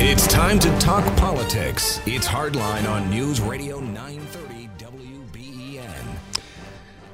It's 0.00 0.28
time 0.28 0.60
to 0.60 0.70
talk 0.78 1.04
politics. 1.16 2.00
It's 2.06 2.24
Hardline 2.24 2.88
on 2.88 3.10
News 3.10 3.40
Radio 3.40 3.80
930 3.80 4.70
WBEN. 4.78 6.18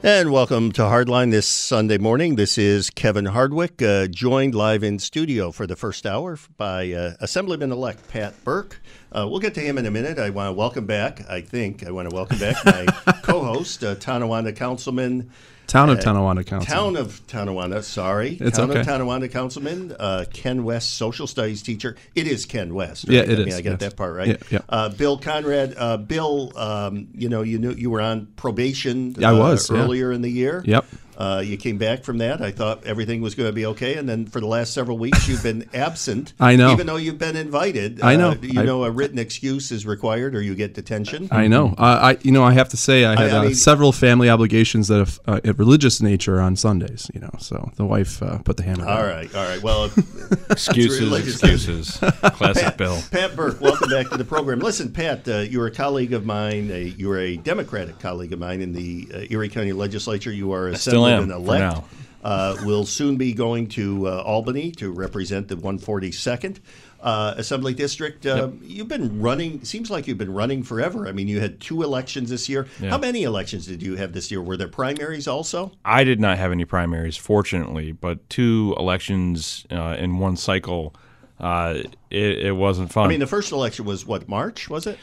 And 0.02 0.30
welcome 0.30 0.70
to 0.72 0.82
Hardline 0.82 1.30
this 1.30 1.48
Sunday 1.48 1.96
morning. 1.96 2.36
This 2.36 2.58
is 2.58 2.90
Kevin 2.90 3.24
Hardwick, 3.24 3.80
uh, 3.80 4.06
joined 4.08 4.54
live 4.54 4.82
in 4.82 4.98
studio 4.98 5.50
for 5.50 5.66
the 5.66 5.76
first 5.76 6.04
hour 6.04 6.38
by 6.58 6.92
uh, 6.92 7.14
Assemblyman 7.20 7.72
elect 7.72 8.06
Pat 8.08 8.34
Burke. 8.44 8.82
Uh, 9.10 9.26
we'll 9.30 9.40
get 9.40 9.54
to 9.54 9.62
him 9.62 9.78
in 9.78 9.86
a 9.86 9.90
minute. 9.90 10.18
I 10.18 10.28
want 10.28 10.48
to 10.48 10.52
welcome 10.52 10.84
back, 10.84 11.26
I 11.26 11.40
think, 11.40 11.86
I 11.86 11.90
want 11.90 12.10
to 12.10 12.14
welcome 12.14 12.38
back 12.38 12.62
my 12.66 12.84
co 13.22 13.42
host, 13.42 13.82
uh, 13.82 13.94
Tonawanda 13.94 14.52
Councilman. 14.52 15.30
Town 15.66 15.90
of 15.90 16.00
Tonawanda 16.00 16.44
Council. 16.44 16.72
Town 16.72 16.96
of 16.96 17.26
Tonawanda, 17.26 17.82
sorry. 17.82 18.36
It's 18.40 18.58
Town 18.58 18.70
okay. 18.70 18.80
of 18.80 18.86
Tonawanda 18.86 19.28
Councilman, 19.28 19.94
uh, 19.98 20.24
Ken 20.32 20.64
West, 20.64 20.94
social 20.94 21.26
studies 21.26 21.62
teacher. 21.62 21.96
It 22.14 22.26
is 22.26 22.46
Ken 22.46 22.74
West. 22.74 23.08
Yeah, 23.08 23.20
right? 23.20 23.30
it 23.30 23.40
I 23.40 23.44
mean, 23.44 23.54
I 23.54 23.60
got 23.60 23.70
yes. 23.70 23.80
that 23.80 23.96
part 23.96 24.14
right. 24.14 24.28
Yeah, 24.28 24.36
yeah. 24.50 24.58
Uh, 24.68 24.88
Bill 24.90 25.18
Conrad. 25.18 25.74
Uh, 25.76 25.96
Bill, 25.96 26.56
um, 26.56 27.08
you 27.14 27.28
know, 27.28 27.42
you 27.42 27.58
knew 27.58 27.72
you 27.72 27.90
were 27.90 28.00
on 28.00 28.26
probation. 28.36 29.22
I 29.24 29.30
uh, 29.30 29.38
was, 29.38 29.70
yeah. 29.70 29.78
earlier 29.78 30.12
in 30.12 30.22
the 30.22 30.30
year. 30.30 30.62
Yep. 30.64 30.84
Uh, 31.16 31.42
you 31.44 31.56
came 31.56 31.78
back 31.78 32.04
from 32.04 32.18
that. 32.18 32.40
I 32.40 32.50
thought 32.50 32.84
everything 32.86 33.20
was 33.22 33.34
going 33.34 33.48
to 33.48 33.52
be 33.52 33.66
okay, 33.66 33.94
and 33.96 34.08
then 34.08 34.26
for 34.26 34.40
the 34.40 34.46
last 34.46 34.72
several 34.72 34.98
weeks, 34.98 35.28
you've 35.28 35.42
been 35.42 35.68
absent. 35.74 36.32
I 36.40 36.56
know. 36.56 36.72
Even 36.72 36.86
though 36.86 36.96
you've 36.96 37.18
been 37.18 37.36
invited. 37.36 38.02
I 38.02 38.16
know. 38.16 38.30
Uh, 38.30 38.36
you 38.40 38.60
I- 38.60 38.64
know, 38.64 38.84
a 38.84 38.90
written 38.90 39.18
excuse 39.18 39.70
is 39.70 39.86
required, 39.86 40.34
or 40.34 40.42
you 40.42 40.54
get 40.54 40.74
detention. 40.74 41.28
I 41.30 41.46
know. 41.46 41.74
Uh, 41.78 42.14
I 42.14 42.18
you 42.22 42.32
know 42.32 42.42
I 42.42 42.52
have 42.52 42.68
to 42.70 42.76
say 42.76 43.04
I 43.04 43.10
had 43.20 43.30
I 43.32 43.38
uh, 43.38 43.42
mean- 43.44 43.54
several 43.54 43.92
family 43.92 44.28
obligations 44.28 44.88
that 44.88 44.98
have 44.98 45.20
uh, 45.26 45.40
of 45.44 45.58
religious 45.58 46.00
nature 46.02 46.40
on 46.40 46.56
Sundays. 46.56 47.10
You 47.14 47.20
know, 47.20 47.30
so 47.38 47.70
the 47.76 47.84
wife 47.84 48.22
uh, 48.22 48.38
put 48.38 48.56
the 48.56 48.62
hammer. 48.64 48.86
all 48.86 48.96
down. 48.96 49.06
right, 49.08 49.34
all 49.34 49.44
right. 49.48 49.62
Well, 49.62 49.90
Excuses, 50.50 51.00
really- 51.00 51.20
excuses. 51.22 51.90
Classic 52.22 52.76
Bill. 52.76 52.98
Pat 53.10 53.36
Burke, 53.36 53.60
welcome 53.60 53.88
back 53.90 54.08
to 54.10 54.16
the 54.16 54.24
program. 54.24 54.58
Listen, 54.60 54.92
Pat, 54.92 55.26
uh, 55.28 55.38
you're 55.38 55.66
a 55.66 55.70
colleague 55.70 56.12
of 56.12 56.24
mine. 56.24 56.70
A, 56.70 56.82
you're 56.96 57.18
a 57.18 57.36
Democratic 57.36 57.98
colleague 57.98 58.32
of 58.32 58.38
mine 58.38 58.60
in 58.60 58.72
the 58.72 59.08
uh, 59.14 59.18
Erie 59.30 59.48
County 59.48 59.72
Legislature. 59.72 60.32
You 60.32 60.52
are 60.52 60.68
a 60.68 60.76
still 61.06 61.22
am, 61.22 61.30
Assemblyman 61.30 61.46
for 61.46 61.54
elect. 61.54 61.76
now. 61.76 61.84
Uh, 62.22 62.56
will 62.64 62.86
soon 62.86 63.16
be 63.16 63.34
going 63.34 63.68
to 63.68 64.08
uh, 64.08 64.22
Albany 64.22 64.70
to 64.72 64.90
represent 64.90 65.46
the 65.48 65.56
142nd 65.56 66.58
uh, 67.04 67.34
Assembly 67.36 67.74
District. 67.74 68.24
Uh, 68.24 68.48
You've 68.62 68.88
been 68.88 69.20
running. 69.20 69.62
Seems 69.62 69.90
like 69.90 70.08
you've 70.08 70.18
been 70.18 70.32
running 70.32 70.62
forever. 70.62 71.06
I 71.06 71.12
mean, 71.12 71.28
you 71.28 71.38
had 71.38 71.60
two 71.60 71.82
elections 71.82 72.30
this 72.30 72.48
year. 72.48 72.66
Yeah. 72.80 72.90
How 72.90 72.98
many 72.98 73.24
elections 73.24 73.66
did 73.66 73.82
you 73.82 73.96
have 73.96 74.14
this 74.14 74.30
year? 74.30 74.40
Were 74.40 74.56
there 74.56 74.68
primaries 74.68 75.28
also? 75.28 75.72
I 75.84 76.02
did 76.02 76.18
not 76.18 76.38
have 76.38 76.50
any 76.50 76.64
primaries, 76.64 77.18
fortunately, 77.18 77.92
but 77.92 78.28
two 78.30 78.74
elections 78.78 79.66
uh, 79.70 79.96
in 79.98 80.18
one 80.18 80.36
cycle, 80.38 80.94
uh, 81.38 81.80
it, 82.10 82.38
it 82.38 82.52
wasn't 82.56 82.90
fun. 82.90 83.04
I 83.04 83.08
mean, 83.08 83.20
the 83.20 83.26
first 83.26 83.52
election 83.52 83.84
was 83.84 84.06
what 84.06 84.26
March 84.26 84.70
was 84.70 84.86
it? 84.86 84.98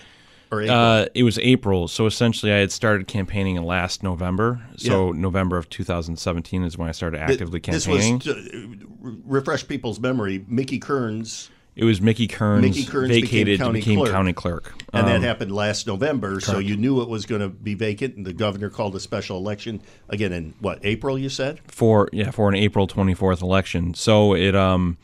Or 0.52 0.62
uh, 0.64 1.06
it 1.16 1.24
was 1.24 1.40
April, 1.40 1.88
so 1.88 2.06
essentially 2.06 2.52
I 2.52 2.58
had 2.58 2.72
started 2.72 3.08
campaigning 3.08 3.56
in 3.56 3.64
last 3.64 4.04
November. 4.04 4.62
So 4.76 5.12
November 5.12 5.58
of 5.58 5.70
2017 5.70 6.64
is 6.64 6.78
when 6.78 6.90
I 6.90 6.92
started 6.92 7.22
actively 7.22 7.62
this 7.62 7.86
campaigning. 7.86 8.16
was 8.16 8.24
to 8.26 8.78
refresh 9.24 9.66
people's 9.68 10.00
memory. 10.00 10.44
Mickey 10.48 10.78
Kearns 10.78 11.50
it 11.74 11.86
was 11.86 12.02
Mickey 12.02 12.28
Kearns, 12.28 12.62
Mickey 12.64 12.84
Kearns 12.84 13.08
became 13.10 13.24
vacated 13.26 13.60
county 13.60 13.80
became 13.80 14.00
clerk. 14.00 14.12
county 14.12 14.34
clerk. 14.34 14.74
And 14.92 15.08
that 15.08 15.18
Um, 15.18 15.22
happened 15.22 15.54
last 15.54 15.88
November, 15.88 16.42
so 16.42 16.60
you 16.60 16.76
knew 16.76 17.02
it 17.02 17.08
was 17.08 17.26
going 17.26 17.40
to 17.42 17.48
be 17.48 17.76
vacant, 17.76 18.18
and 18.18 18.26
the 18.26 18.34
governor 18.34 18.70
called 18.70 18.94
a 18.96 19.00
special 19.00 19.38
election 19.38 19.82
again 20.10 20.34
in 20.34 20.54
what 20.60 20.80
April? 20.84 21.18
You 21.18 21.30
said 21.30 21.62
for 21.66 22.10
yeah 22.12 22.32
for 22.32 22.50
an 22.50 22.56
April 22.56 22.88
24th 22.88 23.42
election. 23.42 23.94
So 23.94 24.34
it 24.36 24.54
um 24.54 24.98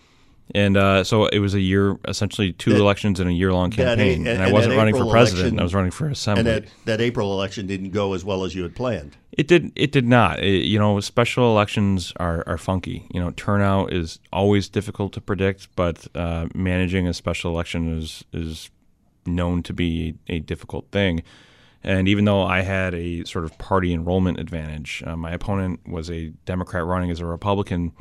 and 0.56 0.78
uh, 0.78 1.04
so 1.04 1.26
it 1.28 1.40
was 1.40 1.54
a 1.54 1.60
year 1.60 1.98
essentially 2.08 2.54
two 2.54 2.72
That- 2.72 2.80
elections 2.80 3.20
in 3.20 3.28
a 3.28 3.32
year 3.32 3.52
long 3.54 3.70
that 3.72 3.76
campaign, 3.98 4.20
and- 4.20 4.28
and, 4.28 4.44
I 4.44 4.52
wasn't 4.52 4.76
running 4.76 4.96
April 4.96 5.10
for 5.10 5.14
president. 5.14 5.42
election- 5.44 5.60
I 5.60 5.64
was 5.64 5.74
running 5.74 5.92
for 5.92 6.08
assembly. 6.10 6.40
and 6.40 6.48
that 6.66 6.72
that 6.86 7.02
April 7.02 7.34
election 7.34 7.68
didn't 7.68 7.90
go 7.92 8.14
as 8.14 8.24
well 8.24 8.44
as 8.44 8.56
you 8.56 8.64
had 8.64 8.76
planned. 8.76 9.18
It 9.32 9.48
did. 9.48 9.72
It 9.76 9.92
did 9.92 10.06
not. 10.08 10.42
It- 10.44 10.66
you 10.66 10.80
know, 10.80 11.00
special 11.00 11.52
elections 11.52 12.14
are, 12.18 12.44
are 12.48 12.58
funky. 12.58 13.06
You 13.14 13.20
know, 13.20 13.32
turnout 13.32 13.94
is 13.94 14.20
always 14.34 14.68
difficult 14.70 15.14
to 15.14 15.22
predict, 15.22 15.68
but 15.76 16.08
uh, 16.16 16.48
managing 16.56 17.08
a 17.08 17.14
special 17.14 17.52
election 17.52 17.98
is 17.98 18.24
is 18.34 18.70
known 19.26 19.62
to 19.64 19.74
be 19.74 20.16
a 20.28 20.40
difficult 20.40 20.88
thing. 20.92 21.22
And 21.84 22.08
even 22.10 22.26
though 22.26 22.42
I 22.44 22.62
had 22.62 22.94
a 22.96 23.24
sort 23.26 23.46
of 23.46 23.58
party 23.60 23.94
enrollment 23.94 24.40
advantage, 24.40 25.04
uh, 25.06 25.16
my 25.16 25.32
opponent 25.32 25.82
was 25.88 26.10
a 26.10 26.32
Democrat 26.46 26.84
running 26.86 27.12
as 27.12 27.20
a 27.20 27.26
Republican, 27.26 27.92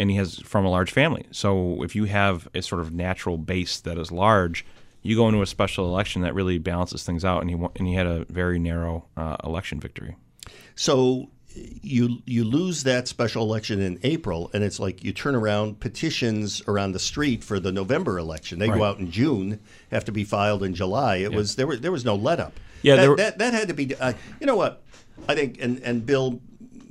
and 0.00 0.10
he 0.10 0.16
has 0.16 0.38
from 0.40 0.64
a 0.64 0.70
large 0.70 0.90
family. 0.92 1.24
So 1.30 1.82
if 1.82 1.94
you 1.94 2.04
have 2.04 2.48
a 2.54 2.62
sort 2.62 2.80
of 2.80 2.92
natural 2.92 3.36
base 3.38 3.80
that 3.80 3.98
is 3.98 4.10
large, 4.10 4.64
you 5.02 5.16
go 5.16 5.28
into 5.28 5.42
a 5.42 5.46
special 5.46 5.86
election 5.86 6.22
that 6.22 6.34
really 6.34 6.58
balances 6.58 7.04
things 7.04 7.24
out. 7.24 7.40
And 7.42 7.50
he 7.50 7.56
won- 7.56 7.72
and 7.76 7.86
he 7.86 7.94
had 7.94 8.06
a 8.06 8.24
very 8.28 8.58
narrow 8.58 9.06
uh, 9.16 9.36
election 9.44 9.78
victory. 9.80 10.16
So 10.74 11.28
you 11.82 12.22
you 12.26 12.44
lose 12.44 12.84
that 12.84 13.08
special 13.08 13.42
election 13.42 13.80
in 13.80 13.98
April, 14.04 14.50
and 14.54 14.62
it's 14.62 14.78
like 14.78 15.02
you 15.02 15.12
turn 15.12 15.34
around 15.34 15.80
petitions 15.80 16.62
around 16.68 16.92
the 16.92 16.98
street 17.00 17.42
for 17.42 17.58
the 17.58 17.72
November 17.72 18.18
election. 18.18 18.58
They 18.60 18.68
go 18.68 18.84
out 18.84 18.98
in 18.98 19.10
June, 19.10 19.58
have 19.90 20.04
to 20.04 20.12
be 20.12 20.22
filed 20.24 20.62
in 20.62 20.74
July. 20.74 21.16
It 21.16 21.32
was 21.32 21.56
there 21.56 21.66
was 21.66 21.80
there 21.80 21.92
was 21.92 22.04
no 22.04 22.14
let 22.14 22.38
up. 22.40 22.52
Yeah, 22.82 22.96
that 22.96 23.08
were- 23.08 23.16
that, 23.16 23.38
that 23.38 23.52
had 23.52 23.68
to 23.68 23.74
be. 23.74 23.94
Uh, 23.96 24.12
you 24.40 24.46
know 24.46 24.56
what? 24.56 24.82
I 25.28 25.34
think 25.34 25.58
and 25.60 25.80
and 25.82 26.06
Bill. 26.06 26.40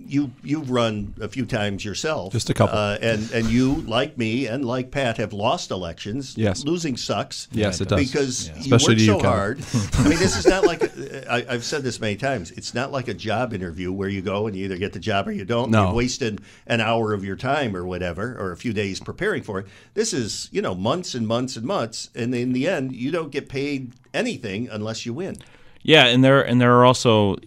You 0.09 0.31
you've 0.43 0.71
run 0.71 1.13
a 1.21 1.27
few 1.27 1.45
times 1.45 1.85
yourself, 1.85 2.33
Just 2.33 2.49
a 2.49 2.53
couple. 2.55 2.75
uh, 2.77 2.97
and 3.01 3.31
and 3.31 3.47
you 3.47 3.75
like 3.81 4.17
me 4.17 4.47
and 4.47 4.65
like 4.65 4.89
Pat 4.89 5.17
have 5.17 5.33
lost 5.33 5.69
elections. 5.71 6.35
Yes. 6.35 6.63
losing 6.65 6.97
sucks. 6.97 7.47
Yes, 7.51 7.79
it 7.79 7.89
does. 7.89 7.99
because 7.99 8.49
you 8.49 8.55
Especially 8.75 8.93
work 8.93 8.97
to 8.97 9.03
you, 9.03 9.11
so 9.11 9.15
Kevin. 9.19 9.29
hard. 9.29 9.63
I 9.93 10.09
mean, 10.09 10.17
this 10.17 10.35
is 10.35 10.47
not 10.47 10.65
like 10.65 10.81
a, 10.81 11.31
I, 11.31 11.45
I've 11.53 11.63
said 11.63 11.83
this 11.83 11.99
many 11.99 12.15
times. 12.15 12.49
It's 12.51 12.73
not 12.73 12.91
like 12.91 13.07
a 13.07 13.13
job 13.13 13.53
interview 13.53 13.91
where 13.91 14.09
you 14.09 14.21
go 14.23 14.47
and 14.47 14.55
you 14.55 14.65
either 14.65 14.77
get 14.77 14.93
the 14.93 14.99
job 14.99 15.27
or 15.27 15.31
you 15.31 15.45
don't. 15.45 15.69
No. 15.69 15.85
You've 15.85 15.95
wasted 15.95 16.41
an 16.65 16.81
hour 16.81 17.13
of 17.13 17.23
your 17.23 17.35
time 17.35 17.75
or 17.75 17.85
whatever, 17.85 18.35
or 18.39 18.51
a 18.51 18.57
few 18.57 18.73
days 18.73 18.99
preparing 18.99 19.43
for 19.43 19.59
it. 19.59 19.67
This 19.93 20.11
is 20.11 20.49
you 20.51 20.61
know 20.63 20.73
months 20.73 21.13
and 21.13 21.27
months 21.27 21.55
and 21.55 21.65
months, 21.65 22.09
and 22.15 22.33
in 22.33 22.53
the 22.53 22.67
end, 22.67 22.93
you 22.95 23.11
don't 23.11 23.31
get 23.31 23.47
paid 23.47 23.93
anything 24.13 24.67
unless 24.71 25.05
you 25.05 25.13
win. 25.13 25.37
Yeah, 25.83 26.05
and 26.07 26.23
there 26.23 26.41
and 26.41 26.59
there 26.59 26.73
are 26.77 26.83
also 26.85 27.37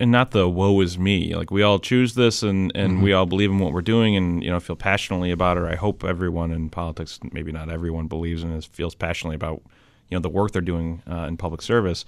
and 0.00 0.10
not 0.10 0.30
the 0.30 0.48
woe 0.48 0.80
is 0.80 0.98
me. 0.98 1.34
Like 1.34 1.50
we 1.50 1.62
all 1.62 1.78
choose 1.78 2.14
this 2.14 2.42
and 2.42 2.72
and 2.74 3.02
we 3.02 3.12
all 3.12 3.26
believe 3.26 3.50
in 3.50 3.58
what 3.58 3.72
we're 3.72 3.82
doing 3.82 4.16
and 4.16 4.42
you 4.42 4.50
know 4.50 4.60
feel 4.60 4.76
passionately 4.76 5.30
about 5.30 5.58
it. 5.58 5.64
I 5.64 5.74
hope 5.76 6.04
everyone 6.04 6.50
in 6.52 6.70
politics, 6.70 7.18
maybe 7.32 7.52
not 7.52 7.70
everyone 7.70 8.06
believes 8.06 8.42
in 8.42 8.54
this, 8.54 8.64
feels 8.64 8.94
passionately 8.94 9.36
about 9.36 9.62
you 10.08 10.16
know 10.16 10.20
the 10.20 10.28
work 10.28 10.52
they're 10.52 10.62
doing 10.62 11.02
uh, 11.10 11.26
in 11.28 11.36
public 11.36 11.62
service. 11.62 12.04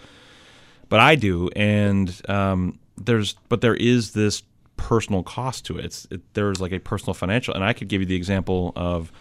But 0.88 1.00
I 1.00 1.16
do, 1.16 1.50
and 1.54 2.20
um, 2.28 2.78
there's 2.96 3.34
but 3.48 3.60
there 3.60 3.74
is 3.74 4.12
this 4.12 4.42
personal 4.76 5.22
cost 5.22 5.66
to 5.66 5.78
it. 5.78 5.84
It's, 5.84 6.06
it. 6.10 6.34
There's 6.34 6.60
like 6.60 6.72
a 6.72 6.78
personal 6.78 7.14
financial, 7.14 7.54
and 7.54 7.62
I 7.62 7.72
could 7.72 7.88
give 7.88 8.00
you 8.00 8.06
the 8.06 8.16
example 8.16 8.72
of 8.74 9.12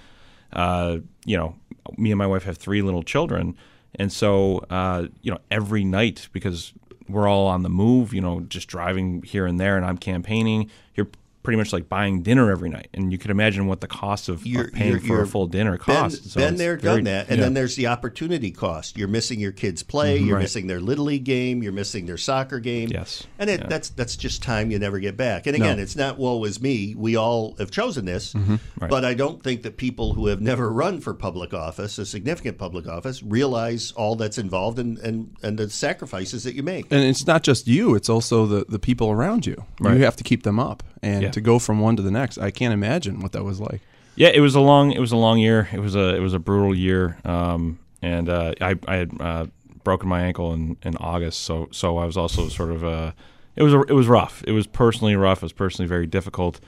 uh, 0.53 0.97
you 1.25 1.37
know, 1.37 1.55
me 1.97 2.11
and 2.11 2.17
my 2.17 2.27
wife 2.27 2.43
have 2.43 2.57
three 2.57 2.81
little 2.81 3.03
children, 3.03 3.55
and 3.95 4.11
so 4.11 4.59
uh, 4.69 5.07
you 5.21 5.31
know, 5.31 5.39
every 5.51 5.83
night 5.83 6.29
because 6.31 6.73
we're 7.09 7.27
all 7.27 7.47
on 7.47 7.63
the 7.63 7.69
move, 7.69 8.13
you 8.13 8.21
know, 8.21 8.41
just 8.41 8.67
driving 8.67 9.21
here 9.23 9.45
and 9.45 9.59
there, 9.59 9.77
and 9.77 9.85
I'm 9.85 9.97
campaigning. 9.97 10.69
You're 10.95 11.09
pretty 11.47 11.55
much 11.57 11.71
like 11.71 11.87
buying 11.87 12.21
dinner 12.23 12.51
every 12.51 12.67
night, 12.69 12.89
and 12.93 13.09
you 13.09 13.17
can 13.17 13.31
imagine 13.31 13.67
what 13.67 13.79
the 13.79 13.87
cost 13.87 14.27
of, 14.27 14.35
of 14.41 14.45
You're- 14.45 14.69
paying 14.69 14.89
you're- 14.89 14.99
for 14.99 15.07
you're 15.07 15.21
a 15.21 15.27
full 15.27 15.47
dinner 15.47 15.77
Been, 15.77 15.95
costs. 15.95 16.33
So 16.33 16.41
been 16.41 16.57
there, 16.57 16.75
very- 16.75 16.97
done 16.97 17.03
that, 17.05 17.29
and 17.29 17.37
yeah. 17.37 17.43
then 17.45 17.53
there's 17.53 17.77
the 17.77 17.87
opportunity 17.87 18.51
cost. 18.51 18.97
You're 18.97 19.07
missing 19.07 19.39
your 19.39 19.53
kids' 19.53 19.81
play. 19.81 20.17
You're 20.17 20.35
right. 20.35 20.41
missing 20.41 20.67
their 20.67 20.81
little 20.81 21.05
league 21.05 21.23
game. 21.23 21.63
You're 21.63 21.71
missing 21.71 22.05
their 22.05 22.17
soccer 22.17 22.59
game. 22.59 22.89
Yes. 22.91 23.23
and 23.39 23.49
it, 23.49 23.61
Yeah. 23.61 23.67
that's 23.67 23.87
that's 23.91 24.17
just 24.17 24.43
time 24.43 24.71
you 24.71 24.77
never 24.77 24.99
get 24.99 25.15
back. 25.15 25.47
And 25.47 25.55
again, 25.55 25.77
No. 25.77 25.83
it's 25.83 25.95
not 25.95 26.17
woe 26.19 26.43
is 26.43 26.59
me. 26.61 26.93
We 26.97 27.15
all 27.15 27.55
have 27.59 27.71
chosen 27.71 28.03
this, 28.03 28.33
Mm-hmm. 28.33 28.55
Right. 28.81 28.89
but 28.91 29.05
I 29.05 29.13
don't 29.13 29.41
think 29.41 29.61
that 29.63 29.77
people 29.77 30.15
who 30.15 30.27
have 30.27 30.41
never 30.41 30.69
run 30.69 30.99
for 30.99 31.13
public 31.13 31.53
office, 31.53 31.97
a 31.97 32.05
significant 32.05 32.57
public 32.57 32.89
office, 32.89 33.23
realize 33.23 33.93
all 33.93 34.17
that's 34.17 34.37
involved 34.37 34.79
and 34.79 34.97
and, 34.97 35.33
and 35.41 35.57
the 35.57 35.69
sacrifices 35.69 36.43
that 36.43 36.55
you 36.55 36.63
make. 36.63 36.87
And 36.91 37.01
it's 37.05 37.25
not 37.25 37.43
just 37.43 37.67
you; 37.67 37.95
it's 37.95 38.09
also 38.09 38.45
the, 38.45 38.65
the 38.67 38.79
people 38.79 39.09
around 39.11 39.45
you. 39.45 39.63
Right. 39.79 39.95
You 39.97 40.03
have 40.03 40.17
to 40.17 40.23
keep 40.25 40.43
them 40.43 40.59
up, 40.59 40.83
and 41.01 41.21
Yeah. 41.23 41.29
To 41.37 41.41
go 41.41 41.59
from 41.59 41.79
one 41.79 41.95
to 41.95 42.01
the 42.01 42.11
next. 42.11 42.37
I 42.37 42.51
can't 42.51 42.73
imagine 42.73 43.21
what 43.21 43.31
that 43.31 43.43
was 43.43 43.59
like. 43.59 43.81
Yeah, 44.15 44.29
it 44.29 44.39
was 44.39 44.55
a 44.55 44.59
long 44.59 44.91
it 44.91 44.99
was 44.99 45.11
a 45.11 45.17
long 45.17 45.37
year. 45.39 45.69
It 45.71 45.79
was 45.79 45.95
a 45.95 46.15
it 46.15 46.19
was 46.19 46.33
a 46.33 46.39
brutal 46.39 46.75
year. 46.75 47.17
Um, 47.23 47.79
and 48.01 48.29
uh, 48.29 48.53
I 48.59 48.75
I 48.87 48.95
had 48.95 49.21
uh, 49.21 49.45
broken 49.83 50.09
my 50.09 50.21
ankle 50.21 50.53
in, 50.53 50.77
in 50.83 50.97
August, 50.97 51.41
so 51.41 51.69
so 51.71 51.97
I 51.97 52.05
was 52.05 52.17
also 52.17 52.49
sort 52.49 52.71
of 52.71 52.83
uh, 52.83 53.11
it 53.55 53.63
was 53.63 53.73
a, 53.73 53.81
it 53.81 53.93
was 53.93 54.07
rough. 54.07 54.43
It 54.47 54.51
was 54.51 54.67
personally 54.67 55.15
rough. 55.15 55.39
It 55.39 55.45
was 55.45 55.53
personally 55.53 55.87
very 55.87 56.07
difficult. 56.07 56.59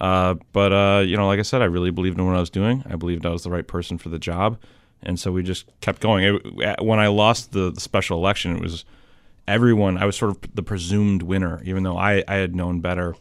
Uh, 0.00 0.34
but 0.52 0.72
uh, 0.72 1.02
you 1.04 1.16
know, 1.16 1.26
like 1.26 1.38
I 1.38 1.42
said, 1.42 1.62
I 1.62 1.66
really 1.66 1.90
believed 1.90 2.18
in 2.18 2.26
what 2.26 2.36
I 2.36 2.40
was 2.40 2.50
doing. 2.50 2.84
I 2.88 2.96
believed 2.96 3.24
I 3.24 3.30
was 3.30 3.42
the 3.42 3.50
right 3.50 3.66
person 3.66 3.98
for 3.98 4.08
the 4.08 4.18
job, 4.18 4.58
and 5.02 5.18
so 5.18 5.32
we 5.32 5.42
just 5.42 5.66
kept 5.80 6.00
going. 6.00 6.24
It, 6.24 6.82
when 6.82 6.98
I 6.98 7.08
lost 7.08 7.52
the, 7.52 7.70
the 7.70 7.80
special 7.80 8.18
election, 8.18 8.56
it 8.56 8.62
was 8.62 8.84
everyone. 9.46 9.98
I 9.98 10.04
was 10.04 10.16
sort 10.16 10.30
of 10.30 10.54
the 10.54 10.62
presumed 10.62 11.22
winner, 11.22 11.60
even 11.64 11.82
though 11.82 11.96
I, 11.96 12.22
I 12.28 12.36
had 12.36 12.54
known 12.54 12.80
better. 12.80 13.16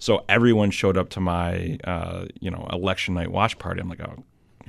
So 0.00 0.24
everyone 0.30 0.70
showed 0.70 0.96
up 0.96 1.10
to 1.10 1.20
my 1.20 1.78
uh, 1.84 2.24
you 2.40 2.50
know 2.50 2.66
election 2.72 3.14
night 3.14 3.30
watch 3.30 3.58
party. 3.58 3.80
I'm 3.80 3.88
like, 3.88 4.00
oh, 4.00 4.24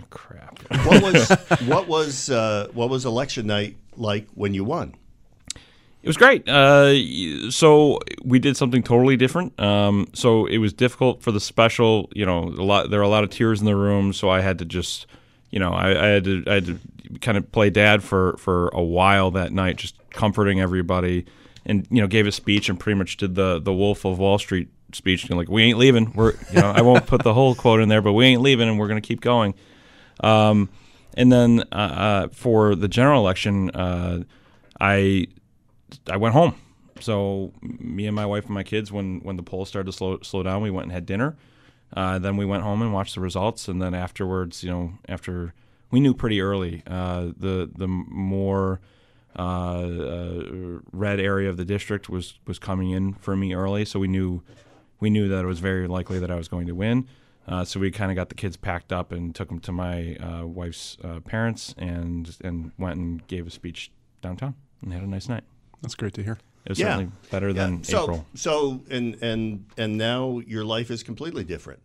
crap. 0.10 0.60
What 0.86 1.02
was 1.02 1.30
what 1.66 1.88
was 1.88 2.30
uh, 2.30 2.68
what 2.74 2.90
was 2.90 3.06
election 3.06 3.48
night 3.48 3.78
like 3.96 4.28
when 4.36 4.54
you 4.54 4.64
won? 4.64 4.94
It 6.04 6.08
was 6.08 6.18
great. 6.18 6.50
Uh, 6.50 7.52
so 7.52 8.00
we 8.24 8.40
did 8.40 8.58
something 8.58 8.82
totally 8.84 9.16
different. 9.16 9.58
Um, 9.60 10.08
so 10.14 10.48
it 10.48 10.58
was 10.58 10.74
difficult 10.74 11.22
for 11.22 11.32
the 11.32 11.40
special. 11.40 12.10
You 12.14 12.26
know, 12.26 12.44
a 12.44 12.64
lot. 12.64 12.90
There 12.90 13.00
were 13.00 13.06
a 13.06 13.10
lot 13.10 13.24
of 13.24 13.30
tears 13.30 13.62
in 13.62 13.66
the 13.66 13.76
room. 13.76 14.12
So 14.12 14.30
I 14.30 14.42
had 14.42 14.60
to 14.60 14.66
just, 14.66 15.08
you 15.50 15.60
know, 15.60 15.72
I, 15.72 15.92
I 15.92 16.08
had 16.08 16.24
to 16.26 16.44
I 16.46 16.54
had 16.56 16.66
to 16.66 16.80
kind 17.22 17.38
of 17.38 17.50
play 17.54 17.70
dad 17.70 18.04
for 18.04 18.36
for 18.38 18.68
a 18.70 18.84
while 18.84 19.32
that 19.32 19.54
night, 19.54 19.78
just 19.78 19.96
comforting 20.10 20.60
everybody, 20.60 21.26
and 21.66 21.88
you 21.90 22.02
know, 22.02 22.08
gave 22.08 22.28
a 22.28 22.34
speech 22.34 22.68
and 22.68 22.78
pretty 22.78 22.98
much 22.98 23.16
did 23.16 23.36
the 23.36 23.60
the 23.60 23.74
Wolf 23.74 24.04
of 24.04 24.20
Wall 24.20 24.38
Street 24.38 24.68
speech. 24.96 25.24
You 25.24 25.30
know, 25.32 25.38
like 25.38 25.50
we 25.50 25.64
ain't 25.64 25.78
leaving. 25.78 26.14
We're 26.14 26.34
you 26.52 26.62
know, 26.62 26.72
I 26.72 26.82
won't 26.82 27.08
put 27.08 27.24
the 27.24 27.34
whole 27.34 27.56
quote 27.56 27.82
in 27.82 27.90
there, 27.90 28.02
but 28.02 28.14
we 28.14 28.26
ain't 28.26 28.42
leaving, 28.42 28.68
and 28.68 28.80
we're 28.80 28.88
gonna 28.88 29.02
keep 29.02 29.22
going. 29.22 29.54
Um, 30.22 30.70
and 31.16 31.32
then 31.32 31.64
uh, 31.72 31.76
uh, 31.76 32.28
for 32.30 32.76
the 32.76 32.88
general 32.88 33.22
election, 33.22 33.70
uh, 33.72 34.24
I 34.80 35.28
I 36.10 36.18
went 36.18 36.34
home. 36.34 36.56
So 37.00 37.52
me 37.62 38.06
and 38.06 38.16
my 38.16 38.26
wife 38.26 38.46
and 38.46 38.54
my 38.54 38.64
kids, 38.64 38.92
when 38.92 39.20
when 39.22 39.36
the 39.36 39.44
polls 39.44 39.70
started 39.70 39.92
to 39.92 39.98
slow 39.98 40.20
slow 40.22 40.44
down, 40.44 40.62
we 40.62 40.72
went 40.72 40.86
and 40.86 40.92
had 40.92 41.06
dinner. 41.06 41.36
Uh, 41.94 42.20
then 42.20 42.38
we 42.38 42.46
went 42.46 42.64
home 42.64 42.82
and 42.82 42.94
watched 42.94 43.16
the 43.16 43.22
results, 43.22 43.68
and 43.68 43.82
then 43.82 43.94
afterwards, 43.94 44.64
you 44.64 44.70
know, 44.70 44.94
after 45.10 45.54
we 45.90 46.00
knew 46.00 46.14
pretty 46.14 46.42
early 46.42 46.84
uh, 46.88 47.32
the 47.38 47.70
the 47.76 47.88
more 47.88 48.80
uh, 49.36 49.88
red 50.92 51.20
area 51.20 51.50
of 51.50 51.58
the 51.58 51.66
district 51.66 52.10
was 52.10 52.40
was 52.48 52.60
coming 52.60 52.92
in 52.92 53.14
for 53.14 53.36
me 53.36 53.54
early, 53.54 53.84
so 53.84 54.00
we 54.00 54.08
knew 54.08 54.42
we 55.02 55.10
knew 55.10 55.28
that 55.28 55.44
it 55.44 55.48
was 55.48 55.60
very 55.60 55.88
likely 55.88 56.20
that 56.20 56.32
I 56.32 56.36
was 56.36 56.48
going 56.48 56.68
to 56.68 56.74
win. 56.74 57.08
Uh, 57.48 57.66
so 57.66 57.80
we 57.80 57.92
kind 57.92 58.12
of 58.12 58.16
got 58.16 58.30
the 58.30 58.36
kids 58.36 58.56
packed 58.56 58.94
up 58.94 59.12
and 59.12 59.34
took 59.36 59.50
them 59.50 59.60
to 59.60 59.72
my 59.72 60.16
uh, 60.18 60.46
wife's 60.46 60.98
uh, 61.04 61.20
parents 61.22 61.74
and 61.78 62.38
and 62.44 62.72
went 62.78 62.98
and 62.98 63.26
gave 63.28 63.48
a 63.48 63.50
speech 63.50 63.92
downtown 64.22 64.54
and 64.82 64.94
had 64.94 65.02
a 65.04 65.08
nice 65.08 65.28
night. 65.28 65.44
That's 65.82 65.96
great 65.96 66.14
to 66.14 66.24
hear. 66.24 66.38
It 66.66 66.70
was 66.70 66.80
Yeah. 66.80 66.86
certainly 66.96 67.12
better 67.32 67.52
than 67.52 67.84
so, 67.84 68.04
April. 68.04 68.26
So 68.36 68.82
and 68.92 69.18
and 69.22 69.66
and 69.76 69.98
now 69.98 70.40
your 70.46 70.64
life 70.64 70.92
is 70.92 71.02
completely 71.02 71.44
different, 71.44 71.80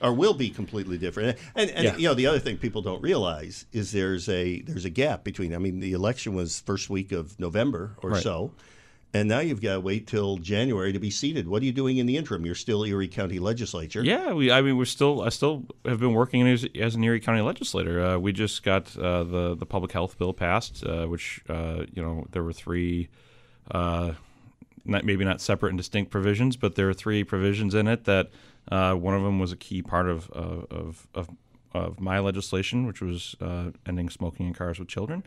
or 0.00 0.12
will 0.12 0.34
be 0.34 0.50
completely 0.50 0.98
different. 0.98 1.38
And 1.54 1.70
and 1.70 1.84
Yeah. 1.84 1.96
you 1.96 2.08
know 2.08 2.14
the 2.14 2.26
other 2.26 2.40
thing 2.40 2.56
people 2.58 2.82
don't 2.82 3.00
realize 3.00 3.66
is 3.72 3.92
there's 3.92 4.28
a 4.28 4.62
there's 4.62 4.84
a 4.84 4.90
gap 4.90 5.22
between. 5.22 5.54
I 5.54 5.58
mean, 5.58 5.78
the 5.78 5.92
election 5.92 6.34
was 6.34 6.58
first 6.60 6.90
week 6.90 7.12
of 7.12 7.38
November 7.38 7.94
or 8.02 8.10
Right. 8.10 8.22
so. 8.22 8.50
And 9.14 9.28
now 9.28 9.40
you've 9.40 9.60
got 9.60 9.74
to 9.74 9.80
wait 9.80 10.06
till 10.06 10.38
January 10.38 10.90
to 10.92 10.98
be 10.98 11.10
seated. 11.10 11.46
What 11.46 11.60
are 11.60 11.66
you 11.66 11.72
doing 11.72 11.98
in 11.98 12.06
the 12.06 12.16
interim? 12.16 12.46
You're 12.46 12.54
still 12.54 12.82
Erie 12.84 13.08
County 13.08 13.38
Legislature. 13.38 14.02
Yeah, 14.02 14.32
we. 14.32 14.50
I 14.50 14.62
mean, 14.62 14.78
we're 14.78 14.86
still. 14.86 15.20
I 15.20 15.28
still 15.28 15.64
have 15.84 16.00
been 16.00 16.14
working 16.14 16.48
as, 16.48 16.66
as 16.80 16.94
an 16.94 17.04
Erie 17.04 17.20
County 17.20 17.42
legislator. 17.42 18.02
Uh, 18.02 18.18
we 18.18 18.32
just 18.32 18.62
got 18.62 18.96
uh, 18.96 19.22
the 19.24 19.54
the 19.54 19.66
public 19.66 19.92
health 19.92 20.16
bill 20.18 20.32
passed, 20.32 20.82
uh, 20.86 21.04
which 21.06 21.42
uh, 21.50 21.84
you 21.92 22.02
know 22.02 22.24
there 22.30 22.42
were 22.42 22.54
three, 22.54 23.08
uh, 23.70 24.12
not 24.86 25.04
maybe 25.04 25.26
not 25.26 25.42
separate 25.42 25.70
and 25.70 25.78
distinct 25.78 26.10
provisions, 26.10 26.56
but 26.56 26.74
there 26.74 26.86
were 26.86 26.94
three 26.94 27.22
provisions 27.22 27.74
in 27.74 27.88
it 27.88 28.04
that 28.04 28.30
uh, 28.70 28.94
one 28.94 29.14
of 29.14 29.22
them 29.22 29.38
was 29.38 29.52
a 29.52 29.56
key 29.56 29.82
part 29.82 30.08
of 30.08 30.30
of 30.30 31.06
of. 31.14 31.28
of 31.74 32.00
my 32.00 32.18
legislation, 32.18 32.86
which 32.86 33.00
was 33.00 33.34
uh, 33.40 33.70
ending 33.86 34.10
smoking 34.10 34.46
in 34.46 34.52
cars 34.52 34.78
with 34.78 34.88
children. 34.88 35.24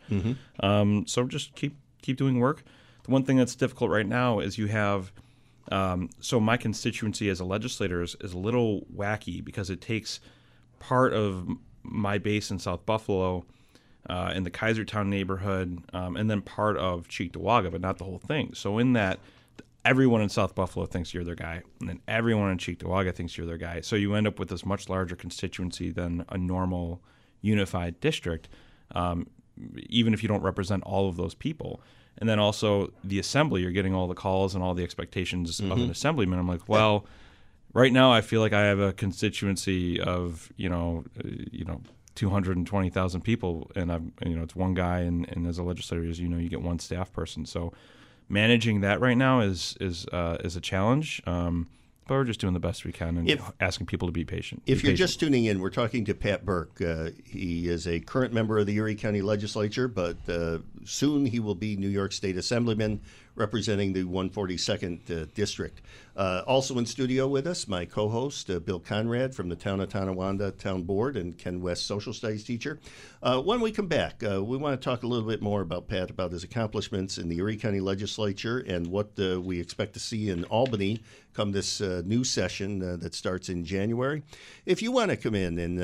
Um, 0.60 1.08
so 1.08 1.26
just 1.26 1.56
keep 1.56 1.76
keep 2.04 2.18
doing 2.18 2.40
work. 2.40 2.64
The 3.06 3.12
one 3.12 3.24
thing 3.24 3.38
that's 3.38 3.56
difficult 3.56 3.92
right 3.92 4.08
now 4.08 4.40
is 4.40 4.58
you 4.58 4.68
have 4.68 5.12
um, 5.72 6.10
so 6.20 6.40
my 6.40 6.58
constituency 6.58 7.30
as 7.30 7.40
a 7.40 7.46
legislator 7.46 8.02
is, 8.02 8.16
is 8.22 8.34
a 8.34 8.38
little 8.38 8.86
wacky 8.96 9.44
because 9.44 9.70
it 9.70 9.82
takes 9.82 10.20
part 10.80 11.14
of 11.14 11.48
my 11.82 12.18
base 12.18 12.52
in 12.52 12.60
South 12.60 12.86
Buffalo, 12.86 13.46
uh, 14.10 14.32
in 14.36 14.44
the 14.44 14.52
Kaisertown 14.52 15.08
neighborhood, 15.08 15.80
um, 15.94 16.16
and 16.16 16.30
then 16.30 16.42
part 16.42 16.78
of 16.78 17.08
Cheektowaga, 17.08 17.72
but 17.72 17.82
not 17.82 17.98
the 17.98 18.04
whole 18.04 18.20
thing. 18.20 18.54
So 18.54 18.78
in 18.78 18.94
that, 18.94 19.20
everyone 19.84 20.22
in 20.22 20.30
South 20.30 20.54
Buffalo 20.54 20.86
thinks 20.86 21.14
you're 21.14 21.24
their 21.24 21.36
guy, 21.36 21.64
and 21.80 21.90
then 21.90 22.02
everyone 22.08 22.52
in 22.52 22.58
Cheektowaga 22.58 23.14
thinks 23.14 23.38
you're 23.38 23.48
their 23.48 23.58
guy. 23.58 23.82
So 23.82 23.96
you 23.96 24.14
end 24.14 24.28
up 24.28 24.40
with 24.40 24.50
this 24.50 24.66
much 24.66 24.90
larger 24.90 25.16
constituency 25.16 25.90
than 25.90 26.26
a 26.30 26.38
normal 26.38 27.02
unified 27.42 28.00
district, 28.00 28.50
um, 28.94 29.28
even 29.90 30.14
if 30.14 30.22
you 30.22 30.30
don't 30.30 30.44
represent 30.44 30.84
all 30.84 31.10
of 31.10 31.18
those 31.18 31.34
people. 31.34 31.82
And 32.18 32.30
then 32.30 32.40
also 32.40 32.94
the 33.04 33.20
assembly, 33.20 33.62
you're 33.62 33.72
getting 33.72 33.94
all 33.94 34.08
the 34.08 34.16
calls 34.16 34.56
and 34.56 34.64
all 34.64 34.74
the 34.74 34.84
expectations 34.84 35.60
of 35.60 35.72
an 35.72 35.90
assemblyman. 35.90 36.40
I'm 36.40 36.48
like, 36.48 36.68
well, 36.70 37.06
right 37.74 37.92
now 37.92 38.12
I 38.12 38.22
feel 38.22 38.40
like 38.40 38.54
I 38.54 38.66
have 38.66 38.80
a 38.80 38.94
constituency 38.94 40.00
of 40.00 40.52
you 40.58 40.70
know, 40.70 41.04
uh, 41.20 41.28
you 41.52 41.66
know. 41.66 41.82
220,000 42.16 43.20
people 43.20 43.70
and 43.76 43.92
I'm 43.92 44.14
you 44.26 44.38
know 44.38 44.44
it's 44.44 44.56
one 44.56 44.74
guy 44.74 45.00
and, 45.00 45.28
and 45.28 45.46
as 45.46 45.58
a 45.58 45.64
legislator 45.64 46.10
as 46.10 46.18
you 46.18 46.30
know 46.30 46.38
you 46.38 46.48
get 46.48 46.62
one 46.62 46.80
staff 46.80 47.12
person 47.12 47.46
so 47.46 47.74
managing 48.30 48.80
that 48.82 49.02
right 49.02 49.18
now 49.18 49.42
is 49.42 49.76
is 49.82 50.08
uh, 50.14 50.38
is 50.42 50.56
a 50.56 50.62
challenge 50.62 51.22
um, 51.28 51.68
but 52.08 52.14
we're 52.16 52.24
just 52.24 52.40
doing 52.40 52.54
the 52.54 52.60
best 52.60 52.86
we 52.86 52.92
can 52.92 53.18
and 53.18 53.30
If- 53.30 53.52
asking 53.60 53.88
people 53.88 54.08
to 54.08 54.12
be 54.12 54.24
patient 54.26 54.62
If 54.66 54.82
be 54.82 54.88
you're 54.88 54.94
patient. 54.94 54.98
just 54.98 55.20
tuning 55.20 55.46
in, 55.46 55.60
we're 55.60 55.70
talking 55.70 56.06
to 56.06 56.14
Pat 56.14 56.46
Burke. 56.46 56.80
Uh, 56.82 57.10
he 57.24 57.68
is 57.68 57.88
a 57.88 58.00
current 58.00 58.34
member 58.34 58.58
of 58.60 58.68
the 58.68 58.76
Erie 58.76 58.96
County 58.96 59.22
Legislature, 59.22 59.88
but 59.88 60.18
uh, 60.30 60.60
soon 60.84 61.26
he 61.26 61.40
will 61.40 61.56
be 61.56 61.76
New 61.76 61.90
York 61.90 62.12
State 62.12 62.38
Assemblyman 62.38 63.02
representing 63.36 63.94
the 63.94 64.04
142nd 64.04 65.12
uh, 65.12 65.26
District. 65.34 65.82
Uh, 66.16 66.42
also 66.48 66.78
in 66.78 66.86
studio 66.86 67.28
with 67.28 67.46
us, 67.46 67.68
my 67.68 67.84
co 67.84 68.08
host, 68.08 68.50
uh, 68.50 68.60
Bill 68.60 68.80
Conrad 68.80 69.36
from 69.36 69.50
the 69.50 69.56
Town 69.56 69.82
of 69.82 69.90
Tonawanda 69.90 70.52
Town 70.52 70.84
Board 70.84 71.18
and 71.18 71.38
Ken 71.38 71.62
West, 71.62 71.86
Social 71.86 72.14
Studies 72.14 72.46
teacher. 72.46 72.80
Uh, 73.22 73.42
when 73.42 73.60
we 73.60 73.70
come 73.70 73.88
back, 73.88 74.24
uh, 74.24 74.42
we 74.42 74.56
want 74.56 74.80
to 74.80 74.84
talk 74.84 75.04
a 75.04 75.08
little 75.08 75.28
bit 75.28 75.42
more 75.42 75.60
about 75.60 75.90
Pat, 75.90 76.10
about 76.10 76.32
his 76.32 76.46
accomplishments 76.46 77.18
in 77.18 77.28
the 77.28 77.38
Erie 77.38 77.58
County 77.58 77.82
Legislature 77.82 78.60
and 78.60 78.88
what 78.88 79.12
uh, 79.20 79.42
we 79.42 79.60
expect 79.60 79.94
to 79.94 80.00
see 80.00 80.30
in 80.30 80.46
Albany 80.46 81.02
come 81.34 81.52
this 81.52 81.82
new 81.82 82.24
session 82.24 82.80
that 82.98 83.14
starts 83.14 83.50
in 83.50 83.66
January. 83.66 84.24
If 84.66 84.82
you 84.82 84.94
want 84.94 85.12
to 85.12 85.18
come 85.18 85.36
in 85.36 85.60
and 85.60 85.82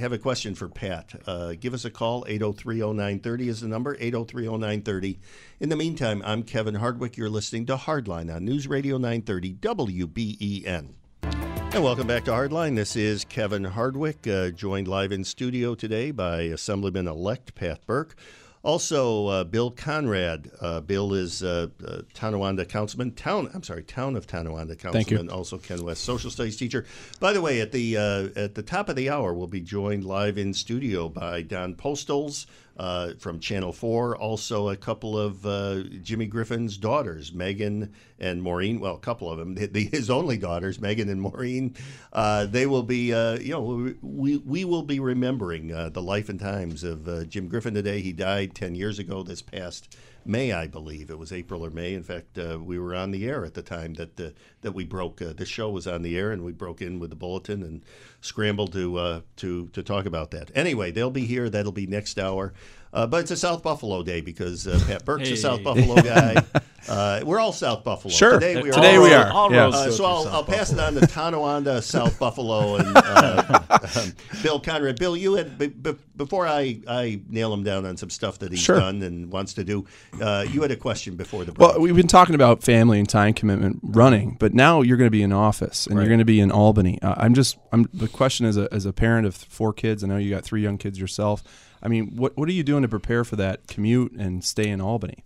have 0.00 0.12
a 0.12 0.18
question 0.18 0.56
for 0.56 0.68
Pat, 0.68 1.14
give 1.60 1.74
us 1.74 1.84
a 1.84 1.90
call. 1.90 2.24
8030930 2.24 3.46
is 3.46 3.60
the 3.60 3.68
number, 3.68 3.94
8030930. 3.98 5.18
In 5.60 5.68
the 5.68 5.76
meantime, 5.76 6.22
I'm 6.24 6.42
Kevin 6.42 6.76
Hardwick. 6.76 7.18
You're 7.18 7.28
listening 7.28 7.66
to 7.66 7.76
Hardline 7.76 8.34
on 8.34 8.46
News 8.46 8.66
Radio 8.66 8.96
930 8.96 9.56
WBEN. 9.56 10.88
And 11.22 11.84
welcome 11.84 12.06
back 12.06 12.24
to 12.24 12.30
Hardline. 12.30 12.76
This 12.76 12.96
is 12.96 13.26
Kevin 13.26 13.64
Hardwick, 13.64 14.26
uh, 14.26 14.52
joined 14.52 14.88
live 14.88 15.12
in 15.12 15.22
studio 15.22 15.74
today 15.74 16.12
by 16.12 16.44
Assemblyman 16.44 17.06
elect 17.06 17.54
Pat 17.54 17.84
Burke. 17.84 18.16
Also, 18.62 19.26
uh, 19.26 19.44
Bill 19.44 19.70
Conrad. 19.70 20.50
Uh, 20.60 20.80
Bill 20.80 21.12
is 21.12 21.42
uh, 21.42 21.68
uh, 21.86 22.02
Tonawanda 22.14 22.66
councilman. 22.66 23.12
Town, 23.12 23.50
I'm 23.54 23.62
sorry, 23.62 23.82
town 23.82 24.16
of 24.16 24.26
Tonawanda 24.26 24.76
Thank 24.78 25.10
you. 25.10 25.16
councilman. 25.18 25.30
Also, 25.30 25.58
Ken 25.58 25.82
West, 25.82 26.04
social 26.04 26.30
studies 26.30 26.56
teacher. 26.56 26.84
By 27.20 27.32
the 27.32 27.40
way, 27.40 27.60
at 27.60 27.72
the 27.72 27.96
uh, 27.96 28.28
at 28.36 28.54
the 28.54 28.62
top 28.62 28.88
of 28.90 28.96
the 28.96 29.08
hour, 29.08 29.32
we'll 29.32 29.46
be 29.46 29.60
joined 29.62 30.04
live 30.04 30.36
in 30.36 30.52
studio 30.52 31.08
by 31.08 31.40
Don 31.40 31.74
Postles 31.74 32.46
uh, 32.80 33.12
from 33.18 33.38
Channel 33.38 33.74
Four. 33.74 34.16
Also, 34.16 34.70
a 34.70 34.76
couple 34.76 35.18
of 35.18 35.44
uh, 35.44 35.82
Jimmy 36.02 36.24
Griffin's 36.24 36.78
daughters, 36.78 37.30
Megan 37.30 37.92
and 38.18 38.42
Maureen. 38.42 38.80
Well, 38.80 38.94
a 38.94 38.98
couple 38.98 39.30
of 39.30 39.38
them. 39.38 39.54
The, 39.70 39.84
his 39.84 40.08
only 40.08 40.38
daughters, 40.38 40.80
Megan 40.80 41.10
and 41.10 41.20
Maureen. 41.20 41.76
Uh, 42.12 42.46
they 42.46 42.66
will 42.66 42.82
be. 42.82 43.12
Uh, 43.12 43.38
you 43.38 43.52
know, 43.52 43.94
we, 44.00 44.38
we 44.38 44.64
will 44.64 44.82
be 44.82 44.98
remembering 44.98 45.72
uh, 45.72 45.90
the 45.90 46.00
life 46.00 46.30
and 46.30 46.40
times 46.40 46.82
of 46.82 47.06
uh, 47.06 47.24
Jim 47.24 47.48
Griffin 47.48 47.74
today. 47.74 48.00
He 48.00 48.12
died 48.12 48.54
ten 48.54 48.74
years 48.74 48.98
ago. 48.98 49.22
This 49.22 49.42
past 49.42 49.96
May, 50.24 50.52
I 50.52 50.66
believe 50.66 51.10
it 51.10 51.18
was 51.18 51.32
April 51.32 51.64
or 51.64 51.70
May. 51.70 51.94
In 51.94 52.02
fact, 52.02 52.38
uh, 52.38 52.58
we 52.60 52.78
were 52.78 52.94
on 52.94 53.10
the 53.10 53.26
air 53.26 53.44
at 53.44 53.54
the 53.54 53.62
time 53.62 53.94
that 53.94 54.16
that 54.16 54.72
we 54.72 54.84
broke. 54.84 55.22
Uh, 55.22 55.32
the 55.32 55.46
show 55.46 55.70
was 55.70 55.86
on 55.86 56.02
the 56.02 56.16
air, 56.16 56.30
and 56.30 56.44
we 56.44 56.52
broke 56.52 56.82
in 56.82 56.98
with 56.98 57.10
the 57.10 57.16
bulletin 57.16 57.62
and 57.62 57.82
scrambled 58.20 58.72
to 58.72 58.96
uh, 58.98 59.20
to 59.36 59.68
to 59.68 59.82
talk 59.82 60.06
about 60.06 60.30
that. 60.32 60.50
Anyway, 60.54 60.90
they'll 60.90 61.10
be 61.10 61.26
here. 61.26 61.48
That'll 61.48 61.72
be 61.72 61.86
next 61.86 62.18
hour. 62.18 62.52
Uh, 62.92 63.06
but 63.06 63.20
it's 63.20 63.30
a 63.30 63.36
South 63.36 63.62
Buffalo 63.62 64.02
day 64.02 64.20
because 64.20 64.66
uh, 64.66 64.82
Pat 64.86 65.04
Burke's 65.04 65.30
a 65.30 65.36
South 65.36 65.62
Buffalo 65.62 65.94
guy. 66.02 66.42
Uh, 66.88 67.20
we're 67.24 67.38
all 67.38 67.52
South 67.52 67.84
Buffalo. 67.84 68.12
Sure. 68.12 68.32
Today 68.32 68.60
we 68.60 68.70
are. 68.70 68.72
Today 68.72 68.96
all, 68.96 69.02
we 69.04 69.12
are. 69.14 69.30
all 69.30 69.52
Yeah. 69.52 69.64
roads 69.64 69.76
uh, 69.76 69.90
so 69.92 70.04
I'll, 70.04 70.26
I'll 70.28 70.44
pass 70.44 70.72
it 70.72 70.80
on 70.80 70.94
to 70.94 71.06
Tonawanda, 71.06 71.82
South 71.82 72.18
Buffalo, 72.18 72.76
and 72.76 72.96
uh, 72.96 73.64
um, 73.94 74.12
Bill 74.42 74.58
Conrad. 74.58 74.98
Bill, 74.98 75.16
you 75.16 75.34
had 75.34 75.56
be, 75.56 75.68
be, 75.68 75.94
before 76.16 76.48
I, 76.48 76.80
I 76.88 77.20
nail 77.28 77.52
him 77.54 77.62
down 77.62 77.86
on 77.86 77.96
some 77.96 78.10
stuff 78.10 78.40
that 78.40 78.50
he's 78.50 78.60
Sure. 78.60 78.80
done 78.80 79.02
and 79.02 79.30
wants 79.30 79.54
to 79.54 79.62
do. 79.64 79.86
Uh, 80.20 80.44
you 80.50 80.62
had 80.62 80.72
a 80.72 80.76
question 80.76 81.14
before 81.14 81.44
the 81.44 81.52
break. 81.52 81.68
Well, 81.68 81.80
we've 81.80 81.94
been 81.94 82.08
talking 82.08 82.34
about 82.34 82.62
family 82.64 82.98
and 82.98 83.08
time 83.08 83.34
commitment 83.34 83.78
running, 83.82 84.36
but 84.40 84.52
now 84.52 84.80
you're 84.82 84.96
going 84.96 85.06
to 85.06 85.12
be 85.12 85.22
in 85.22 85.32
office 85.32 85.86
and 85.86 85.96
Right. 85.96 86.02
you're 86.02 86.08
going 86.08 86.18
to 86.18 86.24
be 86.24 86.40
in 86.40 86.50
Albany. 86.50 87.00
Uh, 87.02 87.14
I'm 87.18 87.34
just, 87.34 87.56
I'm 87.72 87.88
the 87.94 88.08
question 88.08 88.46
as 88.46 88.56
a 88.56 88.66
as 88.72 88.84
a 88.84 88.92
parent 88.92 89.26
of 89.28 89.36
four 89.36 89.72
kids. 89.72 90.02
I 90.02 90.08
know 90.08 90.16
you 90.16 90.30
got 90.30 90.44
three 90.44 90.62
young 90.62 90.78
kids 90.78 90.98
yourself. 90.98 91.44
I 91.82 91.88
mean, 91.88 92.16
what 92.16 92.36
what 92.36 92.48
are 92.48 92.52
you 92.52 92.62
doing 92.62 92.82
to 92.82 92.88
prepare 92.88 93.24
for 93.24 93.36
that 93.36 93.66
commute 93.66 94.12
and 94.12 94.44
stay 94.44 94.68
in 94.68 94.80
Albany? 94.80 95.24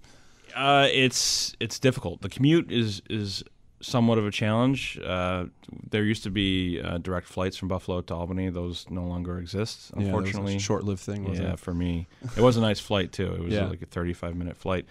Uh, 0.55 0.89
it's 0.93 1.57
it's 1.61 1.79
difficult. 1.79 2.23
The 2.23 2.29
commute 2.29 2.71
is 2.71 3.03
is 3.11 3.43
somewhat 3.81 4.17
of 4.19 4.27
a 4.27 4.31
challenge. 4.31 4.99
Uh, 5.05 5.47
there 5.91 6.05
used 6.05 6.23
to 6.23 6.31
be 6.31 6.81
uh, 6.81 6.99
direct 6.99 7.27
flights 7.27 7.57
from 7.57 7.69
Buffalo 7.69 8.01
to 8.03 8.15
Albany; 8.15 8.49
those 8.51 8.87
no 8.89 9.05
longer 9.05 9.39
exist, 9.39 9.91
Yeah, 9.91 9.91
that 9.91 9.99
was 9.99 10.07
a 10.07 10.17
unfortunately. 10.17 10.59
short-lived 10.61 11.01
thing. 11.01 11.25
Wasn't 11.25 11.47
yeah, 11.47 11.55
it? 11.55 11.59
for 11.59 11.75
me, 11.75 12.07
it 12.37 12.41
was 12.41 12.57
a 12.57 12.61
nice 12.61 12.79
flight 12.81 13.11
too. 13.13 13.33
It 13.35 13.41
was 13.41 13.53
Yeah. 13.53 13.67
like 13.67 13.83
a 13.83 13.87
35 13.87 14.37
minute 14.37 14.57
flight. 14.57 14.87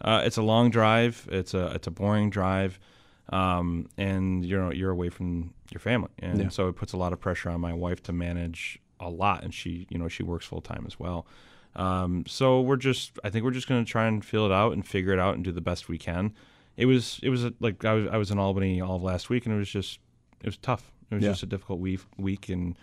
Uh, 0.00 0.22
it's 0.24 0.36
a 0.36 0.42
long 0.42 0.70
drive. 0.70 1.28
It's 1.32 1.52
a 1.52 1.72
it's 1.74 1.88
a 1.88 1.90
boring 1.90 2.30
drive, 2.30 2.78
um, 3.30 3.88
and 3.98 4.44
you're 4.46 4.72
you're 4.72 4.92
away 4.92 5.08
from 5.10 5.52
your 5.72 5.80
family, 5.80 6.10
and 6.20 6.38
Yeah. 6.40 6.48
so 6.48 6.68
it 6.68 6.76
puts 6.76 6.92
a 6.92 6.96
lot 6.96 7.12
of 7.12 7.20
pressure 7.20 7.50
on 7.50 7.60
my 7.60 7.74
wife 7.74 8.02
to 8.04 8.12
manage 8.12 8.78
a 9.00 9.08
lot, 9.08 9.42
and 9.44 9.52
she 9.54 9.86
you 9.90 9.98
know 9.98 10.08
she 10.08 10.22
works 10.22 10.46
full 10.46 10.60
time 10.60 10.84
as 10.86 10.98
well. 10.98 11.26
Um, 11.76 12.24
so 12.26 12.60
we're 12.60 12.76
just 12.76 13.18
I 13.22 13.30
think 13.30 13.44
we're 13.44 13.50
just 13.52 13.68
going 13.68 13.84
to 13.84 13.90
try 13.90 14.06
and 14.06 14.24
feel 14.24 14.46
it 14.46 14.52
out 14.52 14.72
and 14.72 14.86
figure 14.86 15.12
it 15.12 15.18
out 15.18 15.34
and 15.34 15.44
do 15.44 15.52
the 15.52 15.60
best 15.60 15.88
we 15.88 15.98
can. 15.98 16.32
It 16.76 16.86
was 16.86 17.20
it 17.22 17.28
was 17.30 17.44
a, 17.44 17.52
like 17.60 17.84
I 17.84 17.92
was 17.94 18.06
I 18.08 18.16
was 18.16 18.30
in 18.30 18.38
Albany 18.38 18.80
all 18.80 18.96
of 18.96 19.02
last 19.02 19.28
week, 19.30 19.46
and 19.46 19.54
it 19.54 19.58
was 19.58 19.68
just 19.70 19.98
it 20.40 20.46
was 20.46 20.56
tough. 20.56 20.90
It 21.10 21.14
was 21.16 21.24
Yeah. 21.24 21.30
just 21.30 21.42
a 21.42 21.46
difficult 21.46 21.80
week 21.80 22.00
week 22.16 22.48
and 22.48 22.76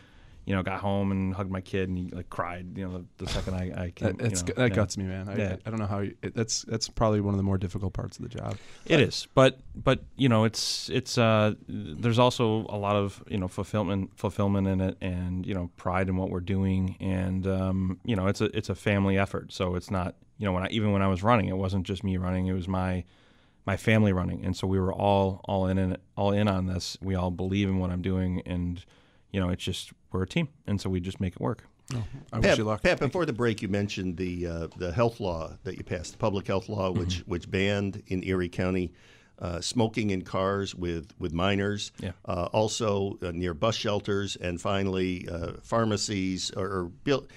you 0.46 0.56
know, 0.56 0.62
got 0.62 0.80
home 0.80 1.12
and 1.12 1.34
hugged 1.34 1.50
my 1.50 1.62
kid 1.62 1.90
and 1.90 1.98
he 1.98 2.10
like 2.10 2.30
cried. 2.30 2.78
You 2.78 2.88
know, 2.88 2.98
the, 3.00 3.26
the 3.26 3.32
second 3.32 3.56
I, 3.56 3.86
I 3.86 3.90
came. 3.90 4.16
That, 4.18 4.26
it's, 4.26 4.42
you 4.42 4.48
know, 4.50 4.54
that 4.56 4.70
yeah. 4.70 4.76
guts 4.76 4.98
me, 4.98 5.06
man. 5.06 5.28
I, 5.28 5.36
Yeah. 5.36 5.56
I, 5.66 5.70
don't 5.72 5.80
know 5.80 5.88
how 5.88 6.00
you, 6.00 6.16
it, 6.22 6.36
that's 6.36 6.62
that's 6.64 6.88
probably 6.88 7.20
one 7.20 7.34
of 7.34 7.38
the 7.38 7.44
more 7.44 7.58
difficult 7.58 7.94
parts 7.94 8.18
of 8.18 8.24
the 8.24 8.30
job. 8.30 8.58
It 8.86 9.00
is, 9.00 9.28
but 9.34 9.60
but 9.76 10.04
you 10.18 10.30
know, 10.30 10.44
it's 10.44 10.90
it's 10.90 11.18
uh, 11.18 11.56
there's 11.68 12.20
also 12.20 12.68
a 12.70 12.78
lot 12.78 12.96
of 12.96 13.24
you 13.28 13.40
know 13.40 13.48
fulfillment 13.48 14.12
fulfillment 14.16 14.68
in 14.68 14.82
it, 14.82 14.98
and 15.02 15.46
you 15.46 15.56
know, 15.56 15.72
pride 15.78 16.10
in 16.10 16.16
what 16.16 16.30
we're 16.30 16.42
doing, 16.42 16.96
and 17.00 17.48
um, 17.48 18.00
you 18.06 18.16
know, 18.16 18.28
it's 18.28 18.42
a 18.42 18.56
it's 18.56 18.70
a 18.70 18.76
family 18.76 19.18
effort. 19.18 19.52
So 19.52 19.74
it's 19.74 19.90
not 19.90 20.16
you 20.38 20.46
know 20.46 20.52
when 20.52 20.64
I 20.64 20.68
even 20.70 20.92
when 20.92 21.02
I 21.02 21.08
was 21.08 21.24
running, 21.24 21.48
it 21.48 21.58
wasn't 21.58 21.88
just 21.88 22.04
me 22.04 22.18
running; 22.18 22.46
it 22.46 22.54
was 22.54 22.68
my 22.68 23.04
my 23.66 23.78
family 23.78 24.14
running, 24.14 24.46
and 24.46 24.56
so 24.56 24.68
we 24.68 24.80
were 24.80 24.94
all 24.94 25.42
all 25.46 25.66
in 25.66 25.98
all 26.16 26.32
in 26.34 26.48
on 26.48 26.68
this. 26.68 27.00
We 27.02 27.16
all 27.16 27.32
believe 27.32 27.68
in 27.68 27.80
what 27.80 27.90
I'm 27.90 28.04
doing, 28.04 28.44
and 28.46 28.86
you 29.36 29.42
know, 29.42 29.50
it's 29.50 29.64
just 29.64 29.92
we're 30.16 30.24
a 30.24 30.28
team, 30.28 30.50
and 30.68 30.80
so 30.80 30.90
we 30.90 31.00
just 31.00 31.20
make 31.20 31.34
it 31.34 31.42
work. 31.42 31.64
I 31.94 32.38
wish 32.38 32.46
Pat, 32.50 32.58
you 32.58 32.64
luck. 32.64 32.82
Pat, 32.82 33.00
before 33.00 33.26
the 33.26 33.34
break, 33.34 33.62
you 33.62 33.68
mentioned 33.68 34.18
the 34.18 34.48
uh, 34.48 34.68
the 34.78 34.92
health 34.92 35.20
law 35.20 35.52
that 35.64 35.78
you 35.78 35.84
passed, 35.84 36.14
the 36.14 36.18
public 36.18 36.48
health 36.48 36.68
law, 36.68 36.92
which 36.92 37.20
which 37.28 37.50
banned 37.50 38.02
in 38.08 38.24
Erie 38.24 38.50
County 38.50 38.92
uh, 39.40 39.62
smoking 39.62 40.10
in 40.10 40.24
cars 40.24 40.74
with 40.74 41.14
with 41.20 41.34
minors. 41.34 41.92
Yeah. 42.00 42.12
Uh, 42.26 42.48
also 42.52 43.18
uh, 43.22 43.32
near 43.32 43.54
bus 43.54 43.76
shelters, 43.76 44.36
and 44.36 44.60
finally 44.60 45.28
uh, 45.30 45.54
pharmacies 45.62 46.52
or, 46.52 46.66
or 46.66 46.84
built. 46.86 47.30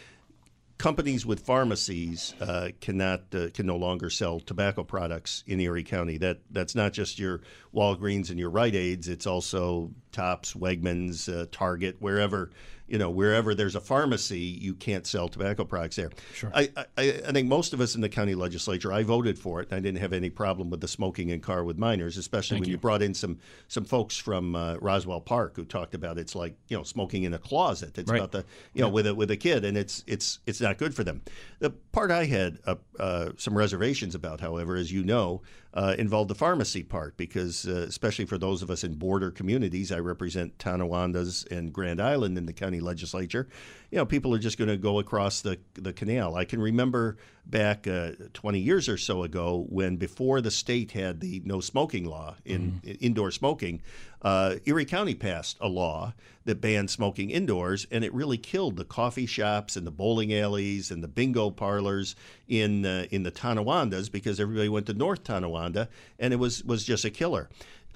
Companies 0.78 1.26
with 1.26 1.40
pharmacies 1.40 2.34
uh, 2.40 2.68
cannot 2.80 3.34
uh, 3.34 3.48
can 3.52 3.66
no 3.66 3.76
longer 3.76 4.08
sell 4.10 4.38
tobacco 4.38 4.84
products 4.84 5.42
in 5.46 5.58
Erie 5.58 5.82
County. 5.82 6.18
That 6.18 6.38
that's 6.52 6.76
not 6.76 6.92
just 6.92 7.18
your 7.18 7.40
Walgreens 7.74 8.30
and 8.30 8.38
your 8.38 8.50
Rite 8.50 8.76
Aids. 8.76 9.08
It's 9.08 9.26
also 9.26 9.90
Tops, 10.12 10.54
Wegmans, 10.54 11.28
uh, 11.28 11.46
Target, 11.50 11.96
wherever 11.98 12.50
you 12.88 12.98
know 12.98 13.10
wherever 13.10 13.54
there's 13.54 13.74
a 13.74 13.80
pharmacy, 13.80 14.40
you 14.40 14.74
can't 14.74 15.06
sell 15.06 15.28
tobacco 15.28 15.64
products 15.64 15.96
there. 15.96 16.10
Sure. 16.34 16.50
I, 16.54 16.70
I, 16.76 16.84
I 16.96 17.32
think 17.32 17.48
most 17.48 17.72
of 17.72 17.80
us 17.80 17.94
in 17.94 18.00
the 18.00 18.08
county 18.08 18.34
legislature, 18.34 18.92
I 18.92 19.02
voted 19.02 19.38
for 19.38 19.60
it. 19.60 19.68
and 19.70 19.76
I 19.76 19.80
didn't 19.80 20.00
have 20.00 20.12
any 20.12 20.30
problem 20.30 20.70
with 20.70 20.80
the 20.80 20.88
smoking 20.88 21.28
in 21.30 21.40
car 21.40 21.64
with 21.64 21.78
minors, 21.78 22.16
especially 22.16 22.60
when 22.60 22.68
you. 22.68 22.78
brought 22.78 23.02
in 23.02 23.14
some 23.14 23.38
some 23.68 23.84
folks 23.84 24.16
from 24.16 24.54
uh, 24.54 24.76
Roswell 24.80 25.20
Park 25.20 25.56
who 25.56 25.64
talked 25.64 25.94
about 25.94 26.18
it's 26.18 26.34
like 26.34 26.56
you 26.68 26.76
know 26.76 26.82
smoking 26.82 27.24
in 27.24 27.34
a 27.34 27.38
closet. 27.38 27.98
It's 27.98 28.10
Right. 28.10 28.18
about 28.18 28.32
the 28.32 28.44
you 28.72 28.82
know 28.82 28.88
with 28.88 29.06
a 29.06 29.14
with 29.14 29.30
a 29.30 29.36
kid, 29.36 29.64
and 29.64 29.76
it's 29.76 30.04
it's 30.06 30.38
it's 30.46 30.60
not 30.60 30.78
good 30.78 30.94
for 30.94 31.04
them. 31.04 31.22
The 31.58 31.70
part 31.70 32.10
I 32.10 32.24
had 32.24 32.58
uh, 32.66 32.76
uh, 32.98 33.30
some 33.36 33.56
reservations 33.56 34.14
about, 34.14 34.40
however, 34.40 34.76
as 34.76 34.90
you 34.92 35.02
know, 35.04 35.42
uh, 35.74 35.94
involved 35.98 36.30
the 36.30 36.34
pharmacy 36.34 36.82
part 36.82 37.16
because 37.16 37.66
uh, 37.66 37.84
especially 37.88 38.24
for 38.24 38.38
those 38.38 38.62
of 38.62 38.70
us 38.70 38.84
in 38.84 38.94
border 38.94 39.30
communities, 39.30 39.92
I 39.92 39.98
represent 39.98 40.56
Tonawandas 40.58 41.50
and 41.50 41.72
Grand 41.72 42.00
Island 42.00 42.38
in 42.38 42.46
the 42.46 42.52
county 42.52 42.77
legislature. 42.80 43.48
You 43.90 43.98
know, 43.98 44.06
people 44.06 44.34
are 44.34 44.38
just 44.38 44.58
going 44.58 44.68
to 44.68 44.76
go 44.76 44.98
across 44.98 45.40
the 45.40 45.58
the 45.74 45.92
canal. 45.92 46.36
I 46.36 46.44
can 46.44 46.60
remember 46.60 47.16
back 47.46 47.86
uh, 47.86 48.10
20 48.34 48.58
years 48.58 48.88
or 48.88 48.98
so 48.98 49.22
ago 49.22 49.64
when 49.70 49.96
before 49.96 50.40
the 50.40 50.50
state 50.50 50.92
had 50.92 51.20
the 51.20 51.40
no 51.44 51.60
smoking 51.60 52.04
law 52.04 52.36
in, 52.44 52.80
in 52.84 52.96
indoor 52.96 53.30
smoking, 53.30 53.80
uh, 54.20 54.56
Erie 54.66 54.84
County 54.84 55.14
passed 55.14 55.56
a 55.60 55.68
law 55.68 56.12
that 56.44 56.60
banned 56.60 56.90
smoking 56.90 57.30
indoors, 57.30 57.86
and 57.90 58.04
it 58.04 58.12
really 58.12 58.38
killed 58.38 58.76
the 58.76 58.84
coffee 58.84 59.26
shops 59.26 59.76
and 59.76 59.86
the 59.86 59.90
bowling 59.90 60.34
alleys 60.34 60.90
and 60.90 61.04
the 61.04 61.08
bingo 61.08 61.50
parlors 61.50 62.16
in 62.48 62.84
uh, 62.84 63.06
in 63.10 63.22
the 63.22 63.30
Tonawandas 63.30 64.10
because 64.10 64.40
everybody 64.40 64.68
went 64.68 64.86
to 64.86 64.94
North 64.94 65.24
Tonawanda, 65.24 65.88
and 66.18 66.32
it 66.32 66.36
was 66.36 66.64
was 66.64 66.84
just 66.84 67.04
a 67.04 67.10
killer. 67.10 67.48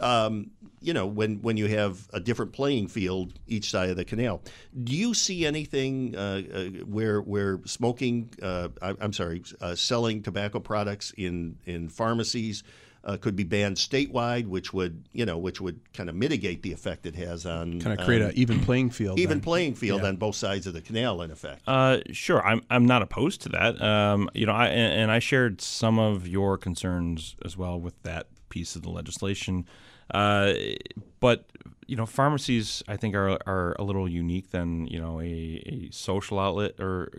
Um, 0.02 0.50
you 0.80 0.92
know, 0.92 1.06
when 1.06 1.40
when 1.42 1.56
you 1.56 1.68
have 1.68 2.08
a 2.12 2.18
different 2.18 2.52
playing 2.52 2.88
field 2.88 3.34
each 3.46 3.70
side 3.70 3.88
of 3.90 3.96
the 3.96 4.04
canal, 4.04 4.42
do 4.82 4.92
you 4.96 5.14
see 5.14 5.46
anything 5.46 6.16
uh, 6.16 6.42
uh, 6.52 6.64
where 6.86 7.20
where 7.20 7.60
smoking? 7.66 8.30
Uh, 8.42 8.68
I, 8.82 8.94
I'm 9.00 9.12
sorry, 9.12 9.42
uh, 9.60 9.76
selling 9.76 10.22
tobacco 10.22 10.58
products 10.58 11.12
in 11.16 11.56
in 11.66 11.88
pharmacies 11.88 12.64
uh, 13.04 13.16
could 13.16 13.36
be 13.36 13.44
banned 13.44 13.76
statewide, 13.76 14.46
which 14.48 14.72
would 14.72 15.04
you 15.12 15.24
know 15.24 15.38
which 15.38 15.60
would 15.60 15.78
kind 15.92 16.08
of 16.08 16.16
mitigate 16.16 16.62
the 16.62 16.72
effect 16.72 17.06
it 17.06 17.14
has 17.14 17.46
on 17.46 17.80
Kind 17.80 18.00
of 18.00 18.04
create 18.04 18.22
an 18.22 18.32
even 18.34 18.58
playing 18.58 18.90
field. 18.90 19.20
even 19.20 19.38
then. 19.38 19.40
playing 19.40 19.74
field 19.74 20.02
Yeah. 20.02 20.08
on 20.08 20.16
both 20.16 20.34
sides 20.34 20.66
of 20.66 20.74
the 20.74 20.80
canal. 20.80 21.22
In 21.22 21.30
effect, 21.30 21.62
Uh, 21.68 21.98
sure, 22.10 22.44
I'm 22.44 22.60
I'm 22.70 22.86
not 22.86 23.02
opposed 23.02 23.40
to 23.42 23.48
that. 23.50 23.80
Um, 23.80 24.28
you 24.34 24.46
know, 24.46 24.52
I 24.52 24.66
and, 24.66 25.02
and 25.02 25.10
I 25.12 25.20
shared 25.20 25.60
some 25.60 26.00
of 26.00 26.26
your 26.26 26.58
concerns 26.58 27.36
as 27.44 27.56
well 27.56 27.78
with 27.78 28.02
that 28.02 28.26
piece 28.52 28.76
of 28.76 28.82
the 28.82 28.90
legislation. 28.90 29.66
Uh, 30.12 30.52
but 31.20 31.46
you 31.86 31.96
know, 31.96 32.06
pharmacies 32.06 32.82
I 32.86 32.96
think 32.96 33.14
are 33.14 33.38
are 33.46 33.74
a 33.78 33.82
little 33.82 34.08
unique 34.08 34.50
than 34.50 34.86
you 34.86 35.00
know 35.00 35.20
a, 35.20 35.24
a 35.24 35.88
social 35.90 36.38
outlet 36.38 36.78
or. 36.78 37.10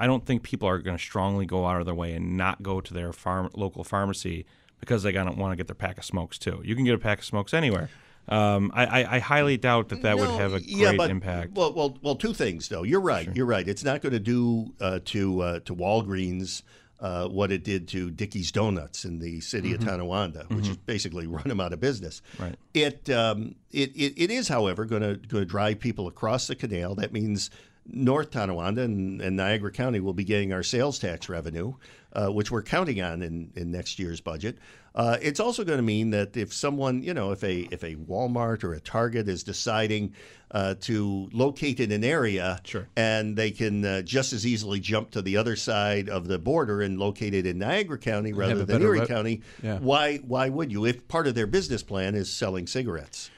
I 0.00 0.06
don't 0.06 0.24
think 0.24 0.42
people 0.42 0.66
are 0.66 0.78
going 0.78 0.96
to 0.96 1.02
strongly 1.02 1.44
go 1.44 1.66
out 1.66 1.78
of 1.80 1.84
their 1.84 1.94
way 1.94 2.14
and 2.14 2.38
not 2.38 2.62
go 2.62 2.80
to 2.80 2.94
their 2.94 3.12
farm 3.12 3.50
local 3.54 3.84
pharmacy 3.84 4.46
because 4.80 5.02
they 5.02 5.12
don't 5.12 5.36
want 5.36 5.52
to 5.52 5.56
get 5.56 5.66
their 5.66 5.74
pack 5.74 5.98
of 5.98 6.04
smokes 6.06 6.38
too. 6.38 6.62
You 6.64 6.74
can 6.74 6.86
get 6.86 6.94
a 6.94 6.98
pack 6.98 7.18
of 7.18 7.26
smokes 7.26 7.52
anywhere. 7.52 7.90
Um, 8.28 8.70
I, 8.74 8.86
I, 8.86 9.16
I 9.16 9.18
highly 9.18 9.56
doubt 9.56 9.88
that 9.90 10.02
that 10.02 10.16
would 10.16 10.30
have 10.30 10.54
a 10.54 10.60
great 10.60 10.68
yeah, 10.68 10.94
but, 10.96 11.10
impact. 11.10 11.52
Well, 11.52 11.74
well, 11.74 11.98
well, 12.02 12.14
two 12.14 12.32
things 12.32 12.68
though. 12.68 12.84
You're 12.84 13.00
right. 13.00 13.28
You're 13.34 13.46
right. 13.46 13.66
It's 13.66 13.84
not 13.84 14.00
going 14.00 14.12
to 14.12 14.20
do 14.20 14.72
uh, 14.80 15.00
to 15.06 15.40
uh, 15.40 15.60
to 15.60 15.74
Walgreens 15.74 16.62
uh, 17.02 17.26
what 17.26 17.50
it 17.50 17.64
did 17.64 17.88
to 17.88 18.10
Dickie's 18.10 18.52
Donuts 18.52 19.04
in 19.04 19.18
the 19.18 19.40
city 19.40 19.74
of 19.74 19.80
Tonawanda, 19.84 20.46
which 20.48 20.68
is 20.68 20.76
basically 20.76 21.26
run 21.28 21.48
them 21.48 21.60
out 21.60 21.72
of 21.72 21.80
business. 21.80 22.22
Right. 22.38 22.54
It 22.72 23.10
um, 23.10 23.56
it, 23.72 23.90
it 23.96 24.14
it 24.16 24.30
is, 24.30 24.46
however, 24.48 24.84
going 24.84 25.02
to 25.02 25.16
going 25.16 25.42
to 25.42 25.44
drive 25.44 25.80
people 25.80 26.06
across 26.06 26.46
the 26.46 26.54
canal. 26.54 26.94
That 26.94 27.12
means. 27.12 27.50
North 27.84 28.30
Tonawanda 28.30 28.82
and, 28.82 29.20
and 29.20 29.36
Niagara 29.36 29.72
County 29.72 30.00
will 30.00 30.12
be 30.14 30.24
getting 30.24 30.52
our 30.52 30.62
sales 30.62 30.98
tax 30.98 31.28
revenue, 31.28 31.74
uh, 32.12 32.28
which 32.28 32.50
we're 32.50 32.62
counting 32.62 33.02
on 33.02 33.22
in, 33.22 33.50
in 33.56 33.70
next 33.72 33.98
year's 33.98 34.20
budget. 34.20 34.58
Uh, 34.94 35.16
it's 35.22 35.40
also 35.40 35.64
going 35.64 35.78
to 35.78 35.82
mean 35.82 36.10
that 36.10 36.36
if 36.36 36.52
someone, 36.52 37.02
you 37.02 37.14
know, 37.14 37.32
if 37.32 37.42
a 37.42 37.60
if 37.72 37.82
a 37.82 37.96
Walmart 37.96 38.62
or 38.62 38.74
a 38.74 38.80
Target 38.80 39.26
is 39.26 39.42
deciding 39.42 40.14
uh, 40.50 40.74
to 40.82 41.30
locate 41.32 41.80
in 41.80 41.90
an 41.90 42.04
area, 42.04 42.60
Sure. 42.62 42.86
and 42.94 43.34
they 43.34 43.50
can 43.50 43.84
uh, 43.84 44.02
just 44.02 44.34
as 44.34 44.46
easily 44.46 44.80
jump 44.80 45.10
to 45.12 45.22
the 45.22 45.38
other 45.38 45.56
side 45.56 46.10
of 46.10 46.28
the 46.28 46.38
border 46.38 46.82
and 46.82 46.98
locate 46.98 47.32
it 47.34 47.46
in 47.46 47.58
Niagara 47.58 47.96
County 47.98 48.34
rather 48.34 48.66
than 48.66 48.82
Erie 48.82 48.98
route. 49.00 49.08
County, 49.08 49.40
Yeah. 49.62 49.78
why 49.78 50.18
why 50.18 50.50
would 50.50 50.70
you? 50.70 50.84
If 50.84 51.08
part 51.08 51.26
of 51.26 51.34
their 51.34 51.46
business 51.46 51.82
plan 51.82 52.14
is 52.14 52.30
selling 52.30 52.66
cigarettes. 52.66 53.30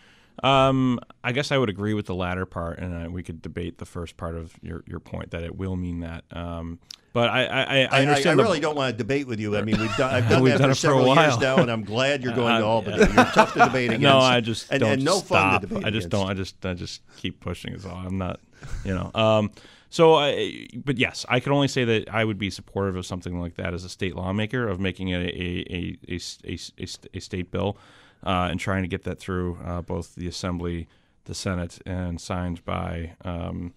Um, 0.42 0.98
I 1.22 1.32
guess 1.32 1.52
I 1.52 1.58
would 1.58 1.68
agree 1.68 1.94
with 1.94 2.06
the 2.06 2.14
latter 2.14 2.44
part, 2.46 2.78
and 2.78 3.06
uh, 3.06 3.10
we 3.10 3.22
could 3.22 3.40
debate 3.40 3.78
the 3.78 3.86
first 3.86 4.16
part 4.16 4.34
of 4.34 4.52
your, 4.62 4.82
your 4.86 5.00
point 5.00 5.30
that 5.30 5.42
it 5.42 5.56
will 5.56 5.76
mean 5.76 6.00
that. 6.00 6.24
Um, 6.32 6.78
but 7.12 7.30
I 7.30 7.44
I, 7.44 7.46
I, 7.46 7.62
I 7.62 7.76
I, 7.84 7.88
I, 7.90 8.00
understand. 8.02 8.38
the- 8.40 8.42
really 8.42 8.58
don't 8.58 8.74
want 8.74 8.92
to 8.92 8.98
debate 8.98 9.28
with 9.28 9.38
you. 9.38 9.56
I 9.56 9.62
mean, 9.62 9.78
we've 9.80 9.96
done, 9.96 10.12
I've 10.12 10.28
done 10.28 10.42
that 10.44 10.58
done 10.58 10.58
for 10.58 10.64
it 10.64 10.66
for 10.66 10.70
a 10.70 10.74
several 10.74 11.14
years 11.14 11.38
now, 11.38 11.58
and 11.58 11.70
I'm 11.70 11.84
glad 11.84 12.24
you're 12.24 12.34
going 12.36 12.58
to 12.60 12.66
Uh, 12.66 12.68
Albany. 12.68 12.96
yeah. 12.98 13.06
You're 13.14 13.24
tough 13.26 13.52
to 13.52 13.60
debate 13.60 13.90
against. 13.90 14.02
no, 14.02 14.18
I 14.18 14.40
just 14.40 14.70
and, 14.72 14.80
don't 14.80 14.92
and 14.94 15.04
no 15.04 15.18
stop. 15.18 15.28
fun 15.28 15.60
to 15.60 15.66
debate 15.68 15.84
I 15.84 15.90
just 15.90 16.06
against. 16.08 16.10
don't. 16.10 16.30
I 16.30 16.34
just 16.34 16.66
I 16.66 16.74
just 16.74 17.02
keep 17.16 17.38
pushing. 17.40 17.72
Is 17.72 17.86
all. 17.86 17.94
I'm 17.96 18.18
not. 18.18 18.40
You 18.84 18.94
know. 18.94 19.10
Um. 19.14 19.52
So, 19.90 20.16
I, 20.16 20.66
but 20.74 20.98
yes, 20.98 21.24
I 21.28 21.38
can 21.38 21.52
only 21.52 21.68
say 21.68 21.84
that 21.84 22.08
I 22.12 22.24
would 22.24 22.36
be 22.36 22.50
supportive 22.50 22.96
of 22.96 23.06
something 23.06 23.38
like 23.38 23.54
that 23.54 23.74
as 23.74 23.84
a 23.84 23.88
state 23.88 24.16
lawmaker 24.16 24.66
of 24.66 24.80
making 24.80 25.10
it 25.10 25.20
a 25.20 25.28
a 25.28 25.96
a, 26.08 26.18
a, 26.48 26.58
a, 26.82 26.86
a 27.14 27.20
state 27.20 27.52
bill, 27.52 27.76
uh, 28.25 28.49
and 28.50 28.59
trying 28.59 28.83
to 28.83 28.88
get 28.88 29.04
that 29.04 29.19
through 29.19 29.59
uh, 29.64 29.83
both 29.83 30.14
the 30.14 30.26
Assembly, 30.26 30.88
the 31.25 31.35
Senate, 31.35 31.78
and 31.87 32.21
signed 32.21 32.64
by. 32.64 33.14
Um, 33.25 33.75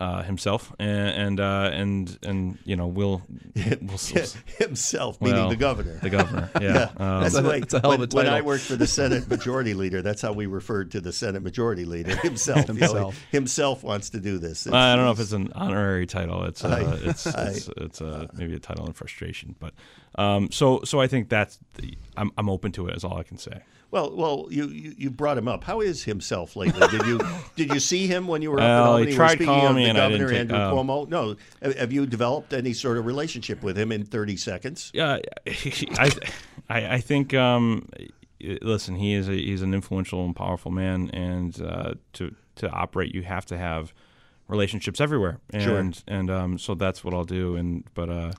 uh, 0.00 0.22
himself, 0.22 0.72
and 0.78 1.08
and, 1.08 1.40
uh, 1.40 1.70
and 1.72 2.18
and 2.22 2.58
you 2.64 2.76
know 2.76 2.86
we'll, 2.86 3.22
we'll, 3.54 3.64
we'll 3.80 4.26
himself, 4.58 5.20
meaning 5.20 5.48
the 5.48 5.56
governor. 5.56 5.98
The 6.00 6.10
governor, 6.10 6.50
yeah. 6.60 6.90
Um, 6.96 7.22
that's 7.22 7.34
the 7.34 7.42
way. 7.42 7.60
That's 7.60 7.74
a 7.74 7.80
hell 7.80 7.92
of 7.92 8.00
a 8.00 8.06
when, 8.14 8.26
when 8.26 8.34
I 8.34 8.40
worked 8.42 8.64
for 8.64 8.76
the 8.76 8.86
Senate 8.86 9.28
Majority 9.28 9.74
Leader, 9.74 10.00
that's 10.02 10.22
how 10.22 10.32
we 10.32 10.46
referred 10.46 10.92
to 10.92 11.00
the 11.00 11.12
Senate 11.12 11.42
Majority 11.42 11.84
Leader 11.84 12.16
himself. 12.22 12.68
You 12.68 12.74
know, 12.74 12.80
Himself. 12.80 13.22
himself 13.32 13.82
wants 13.82 14.10
to 14.10 14.20
do 14.20 14.38
this. 14.38 14.66
I 14.66 14.94
don't 14.94 15.04
know 15.04 15.10
if 15.10 15.18
it's 15.20 15.32
an 15.32 15.52
honorary 15.54 16.06
title. 16.06 16.44
It's 16.44 16.64
uh, 16.64 16.98
it's 17.02 17.26
I- 17.26 17.48
it's, 17.48 17.68
it's 17.76 18.00
uh, 18.00 18.26
maybe 18.34 18.54
a 18.54 18.60
title 18.60 18.86
in 18.86 18.92
frustration, 18.92 19.56
but 19.58 19.74
um, 20.16 20.50
so 20.52 20.82
so 20.84 21.00
I 21.00 21.08
think 21.08 21.28
that's 21.28 21.58
the, 21.74 21.98
I'm 22.16 22.30
I'm 22.38 22.48
open 22.48 22.70
to 22.72 22.86
it. 22.88 22.96
Is 22.96 23.04
all 23.04 23.18
I 23.18 23.24
can 23.24 23.38
say. 23.38 23.62
Well, 23.90 24.14
well, 24.14 24.48
you, 24.50 24.66
you 24.68 24.94
you 24.98 25.10
brought 25.10 25.38
him 25.38 25.48
up. 25.48 25.64
How 25.64 25.80
is 25.80 26.04
himself 26.04 26.56
lately? 26.56 26.86
Did 26.88 27.06
you 27.06 27.20
did 27.56 27.72
you 27.72 27.80
see 27.80 28.06
him 28.06 28.26
when 28.26 28.42
you 28.42 28.50
were 28.50 28.60
up 28.60 28.64
in 28.64 28.68
Well, 28.70 28.96
he 28.98 29.14
tried 29.14 29.40
calling 29.42 29.76
me 29.76 29.87
governor 29.96 30.28
take- 30.28 30.38
Andrew 30.40 30.56
um, 30.58 30.74
Cuomo. 30.74 31.08
No, 31.08 31.36
have 31.62 31.92
you 31.92 32.06
developed 32.06 32.52
any 32.52 32.72
sort 32.72 32.98
of 32.98 33.06
relationship 33.06 33.62
with 33.62 33.76
him 33.78 33.92
in 33.92 34.04
thirty 34.04 34.36
seconds? 34.36 34.90
Yeah, 34.94 35.18
I, 35.46 36.10
I, 36.68 36.86
I 36.94 37.00
think. 37.00 37.34
Um, 37.34 37.88
listen, 38.40 38.94
he 38.96 39.14
is 39.14 39.28
a, 39.28 39.32
he's 39.32 39.62
an 39.62 39.74
influential 39.74 40.24
and 40.24 40.34
powerful 40.34 40.70
man, 40.70 41.10
and 41.10 41.60
uh, 41.62 41.94
to 42.14 42.34
to 42.56 42.70
operate, 42.70 43.14
you 43.14 43.22
have 43.22 43.46
to 43.46 43.56
have 43.58 43.92
relationships 44.48 45.00
everywhere, 45.00 45.40
and 45.52 45.62
Sure. 45.96 46.04
and 46.08 46.30
um, 46.30 46.58
so 46.58 46.74
that's 46.74 47.04
what 47.04 47.14
I'll 47.14 47.24
do. 47.24 47.56
And 47.56 47.84
but 47.94 48.08
uh, 48.08 48.32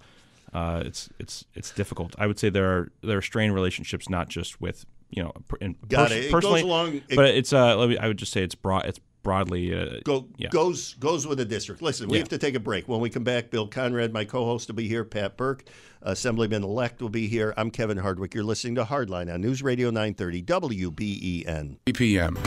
uh, 0.54 0.84
it's 0.86 1.10
it's 1.20 1.46
it's 1.56 1.72
difficult. 1.72 2.16
I 2.18 2.28
would 2.28 2.40
say 2.40 2.50
there 2.50 2.70
are 2.78 2.92
there 3.02 3.18
are 3.18 3.22
strained 3.22 3.54
relationships, 3.54 4.10
not 4.10 4.28
just 4.30 4.60
with 4.62 4.86
you 5.12 5.24
know, 5.24 5.32
in, 5.60 5.76
Got 5.88 6.10
pers- 6.10 6.12
it. 6.12 6.18
It 6.18 6.22
goes 6.24 6.32
personally, 6.32 6.62
along- 6.62 6.96
it- 7.08 7.16
but 7.16 7.26
it's 7.26 7.52
uh, 7.54 7.76
let 7.78 7.90
me, 7.90 7.98
I 7.98 8.08
would 8.08 8.18
just 8.18 8.32
say 8.32 8.44
it's 8.44 8.56
broad. 8.56 8.86
It's 8.86 9.00
broadly 9.24 9.74
uh, 9.74 10.00
Go 10.04 10.28
yeah. 10.38 10.50
goes 10.50 10.94
goes 10.96 11.28
with 11.28 11.38
the 11.38 11.46
district. 11.46 11.82
Listen, 11.82 12.08
we 12.08 12.18
Yeah. 12.18 12.22
have 12.22 12.30
to 12.30 12.38
take 12.38 12.56
a 12.56 12.60
break. 12.60 12.88
When 12.88 13.00
we 13.02 13.10
come 13.10 13.24
back, 13.24 13.50
Bill 13.52 13.68
Conrad, 13.68 14.14
my 14.14 14.26
co-host, 14.26 14.68
will 14.70 14.76
be 14.76 14.88
here. 14.88 15.04
Pat 15.04 15.38
Burke, 15.38 15.66
Assemblyman 16.02 16.64
elect, 16.64 17.02
will 17.02 17.10
be 17.10 17.28
here. 17.28 17.54
I'm 17.58 17.70
Kevin 17.72 17.98
Hardwick. 17.98 18.34
You're 18.34 18.44
listening 18.44 18.76
to 18.76 18.86
Hardline 18.86 19.34
on 19.34 19.42
News 19.42 19.62
Radio 19.62 19.90
930 19.90 20.44
WBEN. 20.44 21.78
p.m. 21.94 22.38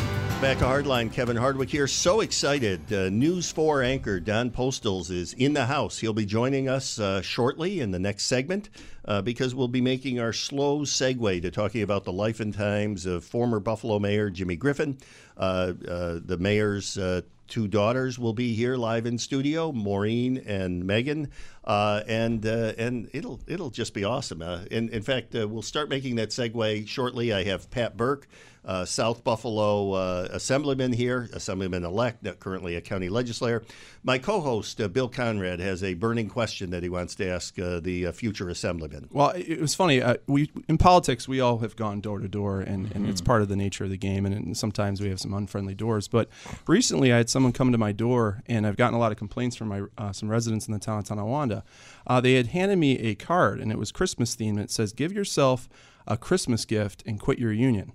Back 0.42 0.58
to 0.58 0.64
Hardline, 0.64 1.12
Kevin 1.12 1.36
Hardwick 1.36 1.70
here. 1.70 1.86
So 1.86 2.20
excited. 2.20 2.92
Uh, 2.92 3.10
News 3.10 3.52
4 3.52 3.84
anchor 3.84 4.18
Don 4.18 4.50
Postles 4.50 5.08
is 5.08 5.34
in 5.34 5.52
the 5.52 5.66
house. 5.66 6.00
He'll 6.00 6.12
be 6.12 6.26
joining 6.26 6.68
us 6.68 6.98
uh, 6.98 7.22
shortly 7.22 7.78
in 7.78 7.92
the 7.92 8.00
next 8.00 8.24
segment 8.24 8.68
uh, 9.04 9.22
because 9.22 9.54
we'll 9.54 9.68
be 9.68 9.80
making 9.80 10.18
our 10.18 10.32
slow 10.32 10.80
segue 10.80 11.42
to 11.42 11.50
talking 11.52 11.82
about 11.82 12.02
the 12.02 12.12
life 12.12 12.40
and 12.40 12.52
times 12.52 13.06
of 13.06 13.24
former 13.24 13.60
Buffalo 13.60 14.00
Mayor 14.00 14.30
Jimmy 14.30 14.56
Griffin. 14.56 14.98
Uh, 15.36 15.74
uh, 15.88 16.18
the 16.24 16.38
mayor's 16.40 16.98
uh, 16.98 17.20
two 17.46 17.68
daughters 17.68 18.18
will 18.18 18.32
be 18.32 18.52
here 18.52 18.76
live 18.76 19.06
in 19.06 19.18
studio, 19.18 19.70
Maureen 19.70 20.38
and 20.38 20.84
Megan, 20.84 21.30
uh, 21.64 22.02
and 22.06 22.44
uh, 22.44 22.72
and 22.78 23.08
it'll 23.12 23.40
it'll 23.46 23.70
just 23.70 23.94
be 23.94 24.04
awesome. 24.04 24.42
Uh, 24.42 24.64
in 24.70 24.88
in 24.88 25.02
fact, 25.02 25.34
uh, 25.34 25.46
we'll 25.46 25.62
start 25.62 25.88
making 25.88 26.16
that 26.16 26.30
segue 26.30 26.88
shortly. 26.88 27.32
I 27.32 27.44
have 27.44 27.70
Pat 27.70 27.96
Burke, 27.96 28.26
uh, 28.64 28.84
South 28.84 29.24
Buffalo 29.24 29.92
uh, 29.92 30.28
Assemblyman 30.30 30.92
here, 30.92 31.28
Assemblyman 31.32 31.84
elect, 31.84 32.24
currently 32.40 32.76
a 32.76 32.80
county 32.80 33.08
legislator. 33.08 33.62
My 34.04 34.18
co-host 34.18 34.80
uh, 34.80 34.88
Bill 34.88 35.08
Conrad 35.08 35.60
has 35.60 35.82
a 35.82 35.94
burning 35.94 36.28
question 36.28 36.70
that 36.70 36.82
he 36.82 36.88
wants 36.88 37.14
to 37.16 37.28
ask 37.28 37.58
uh, 37.58 37.80
the 37.80 38.06
uh, 38.06 38.12
future 38.12 38.48
Assemblyman. 38.48 39.08
Well, 39.12 39.30
it 39.30 39.60
was 39.60 39.74
funny. 39.74 40.02
Uh, 40.02 40.16
we 40.26 40.50
in 40.68 40.78
politics, 40.78 41.28
we 41.28 41.40
all 41.40 41.58
have 41.58 41.76
gone 41.76 42.00
door 42.00 42.18
to 42.18 42.28
door, 42.28 42.60
and, 42.60 42.90
and 42.94 43.08
it's 43.08 43.20
part 43.20 43.42
of 43.42 43.48
the 43.48 43.56
nature 43.56 43.84
of 43.84 43.90
the 43.90 43.96
game. 43.96 44.26
And, 44.26 44.34
and 44.34 44.56
sometimes 44.56 45.00
we 45.00 45.08
have 45.08 45.20
some 45.20 45.34
unfriendly 45.34 45.74
doors. 45.74 46.08
But 46.08 46.28
recently, 46.66 47.12
I 47.12 47.18
had 47.18 47.30
someone 47.30 47.52
come 47.52 47.70
to 47.72 47.78
my 47.78 47.92
door, 47.92 48.42
and 48.46 48.66
I've 48.66 48.76
gotten 48.76 48.94
a 48.94 48.98
lot 48.98 49.12
of 49.12 49.18
complaints 49.18 49.56
from 49.56 49.68
my 49.68 49.82
uh, 49.98 50.12
some 50.12 50.28
residents 50.28 50.66
in 50.66 50.72
the 50.72 50.80
town 50.80 50.98
of 50.98 51.04
Tonawanda. 51.04 51.51
Uh, 52.06 52.20
they 52.20 52.34
had 52.34 52.48
handed 52.48 52.78
me 52.78 52.98
a 52.98 53.14
card, 53.14 53.60
and 53.60 53.70
it 53.70 53.78
was 53.78 53.92
Christmas 53.92 54.34
themed. 54.36 54.58
It 54.58 54.70
says, 54.70 54.92
"Give 54.92 55.12
yourself 55.12 55.68
a 56.06 56.16
Christmas 56.16 56.64
gift 56.64 57.02
and 57.06 57.20
quit 57.20 57.38
your 57.38 57.52
union." 57.52 57.92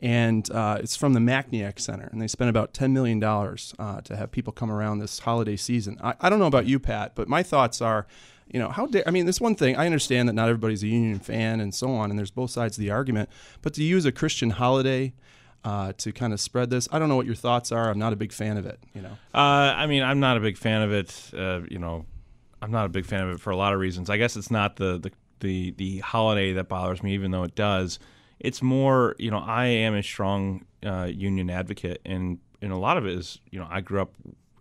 and 0.00 0.48
uh, 0.52 0.78
it's 0.80 0.94
from 0.96 1.12
the 1.12 1.18
Mackinac 1.20 1.80
Center, 1.80 2.08
and 2.12 2.22
they 2.22 2.28
spent 2.28 2.48
about 2.50 2.72
ten 2.72 2.92
million 2.92 3.18
dollars 3.18 3.74
uh, 3.80 4.00
to 4.02 4.16
have 4.16 4.30
people 4.30 4.52
come 4.52 4.70
around 4.70 4.98
this 5.00 5.18
holiday 5.18 5.56
season. 5.56 5.98
I, 6.02 6.14
I 6.20 6.30
don't 6.30 6.38
know 6.38 6.46
about 6.46 6.66
you, 6.66 6.78
Pat, 6.78 7.16
but 7.16 7.28
my 7.28 7.42
thoughts 7.42 7.80
are, 7.80 8.06
you 8.52 8.60
know, 8.60 8.68
how 8.68 8.86
dare 8.86 9.02
I 9.06 9.10
mean, 9.10 9.26
this 9.26 9.40
one 9.40 9.56
thing 9.56 9.76
I 9.76 9.86
understand 9.86 10.28
that 10.28 10.34
not 10.34 10.48
everybody's 10.48 10.84
a 10.84 10.86
union 10.86 11.18
fan 11.18 11.58
and 11.60 11.74
so 11.74 11.90
on, 11.90 12.10
and 12.10 12.18
there's 12.18 12.30
both 12.30 12.50
sides 12.52 12.78
of 12.78 12.82
the 12.82 12.90
argument, 12.92 13.28
but 13.60 13.74
to 13.74 13.82
use 13.82 14.04
a 14.04 14.12
Christian 14.12 14.50
holiday. 14.50 15.14
Uh, 15.64 15.92
to 15.98 16.12
kind 16.12 16.32
of 16.32 16.40
spread 16.40 16.70
this, 16.70 16.88
I 16.92 17.00
don't 17.00 17.08
know 17.08 17.16
what 17.16 17.26
your 17.26 17.34
thoughts 17.34 17.72
are. 17.72 17.90
I'm 17.90 17.98
not 17.98 18.12
a 18.12 18.16
big 18.16 18.32
fan 18.32 18.56
of 18.56 18.64
it. 18.64 18.78
You 18.94 19.02
know, 19.02 19.18
Uh, 19.34 19.74
I 19.76 19.88
mean, 19.88 20.04
I'm 20.04 20.20
not 20.20 20.36
a 20.36 20.40
big 20.40 20.56
fan 20.56 20.82
of 20.82 20.92
it. 20.92 21.30
Uh, 21.36 21.62
you 21.68 21.80
know, 21.80 22.06
I'm 22.60 22.70
not 22.70 22.86
a 22.86 22.88
big 22.88 23.06
fan 23.06 23.22
of 23.22 23.30
it 23.30 23.40
for 23.40 23.50
a 23.50 23.56
lot 23.56 23.72
of 23.72 23.80
reasons. 23.80 24.10
I 24.10 24.16
guess 24.16 24.36
it's 24.36 24.50
not 24.50 24.76
the 24.76 24.98
the 24.98 25.12
the, 25.40 25.70
the 25.76 25.98
holiday 25.98 26.52
that 26.54 26.68
bothers 26.68 27.02
me, 27.02 27.14
even 27.14 27.30
though 27.30 27.44
it 27.44 27.54
does. 27.54 28.00
It's 28.40 28.60
more, 28.60 29.14
you 29.18 29.30
know, 29.30 29.38
I 29.38 29.66
am 29.66 29.94
a 29.94 30.02
strong 30.02 30.64
uh, 30.84 31.08
union 31.12 31.50
advocate, 31.50 32.00
and 32.04 32.38
and 32.60 32.72
a 32.72 32.76
lot 32.76 32.96
of 32.96 33.06
it 33.06 33.14
is, 33.14 33.40
you 33.50 33.58
know, 33.58 33.66
I 33.70 33.80
grew 33.80 34.02
up. 34.02 34.12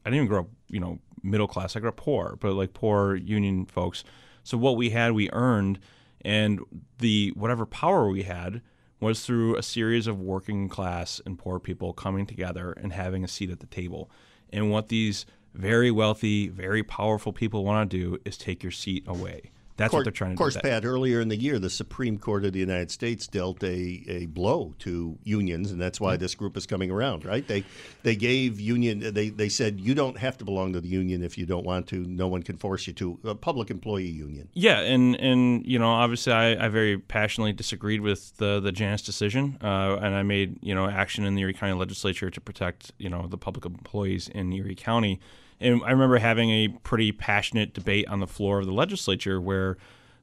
I 0.05 0.09
didn't 0.09 0.15
even 0.15 0.27
grow 0.27 0.41
up, 0.41 0.49
you 0.69 0.79
know, 0.79 0.99
middle 1.23 1.47
class. 1.47 1.75
I 1.75 1.79
grew 1.79 1.89
up 1.89 1.97
poor, 1.97 2.37
but 2.39 2.53
like 2.53 2.73
poor 2.73 3.15
union 3.15 3.65
folks. 3.65 4.03
So 4.43 4.57
what 4.57 4.77
we 4.77 4.91
had, 4.91 5.11
we 5.11 5.29
earned, 5.31 5.79
and 6.21 6.61
the 6.99 7.33
whatever 7.35 7.65
power 7.65 8.07
we 8.09 8.23
had 8.23 8.61
was 8.99 9.25
through 9.25 9.55
a 9.55 9.63
series 9.63 10.07
of 10.07 10.19
working 10.19 10.69
class 10.69 11.21
and 11.25 11.37
poor 11.37 11.59
people 11.59 11.93
coming 11.93 12.25
together 12.25 12.71
and 12.71 12.93
having 12.93 13.23
a 13.23 13.27
seat 13.27 13.51
at 13.51 13.59
the 13.59 13.67
table. 13.67 14.09
And 14.51 14.71
what 14.71 14.87
these 14.87 15.25
very 15.57 15.91
wealthy, 15.91 16.47
very 16.47 16.83
powerful 16.83 17.33
people 17.33 17.65
want 17.65 17.89
to 17.89 17.97
do 17.97 18.17
is 18.25 18.37
take 18.37 18.63
your 18.63 18.71
seat 18.71 19.03
away. 19.07 19.51
That's 19.77 19.93
what 19.93 20.03
they're 20.03 20.11
trying 20.11 20.31
to 20.31 20.35
do. 20.35 20.37
Of 20.37 20.39
course, 20.39 20.55
do. 20.55 20.61
Pat, 20.61 20.85
earlier 20.85 21.21
in 21.21 21.27
the 21.27 21.35
year, 21.35 21.59
the 21.59 21.69
Supreme 21.69 22.17
Court 22.17 22.43
of 22.45 22.53
the 22.53 22.59
United 22.59 22.89
States 22.89 23.27
dealt 23.27 23.63
a, 23.63 24.03
a 24.07 24.25
blow 24.25 24.73
to 24.79 25.17
unions, 25.23 25.71
and 25.71 25.79
that's 25.79 26.01
why 26.01 26.17
this 26.17 26.33
group 26.33 26.57
is 26.57 26.65
coming 26.65 26.89
around, 26.89 27.23
right? 27.23 27.47
They 27.47 27.63
they 28.01 28.15
gave 28.15 28.59
union 28.59 29.13
they, 29.13 29.29
they 29.29 29.49
said 29.49 29.79
you 29.79 29.93
don't 29.93 30.17
have 30.17 30.37
to 30.39 30.45
belong 30.45 30.73
to 30.73 30.81
the 30.81 30.87
union 30.87 31.23
if 31.23 31.37
you 31.37 31.45
don't 31.45 31.63
want 31.63 31.87
to. 31.89 31.97
No 31.97 32.27
one 32.27 32.41
can 32.41 32.57
force 32.57 32.87
you 32.87 32.93
to. 32.93 33.19
A 33.23 33.35
public 33.35 33.69
employee 33.69 34.05
union. 34.07 34.49
Yeah, 34.53 34.79
and 34.79 35.15
and 35.17 35.65
you 35.65 35.77
know, 35.77 35.89
obviously, 35.89 36.33
I, 36.33 36.65
I 36.65 36.69
very 36.69 36.97
passionately 36.97 37.53
disagreed 37.53 38.01
with 38.01 38.35
the 38.37 38.59
the 38.59 38.71
Janus 38.71 39.03
decision, 39.03 39.59
uh, 39.61 39.97
and 40.01 40.15
I 40.15 40.23
made 40.23 40.57
you 40.61 40.73
know 40.73 40.89
action 40.89 41.23
in 41.23 41.35
the 41.35 41.41
Erie 41.41 41.53
County 41.53 41.73
Legislature 41.73 42.31
to 42.31 42.41
protect 42.41 42.93
you 42.97 43.09
know 43.09 43.27
the 43.27 43.37
public 43.37 43.63
employees 43.65 44.27
in 44.27 44.51
Erie 44.53 44.75
County. 44.75 45.19
And 45.59 45.81
I 45.83 45.91
remember 45.91 46.17
having 46.17 46.49
a 46.49 46.67
pretty 46.83 47.11
passionate 47.11 47.73
debate 47.73 48.07
on 48.07 48.19
the 48.19 48.27
floor 48.27 48.59
of 48.59 48.65
the 48.65 48.73
legislature 48.73 49.39
where. 49.41 49.77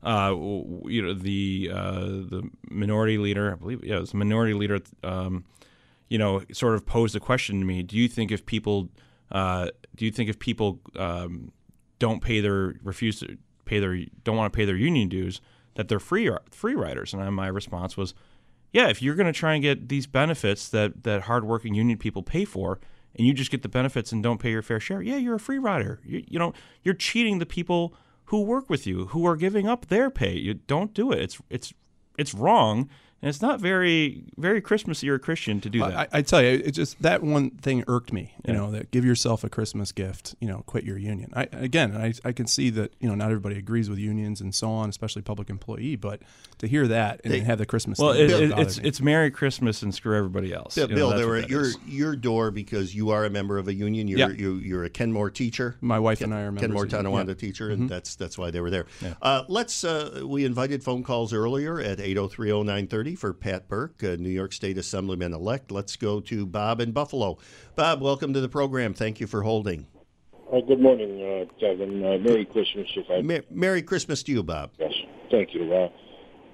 Uh, 0.07 0.33
you 0.85 1.01
know 1.01 1.15
the 1.15 1.71
uh, 1.73 2.01
the 2.01 2.51
minority 2.69 3.17
leader, 3.17 3.51
I 3.51 3.55
believe, 3.55 3.83
yeah, 3.83 3.97
it 3.97 4.01
was 4.01 4.11
the 4.11 4.19
minority 4.19 4.53
leader. 4.53 4.79
Um, 5.03 5.47
you 6.09 6.19
know, 6.19 6.43
sort 6.53 6.75
of 6.75 6.87
posed 6.87 7.17
a 7.17 7.21
question 7.21 7.59
to 7.61 7.67
me. 7.67 7.83
Do 7.83 7.97
you 7.97 8.09
think 8.09 8.31
if 8.31 8.45
people, 8.45 8.89
uh, 9.33 9.69
do 9.97 10.05
you 10.05 10.11
think 10.11 10.29
if 10.29 10.39
people 10.39 10.81
um, 10.97 11.53
don't 11.99 12.23
pay 12.23 12.41
their 12.41 12.75
refuse 12.83 13.21
to 13.21 13.39
pay 13.65 13.81
their 13.81 13.97
don't 14.25 14.37
want 14.37 14.53
to 14.53 14.57
pay 14.57 14.65
their 14.65 14.77
union 14.77 15.09
dues 15.09 15.41
that 15.75 15.89
they're 15.89 16.01
free 16.01 16.31
free 16.51 16.75
riders? 16.75 17.15
And 17.15 17.35
my 17.35 17.47
response 17.47 17.97
was, 17.97 18.15
yeah. 18.73 18.89
If 18.89 19.01
you're 19.03 19.15
going 19.15 19.33
to 19.33 19.33
try 19.33 19.55
and 19.55 19.63
get 19.63 19.89
these 19.89 20.07
benefits 20.07 20.69
that 20.69 21.05
that 21.05 21.23
hardworking 21.23 21.75
union 21.75 21.99
people 21.99 22.23
pay 22.23 22.45
for, 22.45 22.79
and 23.17 23.27
you 23.27 23.33
just 23.33 23.51
get 23.51 23.63
the 23.63 23.69
benefits 23.69 24.13
and 24.13 24.23
don't 24.23 24.39
pay 24.39 24.51
your 24.51 24.63
fair 24.63 24.81
share, 24.81 25.03
yeah, 25.03 25.17
you're 25.17 25.37
a 25.37 25.41
free 25.41 25.59
rider. 25.59 26.01
You, 26.05 26.25
you 26.29 26.39
know, 26.39 26.53
you're 26.83 26.95
cheating 26.95 27.39
the 27.39 27.47
people 27.47 27.95
who 28.27 28.43
work 28.43 28.71
with 28.71 28.87
you, 28.87 29.07
who 29.07 29.27
are 29.27 29.37
giving 29.37 29.69
up 29.69 29.87
their 29.87 30.11
pay. 30.11 30.35
You 30.35 30.55
don't 30.55 30.95
do 30.95 31.13
it. 31.13 31.21
It's 31.21 31.39
it's 31.51 31.75
it's 32.19 32.35
wrong, 32.35 32.89
and 33.25 33.31
it's 33.31 33.41
not 33.41 33.59
very 33.61 34.23
very 34.37 34.61
Christmassy 34.61 35.09
or 35.09 35.19
Christian 35.19 35.61
to 35.63 35.71
do 35.71 35.79
that. 35.81 35.97
I, 36.13 36.19
I 36.19 36.23
tell 36.23 36.43
you, 36.43 36.61
it 36.65 36.73
just 36.73 37.01
that 37.03 37.23
one 37.23 37.51
thing 37.51 37.83
irked 37.89 38.13
me. 38.13 38.35
You 38.47 38.53
Yeah. 38.53 38.61
know, 38.61 38.71
that 38.73 38.91
give 38.91 39.05
yourself 39.05 39.43
a 39.45 39.49
Christmas 39.49 39.93
gift. 39.93 40.35
You 40.41 40.49
know, 40.49 40.63
quit 40.67 40.85
your 40.85 40.99
union. 40.99 41.31
I 41.35 41.49
again, 41.53 41.97
I, 41.97 42.13
I 42.25 42.33
can 42.33 42.47
see 42.47 42.69
that 42.71 42.93
you 43.01 43.09
know 43.09 43.15
not 43.15 43.31
everybody 43.31 43.57
agrees 43.59 43.89
with 43.89 43.99
unions 43.99 44.41
and 44.43 44.55
so 44.55 44.71
on, 44.71 44.89
especially 44.91 45.23
public 45.23 45.49
employee. 45.51 45.97
But 45.97 46.21
to 46.59 46.67
hear 46.69 46.87
that 46.89 47.23
and 47.25 47.33
They- 47.33 47.41
have 47.41 47.59
the 47.59 47.67
Christmas, 47.67 47.99
well, 47.99 48.13
thing 48.13 48.25
it, 48.25 48.31
it, 48.31 48.59
it's 48.59 48.79
me. 48.79 48.89
it's 48.89 49.01
Merry 49.01 49.31
Christmas 49.31 49.83
and 49.83 49.95
screw 49.95 50.17
everybody 50.17 50.53
else. 50.53 50.75
Bill, 50.75 50.89
You 50.91 50.95
know, 50.97 51.09
Bill 51.11 51.19
they 51.19 51.25
were 51.25 51.37
at 51.37 51.49
your 51.49 51.63
is. 51.63 51.79
your 51.87 52.15
door 52.17 52.51
because 52.51 52.95
you 52.95 53.11
are 53.11 53.25
a 53.25 53.31
member 53.31 53.57
of 53.59 53.69
a 53.69 53.75
union. 53.75 54.07
You're 54.07 54.19
Yeah. 54.19 54.29
you, 54.29 54.57
you're 54.57 54.85
a 54.85 54.91
Kenmore 54.91 55.31
teacher. 55.31 55.77
my 55.81 55.99
wife 55.99 56.21
and 56.21 56.35
I 56.35 56.41
are 56.43 56.53
members. 56.53 56.61
Kenmore 56.61 56.85
of 56.85 56.91
Tonawanda 56.91 57.33
yeah. 57.33 57.37
teacher, 57.39 57.71
and 57.71 57.89
that's 57.89 58.17
that's 58.17 58.37
why 58.37 58.51
they 58.51 58.61
were 58.61 58.71
there. 58.71 58.87
Uh, 59.23 59.43
let's. 59.49 59.83
Uh, 59.85 60.23
we 60.27 60.45
invited 60.45 60.83
phone 60.85 61.03
calls 61.03 61.33
earlier 61.33 61.81
at 61.81 61.99
8030930 63.15 63.19
for 63.19 63.33
Pat 63.33 63.69
Burke, 63.69 64.03
uh, 64.05 64.17
New 64.19 64.29
York 64.31 64.53
State 64.53 64.79
Assemblyman 64.79 65.33
elect. 65.33 65.71
Let's 65.71 65.97
go 65.97 66.21
to 66.21 66.47
Bob 66.47 66.81
in 66.81 66.93
Buffalo. 66.93 67.39
Bob, 67.75 68.01
welcome 68.01 68.33
to 68.35 68.41
the 68.41 68.49
program. 68.49 68.95
Thank 68.95 69.21
you 69.21 69.27
for 69.27 69.43
holding. 69.43 69.87
Uh, 70.53 70.61
good 70.61 70.81
morning, 70.81 71.21
uh, 71.23 71.45
Kevin. 71.59 72.05
Uh, 72.05 72.19
Merry 72.19 72.45
Christmas, 72.45 72.87
if 72.97 73.11
I 73.11 73.23
Mer- 73.23 73.43
Merry 73.51 73.83
Christmas 73.83 74.23
to 74.25 74.33
you, 74.33 74.43
Bob. 74.43 74.71
yes. 74.79 74.93
Thank 75.31 75.55
you. 75.55 75.73
Uh, 75.73 75.89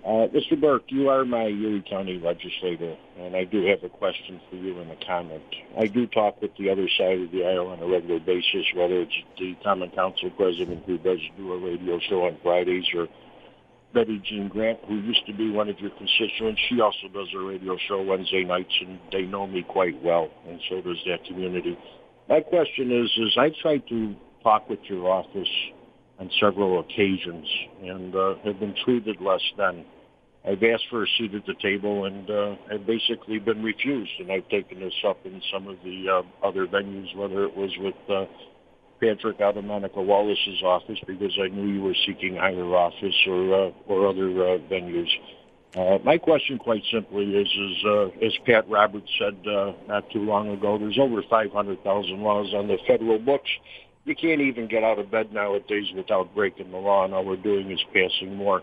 Uh, 0.03 0.27
Mr. 0.29 0.59
Burke, 0.59 0.85
you 0.88 1.11
are 1.11 1.27
my 1.27 1.44
Erie 1.49 1.83
County 1.87 2.18
legislator, 2.18 2.96
and 3.18 3.37
I 3.37 3.44
do 3.44 3.66
have 3.66 3.85
a 3.85 3.90
question 3.90 4.40
for 4.49 4.57
you 4.57 4.79
and 4.79 4.90
a 4.90 4.96
comment. 5.05 5.42
I 5.77 5.88
do 5.88 6.07
talk 6.07 6.40
with 6.40 6.57
the 6.57 6.70
other 6.70 6.88
side 6.96 7.20
of 7.20 7.31
the 7.31 7.44
aisle 7.44 7.66
on 7.66 7.81
a 7.81 7.87
regular 7.87 8.18
basis, 8.18 8.64
whether 8.75 9.03
it's 9.03 9.12
the 9.38 9.55
Common 9.62 9.90
Council 9.90 10.31
president 10.31 10.85
who 10.87 10.96
does 10.96 11.18
do 11.37 11.53
a 11.53 11.59
radio 11.59 11.99
show 11.99 12.25
on 12.25 12.38
Fridays 12.42 12.87
or 12.94 13.09
Betty 13.92 14.22
Jean 14.24 14.48
Grant, 14.48 14.79
who 14.87 14.96
used 14.96 15.26
to 15.26 15.35
be 15.35 15.50
one 15.50 15.68
of 15.68 15.79
your 15.81 15.90
constituents. 15.90 16.61
She 16.68 16.81
also 16.81 17.09
does 17.12 17.29
a 17.35 17.38
radio 17.38 17.76
show 17.88 18.03
Wednesday 18.03 18.44
nights, 18.44 18.72
and 18.81 18.98
they 19.11 19.22
know 19.22 19.46
me 19.46 19.62
quite 19.62 20.00
well, 20.03 20.29
and 20.48 20.61
so 20.68 20.81
does 20.81 20.98
that 21.07 21.24
community. 21.26 21.76
My 22.29 22.40
question 22.40 22.92
is, 22.92 23.11
is 23.18 23.37
I 23.37 23.50
tried 23.61 23.88
to 23.88 24.14
talk 24.42 24.68
with 24.68 24.79
your 24.85 25.11
office 25.11 25.48
on 26.20 26.31
several 26.38 26.81
occasions 26.81 27.46
and 27.83 28.14
uh, 28.14 28.35
have 28.44 28.61
been 28.61 28.74
treated 28.85 29.20
less 29.20 29.42
than. 29.57 29.85
I've 30.46 30.62
asked 30.62 30.85
for 30.88 31.03
a 31.03 31.07
seat 31.18 31.35
at 31.35 31.44
the 31.46 31.55
table 31.61 32.05
and 32.05 32.31
uh, 32.31 32.55
have 32.70 32.87
basically 32.87 33.38
been 33.38 33.62
refused. 33.62 34.12
And 34.20 34.31
I've 34.31 34.48
taken 34.48 34.81
this 34.81 34.94
up 35.07 35.18
in 35.24 35.42
some 35.53 35.66
of 35.66 35.76
the 35.83 36.07
uh, 36.09 36.46
other 36.46 36.66
venues, 36.66 37.14
whether 37.16 37.44
it 37.44 37.57
was 37.57 37.70
with 37.79 37.94
uh, 38.09 38.24
Patrick 39.01 39.41
out 39.41 39.57
of 39.57 39.65
Monica 39.65 40.01
Wallace's 40.01 40.63
office 40.63 40.99
because 41.07 41.37
I 41.43 41.49
knew 41.49 41.73
you 41.73 41.83
were 41.83 41.97
seeking 42.07 42.37
higher 42.37 42.75
office 42.75 43.15
or 43.27 43.55
uh, 43.55 43.71
or 43.87 44.09
other 44.09 44.29
uh, 44.29 44.59
venues. 44.71 45.11
Uh, 45.75 45.99
my 46.05 46.19
question, 46.19 46.59
quite 46.59 46.83
simply, 46.93 47.25
is, 47.37 47.47
is 47.47 47.85
uh, 47.87 48.27
as 48.27 48.33
Pat 48.45 48.69
Roberts 48.69 49.09
said 49.19 49.37
uh, 49.47 49.73
not 49.87 50.11
too 50.11 50.23
long 50.23 50.49
ago, 50.49 50.77
there's 50.77 50.99
over 50.99 51.23
500,000 51.31 52.21
laws 52.21 52.53
on 52.53 52.67
the 52.67 52.77
federal 52.89 53.21
books 53.21 53.49
you 54.05 54.17
can't 54.17 54.41
even 54.41 54.67
get 54.67 54.83
out 54.83 54.99
of 54.99 55.11
bed 55.11 55.33
nowadays 55.33 55.87
without 55.95 56.35
breaking 56.35 56.71
the 56.71 56.77
law, 56.77 57.05
and 57.05 57.15
all 57.15 57.25
we're 57.25 57.37
doing 57.37 57.71
is 57.71 57.81
passing 57.93 58.35
more. 58.35 58.63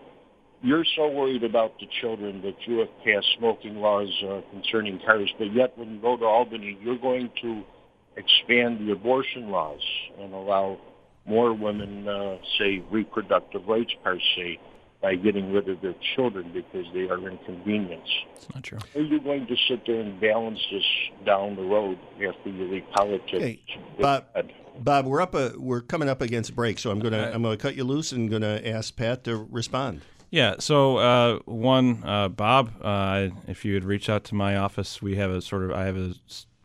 You're 0.62 0.84
so 0.96 1.08
worried 1.08 1.44
about 1.44 1.78
the 1.78 1.86
children 2.00 2.42
that 2.42 2.56
you 2.66 2.78
have 2.78 2.88
passed 3.04 3.28
smoking 3.38 3.76
laws 3.76 4.10
uh, 4.28 4.40
concerning 4.50 4.98
cars, 4.98 5.32
but 5.38 5.52
yet 5.54 5.78
when 5.78 5.94
you 5.94 6.00
go 6.00 6.16
to 6.16 6.24
Albany, 6.24 6.76
you're 6.82 6.98
going 6.98 7.30
to 7.42 7.62
expand 8.18 8.86
the 8.86 8.92
abortion 8.92 9.50
laws 9.50 9.80
and 10.20 10.34
allow 10.34 10.78
more 11.24 11.52
women, 11.52 12.08
uh, 12.08 12.38
say, 12.58 12.82
reproductive 12.90 13.66
rights 13.66 13.92
per 14.02 14.18
se, 14.36 14.58
by 15.00 15.14
getting 15.14 15.52
rid 15.52 15.68
of 15.68 15.80
their 15.80 15.94
children 16.16 16.50
because 16.52 16.86
they 16.92 17.08
are 17.08 17.28
inconvenience. 17.28 18.08
It's 18.34 18.52
not 18.52 18.64
true. 18.64 18.78
Are 18.94 19.00
you 19.00 19.20
going 19.20 19.46
to 19.46 19.56
sit 19.68 19.86
there 19.86 20.00
and 20.00 20.20
balance 20.20 20.58
this 20.72 20.84
down 21.24 21.54
the 21.56 21.62
road 21.62 21.98
after 22.14 22.50
you 22.50 22.72
leave 22.72 22.84
politics? 22.90 23.30
Hey, 23.30 23.60
Bob, 24.00 24.24
Bob, 24.80 25.06
we're 25.06 25.20
up. 25.20 25.34
A, 25.34 25.52
we're 25.56 25.82
coming 25.82 26.08
up 26.08 26.20
against 26.20 26.50
a 26.50 26.52
break, 26.52 26.78
so 26.78 26.90
I'm 26.90 26.98
gonna 26.98 27.30
I'm 27.32 27.42
gonna 27.42 27.56
cut 27.56 27.76
you 27.76 27.84
loose 27.84 28.12
and 28.12 28.30
gonna 28.30 28.60
ask 28.64 28.96
Pat 28.96 29.24
to 29.24 29.36
respond. 29.36 30.00
Yeah. 30.30 30.56
So 30.58 30.98
uh, 30.98 31.38
one, 31.44 32.02
uh, 32.04 32.28
Bob, 32.28 32.72
uh, 32.82 33.28
if 33.46 33.64
you 33.64 33.74
had 33.74 33.84
reached 33.84 34.08
out 34.08 34.24
to 34.24 34.34
my 34.34 34.56
office, 34.56 35.00
we 35.00 35.16
have 35.16 35.30
a 35.30 35.40
sort 35.40 35.62
of 35.62 35.72
I 35.72 35.84
have 35.84 35.96
a 35.96 36.14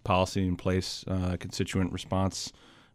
policy 0.04 0.48
in 0.48 0.56
place, 0.56 1.04
uh, 1.08 1.38
constituent 1.40 1.92
response 1.92 2.52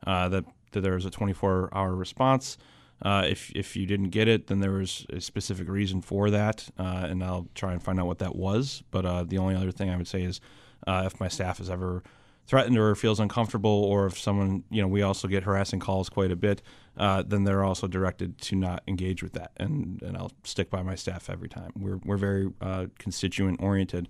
uh, 0.07 0.29
that 0.29 0.44
that 0.73 0.83
was 0.85 1.05
a 1.05 1.11
24 1.11 1.71
hour 1.73 1.94
response. 1.94 2.59
Uh, 3.01 3.25
if 3.29 3.53
if 3.55 3.77
you 3.77 3.87
didn't 3.87 4.11
get 4.11 4.27
it, 4.27 4.49
then 4.49 4.61
there 4.61 4.73
was 4.73 5.07
a 5.11 5.21
specific 5.21 5.68
reason 5.68 6.03
for 6.03 6.31
that, 6.31 6.68
uh, 6.79 7.07
and 7.09 7.23
I'll 7.23 7.49
try 7.55 7.73
and 7.73 7.83
find 7.83 8.01
out 8.01 8.07
what 8.07 8.18
that 8.18 8.35
was. 8.35 8.83
But 8.90 9.07
uh, 9.07 9.25
the 9.25 9.38
only 9.38 9.55
other 9.55 9.71
thing 9.71 9.88
I 9.88 9.97
would 9.97 10.09
say 10.09 10.23
is, 10.23 10.40
uh, 10.87 11.05
if 11.07 11.21
my 11.21 11.29
staff 11.29 11.61
is 11.61 11.71
ever 11.71 12.03
threatened 12.47 12.77
or 12.77 12.94
feels 12.97 13.21
uncomfortable, 13.21 13.85
or 13.85 14.07
if 14.07 14.18
someone, 14.18 14.64
you 14.71 14.83
know, 14.83 14.88
we 14.88 15.03
also 15.03 15.29
get 15.29 15.44
harassing 15.44 15.79
calls 15.79 16.09
quite 16.09 16.33
a 16.33 16.37
bit, 16.37 16.61
uh, 16.97 17.23
then 17.25 17.44
they're 17.44 17.62
also 17.62 17.87
directed 17.87 18.38
to 18.38 18.57
not 18.57 18.83
engage 18.88 19.23
with 19.23 19.33
that, 19.35 19.53
and 19.59 20.03
and 20.03 20.16
I'll 20.16 20.33
stick 20.42 20.68
by 20.68 20.83
my 20.83 20.97
staff 20.97 21.31
every 21.31 21.49
time. 21.49 21.71
We're 21.79 22.01
we're 22.05 22.16
very 22.16 22.51
uh, 22.61 22.87
constituent 22.99 23.62
oriented 23.62 24.09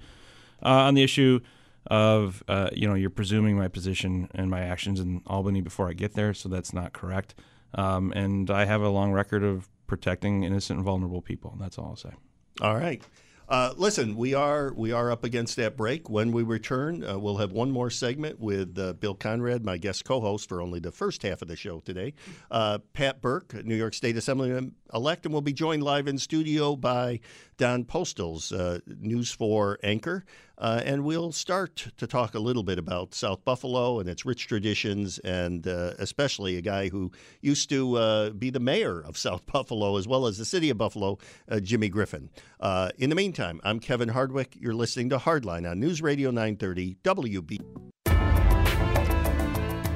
on 0.63 0.95
the 0.95 1.03
issue 1.03 1.41
of 1.87 2.43
you 2.73 2.87
know 2.87 2.95
you're 2.95 3.11
presuming 3.11 3.57
my 3.57 3.69
position 3.69 4.29
and 4.35 4.51
my 4.51 4.61
actions 4.61 5.01
in 5.01 5.23
Albany 5.27 5.61
before 5.61 5.88
I 5.88 5.93
get 5.93 6.14
there, 6.14 6.35
so 6.35 6.49
that's 6.49 6.73
not 6.73 6.93
correct. 6.93 7.35
Um, 7.75 8.12
and 8.12 8.51
I 8.51 8.64
have 8.64 8.83
a 8.83 8.88
long 8.88 9.12
record 9.12 9.43
of 9.45 9.69
protecting 9.87 10.45
innocent 10.45 10.79
and 10.79 10.85
vulnerable 10.85 11.23
people. 11.23 11.57
That's 11.61 11.79
all 11.79 11.87
I'll 11.87 11.97
say. 11.97 12.12
All 12.61 12.77
right. 12.77 13.03
Uh, 13.49 13.73
listen, 13.79 14.14
we 14.14 14.35
are 14.35 14.75
we 14.75 14.93
are 14.93 15.11
up 15.11 15.25
against 15.25 15.57
that 15.57 15.75
break. 15.75 16.11
When 16.11 16.33
we 16.33 16.43
return, 16.43 17.03
uh, 17.03 17.19
we'll 17.19 17.38
have 17.38 17.51
one 17.51 17.71
more 17.71 17.88
segment 17.88 18.38
with 18.38 18.79
uh, 18.79 18.93
Bill 18.93 19.14
Conrad, 19.14 19.64
my 19.64 19.79
guest 19.79 20.05
co-host 20.05 20.51
for 20.51 20.61
only 20.61 20.81
the 20.81 20.93
first 20.93 21.23
half 21.23 21.41
of 21.41 21.49
the 21.49 21.57
show 21.57 21.81
today. 21.81 22.12
Uh, 22.51 22.79
Pat 22.93 23.23
Burke, 23.23 23.64
New 23.64 23.75
York 23.75 23.95
State 23.95 24.19
Assemblyman 24.19 24.75
elect, 24.93 25.25
and 25.25 25.33
we'll 25.33 25.41
be 25.41 25.55
joined 25.55 25.83
live 25.83 26.09
in 26.09 26.19
studio 26.19 26.77
by 26.77 27.21
Don 27.57 27.85
Postles, 27.85 28.53
uh, 28.53 28.81
News 28.87 29.31
4 29.33 29.79
anchor. 29.83 30.27
Uh, 30.59 30.83
and 30.85 31.05
we'll 31.05 31.31
start 31.31 31.87
to 31.97 32.07
talk 32.07 32.35
a 32.35 32.38
little 32.38 32.64
bit 32.64 32.79
about 32.79 33.14
South 33.14 33.44
Buffalo 33.44 34.01
and 34.01 34.09
its 34.09 34.27
rich 34.27 34.49
traditions, 34.49 35.18
and 35.21 35.66
uh, 35.68 35.92
especially 35.99 36.57
a 36.57 36.61
guy 36.61 36.88
who 36.88 37.12
used 37.40 37.68
to 37.71 37.97
uh, 37.97 38.31
be 38.31 38.51
the 38.51 38.61
mayor 38.61 39.01
of 39.01 39.16
South 39.16 39.47
Buffalo 39.53 39.97
as 39.97 40.09
well 40.09 40.27
as 40.27 40.37
the 40.37 40.44
city 40.44 40.68
of 40.71 40.79
Buffalo, 40.79 41.18
uh, 41.49 41.61
Jimmy 41.61 41.88
Griffin. 41.88 42.29
Uh, 42.59 42.90
in 42.99 43.09
the 43.09 43.16
meantime, 43.16 43.61
I'm 43.62 43.79
Kevin 43.79 44.09
Hardwick. 44.09 44.57
You're 44.59 44.75
listening 44.75 45.11
to 45.11 45.18
Hardline 45.18 45.71
on 45.71 45.79
News 45.79 46.03
Radio 46.03 46.31
930 46.31 46.97
WB. 47.05 47.59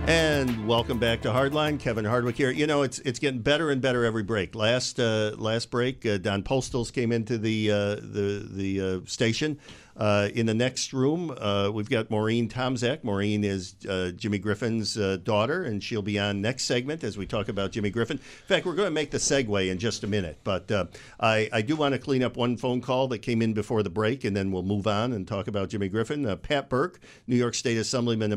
And 0.05 0.67
welcome 0.67 0.99
back 0.99 1.23
to 1.23 1.29
Hardline. 1.29 1.79
Kevin 1.79 2.05
Hardwick 2.05 2.37
here. 2.37 2.51
You 2.51 2.67
know, 2.67 2.83
it's 2.83 2.99
it's 3.01 3.21
getting 3.21 3.41
better 3.41 3.71
and 3.71 3.81
better 3.81 4.05
every 4.05 4.25
break. 4.25 4.57
Last 4.57 4.99
uh, 4.99 5.31
last 5.39 5.71
break, 5.71 6.05
uh, 6.05 6.19
Don 6.19 6.43
Postles 6.43 6.93
came 6.93 7.13
into 7.13 7.39
the 7.39 7.71
uh, 7.71 7.95
the 7.95 8.49
the 8.51 8.81
uh, 8.81 9.01
station. 9.07 9.61
Uh, 9.97 10.29
in 10.35 10.47
the 10.47 10.55
next 10.55 10.93
room, 10.93 11.35
uh, 11.39 11.71
we've 11.73 11.91
got 11.91 12.11
Maureen 12.11 12.49
Tomzak. 12.49 13.05
Maureen 13.05 13.45
is 13.45 13.75
uh, 13.89 14.11
Jimmy 14.17 14.39
Griffin's 14.39 14.97
uh, 14.97 15.19
daughter, 15.23 15.65
and 15.65 15.83
she'll 15.83 16.03
be 16.03 16.19
on 16.19 16.41
next 16.41 16.65
segment 16.65 17.05
as 17.05 17.19
we 17.19 17.27
talk 17.27 17.49
about 17.49 17.73
Jimmy 17.73 17.91
Griffin. 17.91 18.17
In 18.17 18.47
fact, 18.47 18.65
we're 18.65 18.75
going 18.75 18.87
to 18.87 18.93
make 18.93 19.11
the 19.11 19.19
segue 19.19 19.71
in 19.71 19.79
just 19.79 20.03
a 20.03 20.07
minute, 20.07 20.39
but 20.45 20.71
uh, 20.71 20.87
I, 21.21 21.49
I, 21.53 21.63
do 21.63 21.77
want 21.77 21.93
to 21.93 21.99
clean 21.99 22.23
up 22.23 22.37
one 22.37 22.57
phone 22.57 22.81
call 22.81 23.09
that 23.09 23.19
came 23.19 23.43
in 23.43 23.53
before 23.53 23.83
the 23.83 23.91
break, 23.91 24.25
and 24.25 24.35
then 24.35 24.51
we'll 24.51 24.63
move 24.63 24.87
on 24.87 25.13
and 25.13 25.29
talk 25.29 25.47
about 25.47 25.69
Jimmy 25.69 25.89
Griffin. 25.89 26.25
Uh, 26.25 26.37
Pat 26.37 26.71
Burke, 26.71 27.01
New 27.27 27.37
York 27.37 27.55
State 27.55 27.77
Assemblyman 27.77 28.33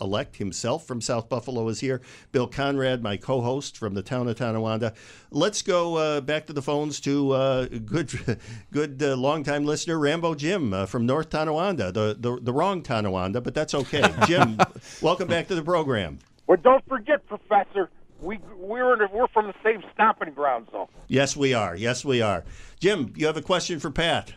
elect 0.00 0.36
himself 0.36 0.84
from 0.86 1.00
South 1.00 1.28
Buffalo, 1.28 1.68
is 1.68 1.80
here. 1.80 2.00
Bill 2.32 2.48
Conrad, 2.48 3.02
my 3.02 3.16
co 3.16 3.40
host 3.40 3.76
from 3.76 3.94
the 3.94 4.02
town 4.02 4.28
of 4.28 4.36
Tonawanda. 4.36 4.94
Let's 5.30 5.62
go 5.62 6.20
back 6.20 6.46
to 6.46 6.52
the 6.52 6.62
phones 6.62 7.00
to 7.00 7.68
good, 7.84 8.38
good 8.72 9.00
longtime 9.00 9.64
listener, 9.64 9.98
Rambo 9.98 10.34
Jim 10.34 10.86
from 10.88 11.06
North 11.06 11.30
Tonawanda, 11.30 11.92
the, 11.92 12.16
the, 12.18 12.38
the 12.40 12.52
wrong 12.52 12.82
Tonawanda, 12.82 13.40
but 13.40 13.54
that's 13.54 13.74
okay. 13.74 14.02
Jim, 14.26 14.58
welcome 15.02 15.28
back 15.28 15.48
to 15.48 15.54
the 15.54 15.62
program. 15.62 16.18
Well, 16.46 16.58
don't 16.62 16.86
forget, 16.88 17.26
Professor, 17.26 17.90
we 18.20 18.38
we're 18.56 18.94
in, 18.94 19.08
we're 19.12 19.28
from 19.28 19.46
the 19.46 19.54
same 19.62 19.82
stomping 19.94 20.32
grounds, 20.34 20.68
though. 20.72 20.88
Yes, 21.06 21.36
we 21.36 21.54
are. 21.54 21.76
Yes, 21.76 22.04
we 22.04 22.20
are. 22.20 22.44
Jim, 22.80 23.12
you 23.16 23.26
have 23.26 23.36
a 23.36 23.42
question 23.42 23.78
for 23.78 23.90
Pat. 23.90 24.32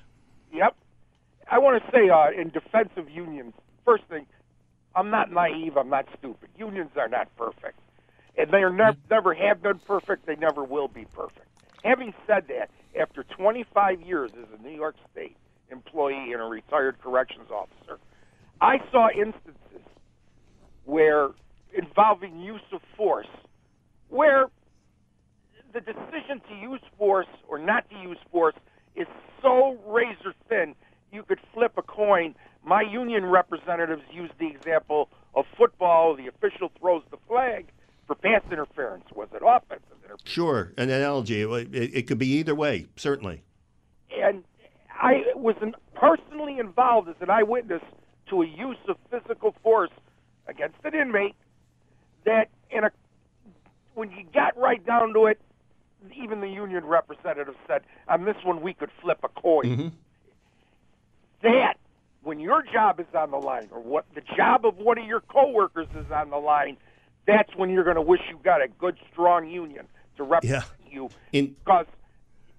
Yep. 0.53 0.75
I 1.49 1.57
want 1.57 1.83
to 1.83 1.91
say, 1.91 2.09
uh, 2.09 2.29
in 2.39 2.49
defense 2.49 2.89
of 2.97 3.09
unions, 3.09 3.53
first 3.85 4.03
thing, 4.05 4.25
I'm 4.95 5.09
not 5.09 5.31
naive. 5.31 5.77
I'm 5.77 5.89
not 5.89 6.05
stupid. 6.17 6.49
Unions 6.57 6.91
are 6.95 7.07
not 7.07 7.35
perfect, 7.37 7.79
and 8.37 8.51
they 8.51 8.57
are 8.57 8.71
ne- 8.71 8.97
never 9.09 9.33
have 9.33 9.61
been 9.61 9.79
perfect. 9.79 10.25
They 10.25 10.35
never 10.35 10.63
will 10.63 10.87
be 10.87 11.05
perfect. 11.13 11.47
Having 11.83 12.13
said 12.27 12.47
that, 12.49 12.69
after 12.99 13.23
25 13.23 14.01
years 14.01 14.31
as 14.37 14.47
a 14.57 14.61
New 14.61 14.75
York 14.75 14.95
State 15.11 15.35
employee 15.71 16.31
and 16.33 16.41
a 16.41 16.45
retired 16.45 16.99
corrections 17.01 17.49
officer. 17.49 17.99
I 18.59 18.77
saw 18.91 19.09
instances 19.09 19.55
where 20.85 21.29
involving 21.73 22.41
use 22.41 22.61
of 22.71 22.81
force, 22.97 23.27
where 24.09 24.47
the 25.73 25.79
decision 25.79 26.41
to 26.49 26.55
use 26.55 26.81
force 26.97 27.27
or 27.47 27.57
not 27.57 27.89
to 27.89 27.95
use 27.97 28.17
force 28.31 28.55
is 28.95 29.07
so 29.41 29.79
razor 29.87 30.33
thin, 30.49 30.75
you 31.11 31.23
could 31.23 31.39
flip 31.53 31.73
a 31.77 31.81
coin. 31.81 32.35
My 32.63 32.81
union 32.81 33.25
representatives 33.25 34.03
used 34.11 34.33
the 34.39 34.47
example 34.47 35.09
of 35.33 35.45
football. 35.57 36.15
The 36.15 36.27
official 36.27 36.71
throws 36.79 37.03
the 37.09 37.17
flag 37.27 37.71
for 38.05 38.15
pass 38.15 38.41
interference. 38.51 39.05
Was 39.15 39.29
it 39.33 39.41
offensive 39.45 39.97
interference? 40.03 40.21
Sure, 40.25 40.73
an 40.77 40.89
analogy. 40.89 41.41
It, 41.41 41.73
it 41.73 42.07
could 42.07 42.17
be 42.17 42.27
either 42.33 42.53
way, 42.53 42.87
certainly. 42.97 43.43
And 44.11 44.43
I 45.01 45.23
was 45.35 45.55
an, 45.61 45.75
personally 45.95 46.59
involved 46.59 47.09
as 47.09 47.15
an 47.21 47.31
eyewitness 47.31 47.81
to 48.29 48.43
a 48.43 48.45
use 48.45 48.77
of 48.87 48.97
physical 49.09 49.55
force 49.63 49.89
against 50.47 50.77
an 50.83 50.93
inmate 50.93 51.35
that 52.23 52.49
in 52.69 52.83
a 52.83 52.91
when 53.95 54.11
you 54.11 54.23
got 54.33 54.57
right 54.57 54.85
down 54.85 55.13
to 55.13 55.25
it, 55.25 55.41
even 56.15 56.39
the 56.39 56.47
union 56.47 56.85
representative 56.85 57.55
said, 57.67 57.81
on 58.07 58.23
this 58.25 58.37
one 58.43 58.61
we 58.61 58.73
could 58.73 58.91
flip 59.01 59.19
a 59.23 59.27
coin. 59.27 59.63
Mm-hmm. 59.65 59.87
That 61.41 61.77
when 62.21 62.39
your 62.39 62.63
job 62.63 62.99
is 62.99 63.07
on 63.15 63.31
the 63.31 63.37
line 63.37 63.69
or 63.71 63.81
what 63.81 64.05
the 64.13 64.21
job 64.37 64.65
of 64.65 64.77
one 64.77 64.99
of 64.99 65.05
your 65.05 65.21
coworkers 65.21 65.87
is 65.95 66.11
on 66.11 66.29
the 66.29 66.37
line, 66.37 66.77
that's 67.25 67.53
when 67.55 67.71
you're 67.71 67.83
going 67.83 67.95
to 67.95 68.01
wish 68.01 68.21
you 68.29 68.39
got 68.43 68.61
a 68.61 68.67
good 68.67 68.97
strong 69.11 69.49
union 69.49 69.87
to 70.17 70.23
represent 70.23 70.63
yeah. 70.85 70.93
you 70.93 71.09
in, 71.33 71.47
because 71.47 71.87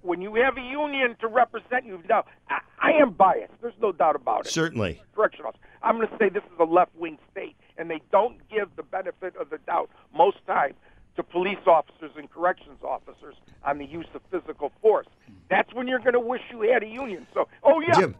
when 0.03 0.21
you 0.21 0.35
have 0.37 0.57
a 0.57 0.61
union 0.61 1.17
to 1.21 1.29
represent 1.29 1.87
you, 1.87 2.03
now 2.09 2.25
I, 2.51 2.61
I 2.81 2.93
am 2.93 3.11
biased. 3.11 3.53
There's 3.61 3.75
no 3.81 3.93
doubt 3.93 4.17
about 4.17 4.47
it. 4.47 4.53
Certainly. 4.53 5.01
Correction 5.15 5.45
officer. 5.47 5.63
I'm 5.83 5.97
going 5.97 6.09
to 6.09 6.17
say 6.19 6.29
this 6.29 6.43
is 6.45 6.59
a 6.61 6.65
left-wing 6.65 7.19
state, 7.31 7.57
and 7.79 7.91
they 7.91 8.01
don't 8.11 8.37
give 8.49 8.69
the 8.77 8.83
benefit 8.83 9.37
of 9.37 9.51
the 9.51 9.59
doubt 9.59 9.91
most 10.15 10.39
times 10.47 10.75
to 11.17 11.23
police 11.23 11.59
officers 11.67 12.11
and 12.17 12.31
corrections 12.31 12.79
officers 12.83 13.35
on 13.65 13.79
the 13.79 13.85
use 13.85 14.07
of 14.15 14.23
physical 14.31 14.73
force. 14.81 15.07
That's 15.51 15.73
when 15.75 15.87
you're 15.87 15.99
going 15.99 16.15
to 16.15 16.21
wish 16.21 16.41
you 16.51 16.63
had 16.63 16.83
a 16.83 16.87
union. 16.87 17.27
So, 17.35 17.49
oh 17.63 17.81
yeah, 17.81 17.95
Jim, 18.01 18.15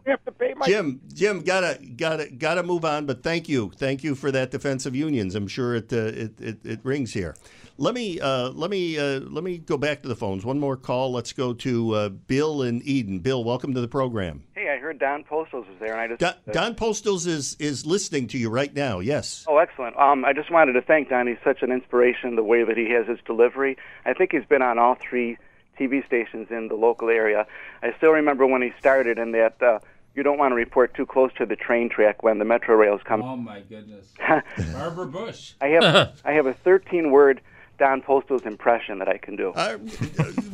I 0.63 0.69
have 0.69 0.75
to 0.75 0.83
pay 0.83 0.87
my 0.87 0.91
Jim, 0.91 1.01
Jim, 1.13 1.41
gotta 1.41 1.79
gotta 1.95 2.29
gotta 2.31 2.63
move 2.63 2.85
on. 2.85 3.05
But 3.05 3.23
thank 3.23 3.49
you, 3.49 3.71
thank 3.75 4.03
you 4.03 4.15
for 4.15 4.31
that 4.31 4.51
defense 4.51 4.85
of 4.85 4.95
unions. 4.95 5.35
I'm 5.35 5.47
sure 5.47 5.75
it 5.75 5.91
uh, 5.91 5.97
it, 5.97 6.41
it, 6.41 6.65
it 6.65 6.79
rings 6.83 7.13
here. 7.13 7.35
Let 7.77 7.95
me 7.95 8.19
uh, 8.19 8.49
let 8.49 8.69
me 8.69 8.99
uh, 8.99 9.21
let 9.21 9.43
me 9.43 9.57
go 9.57 9.77
back 9.77 10.03
to 10.03 10.07
the 10.07 10.15
phones. 10.15 10.45
One 10.45 10.59
more 10.59 10.77
call. 10.77 11.11
Let's 11.11 11.33
go 11.33 11.53
to 11.53 11.95
uh, 11.95 12.09
Bill 12.09 12.61
in 12.61 12.81
Eden. 12.83 13.19
Bill, 13.19 13.43
welcome 13.43 13.73
to 13.73 13.81
the 13.81 13.87
program. 13.87 14.43
Hey, 14.53 14.69
I 14.69 14.77
heard 14.77 14.99
Don 14.99 15.23
Postles 15.23 15.67
was 15.67 15.77
there, 15.79 15.93
and 15.93 16.01
I 16.01 16.07
just 16.07 16.19
Don, 16.19 16.33
uh, 16.47 16.51
Don 16.51 16.75
Postles 16.75 17.25
is 17.25 17.55
is 17.59 17.85
listening 17.85 18.27
to 18.27 18.37
you 18.37 18.49
right 18.49 18.73
now. 18.73 18.99
Yes. 18.99 19.43
Oh, 19.47 19.57
excellent. 19.57 19.97
Um, 19.97 20.23
I 20.23 20.33
just 20.33 20.51
wanted 20.51 20.73
to 20.73 20.83
thank 20.83 21.09
Don. 21.09 21.25
He's 21.25 21.37
such 21.43 21.63
an 21.63 21.71
inspiration, 21.71 22.35
the 22.35 22.43
way 22.43 22.63
that 22.63 22.77
he 22.77 22.91
has 22.91 23.07
his 23.07 23.19
delivery. 23.25 23.77
I 24.05 24.13
think 24.13 24.31
he's 24.31 24.45
been 24.45 24.61
on 24.61 24.77
all 24.77 24.95
three 24.95 25.37
TV 25.79 26.05
stations 26.05 26.49
in 26.51 26.67
the 26.67 26.75
local 26.75 27.09
area. 27.09 27.47
I 27.81 27.93
still 27.97 28.11
remember 28.11 28.45
when 28.45 28.61
he 28.61 28.71
started, 28.79 29.17
and 29.17 29.33
that 29.33 29.61
uh, 29.63 29.79
you 30.15 30.23
don't 30.23 30.37
want 30.37 30.51
to 30.51 30.55
report 30.55 30.93
too 30.93 31.05
close 31.05 31.31
to 31.37 31.45
the 31.45 31.55
train 31.55 31.89
track 31.89 32.23
when 32.23 32.39
the 32.39 32.45
metro 32.45 32.75
rails 32.75 33.01
come. 33.03 33.21
Oh 33.21 33.35
my 33.35 33.61
goodness. 33.61 34.07
Barbara 34.73 35.07
Bush. 35.07 35.53
I 35.61 35.67
have 35.67 36.19
I 36.25 36.33
have 36.33 36.45
a 36.45 36.53
13 36.53 37.11
word 37.11 37.41
Don 37.79 38.01
Postles 38.01 38.45
impression 38.45 38.99
that 38.99 39.07
I 39.07 39.17
can 39.17 39.35
do. 39.35 39.51
Uh, 39.51 39.77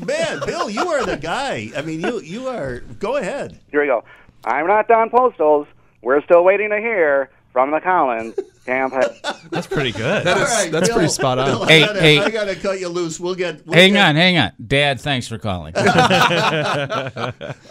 man, 0.06 0.40
Bill, 0.46 0.70
you 0.70 0.88
are 0.88 1.06
the 1.06 1.18
guy. 1.18 1.72
I 1.76 1.82
mean, 1.82 2.00
you 2.02 2.22
you 2.22 2.48
are. 2.48 2.80
Go 3.00 3.18
ahead. 3.18 3.60
Here 3.72 3.82
we 3.82 3.88
go. 3.88 4.04
I'm 4.46 4.68
not 4.68 4.88
Don 4.88 5.10
Postles. 5.10 5.68
We're 6.02 6.24
still 6.24 6.44
waiting 6.46 6.70
to 6.70 6.78
hear 6.78 7.30
from 7.52 7.72
the 7.72 7.82
Collins 7.82 8.36
campaign. 8.70 9.10
That's 9.52 9.68
pretty 9.68 9.92
good. 9.92 10.24
That 10.26 10.38
is, 10.38 10.44
All 10.44 10.50
right, 10.64 10.72
that's 10.72 10.88
Bill, 10.90 10.98
pretty 10.98 11.12
spot 11.12 11.40
on. 11.40 11.46
Bill, 11.48 11.66
Hey, 11.66 11.84
I 11.84 11.88
gotta, 11.88 12.02
hey. 12.02 12.20
I 12.20 12.30
gotta 12.30 12.56
cut 12.56 12.80
you 12.80 12.88
loose. 12.90 13.20
We'll 13.20 13.34
get. 13.36 13.66
We'll 13.66 13.76
Hang 13.78 13.94
get- 13.94 14.08
on, 14.10 14.16
hang 14.16 14.38
on. 14.38 14.52
Dad, 14.66 15.02
thanks 15.02 15.28
for 15.28 15.38
calling. 15.40 15.74
All 15.78 15.84